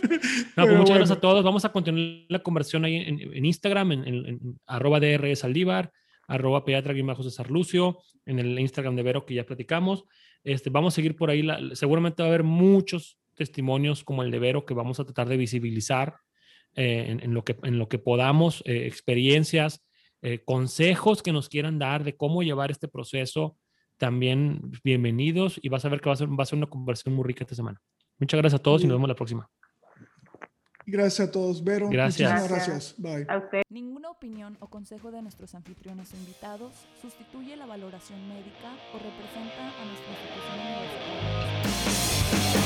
No, 0.56 0.64
pues 0.64 0.76
muchas 0.76 0.96
gracias 0.96 1.18
a 1.18 1.20
todos. 1.20 1.42
Vamos 1.42 1.64
a 1.64 1.72
continuar 1.72 2.26
la 2.28 2.38
conversión 2.40 2.84
ahí 2.84 2.96
en, 2.96 3.20
en 3.20 3.44
Instagram, 3.44 3.92
en, 3.92 4.06
en, 4.06 4.26
en, 4.26 4.60
arroba 4.66 5.00
DR 5.00 5.34
Saldívar, 5.34 5.92
arroba 6.28 6.64
pediatra 6.64 6.94
César 7.22 7.50
Lucio, 7.50 7.98
en 8.26 8.38
el 8.38 8.58
Instagram 8.58 8.94
de 8.94 9.02
Vero 9.02 9.26
que 9.26 9.34
ya 9.34 9.44
platicamos. 9.44 10.04
Este, 10.44 10.70
vamos 10.70 10.94
a 10.94 10.96
seguir 10.96 11.16
por 11.16 11.30
ahí. 11.30 11.42
La, 11.42 11.58
seguramente 11.74 12.22
va 12.22 12.28
a 12.28 12.30
haber 12.30 12.44
muchos 12.44 13.18
testimonios 13.34 14.04
como 14.04 14.22
el 14.22 14.30
de 14.30 14.38
Vero 14.38 14.64
que 14.64 14.74
vamos 14.74 15.00
a 15.00 15.04
tratar 15.04 15.28
de 15.28 15.36
visibilizar 15.36 16.16
eh, 16.74 17.06
en, 17.08 17.22
en, 17.22 17.34
lo 17.34 17.44
que, 17.44 17.56
en 17.62 17.78
lo 17.78 17.88
que 17.88 17.98
podamos, 17.98 18.62
eh, 18.64 18.86
experiencias, 18.86 19.84
eh, 20.22 20.42
consejos 20.44 21.22
que 21.22 21.32
nos 21.32 21.48
quieran 21.48 21.78
dar 21.78 22.04
de 22.04 22.16
cómo 22.16 22.42
llevar 22.42 22.70
este 22.70 22.88
proceso, 22.88 23.56
también 23.96 24.70
bienvenidos 24.84 25.58
y 25.62 25.68
vas 25.68 25.84
a 25.84 25.88
ver 25.88 26.00
que 26.00 26.10
va 26.10 26.14
a 26.14 26.16
ser, 26.16 26.28
va 26.28 26.42
a 26.42 26.46
ser 26.46 26.58
una 26.58 26.68
conversación 26.68 27.14
muy 27.14 27.24
rica 27.24 27.44
esta 27.44 27.54
semana. 27.54 27.80
Muchas 28.18 28.38
gracias 28.38 28.60
a 28.60 28.62
todos 28.62 28.82
y 28.82 28.86
nos 28.86 28.96
vemos 28.96 29.08
la 29.08 29.14
próxima. 29.14 29.48
Gracias 30.90 31.28
a 31.28 31.30
todos, 31.30 31.62
Vero. 31.64 31.88
Gracias. 31.88 32.30
Muchísimas 32.30 32.50
gracias. 32.50 32.94
Bye. 32.98 33.26
A 33.28 33.38
usted. 33.38 33.62
Ninguna 33.70 34.10
opinión 34.10 34.56
o 34.60 34.68
consejo 34.68 35.10
de 35.10 35.22
nuestros 35.22 35.54
anfitriones 35.54 36.12
o 36.12 36.16
invitados 36.16 36.72
sustituye 37.00 37.56
la 37.56 37.66
valoración 37.66 38.28
médica 38.28 38.74
o 38.92 38.98
representa 38.98 39.68
a 39.80 39.84
nuestra 39.84 40.10
institución 40.10 40.58
universitaria. 40.66 42.59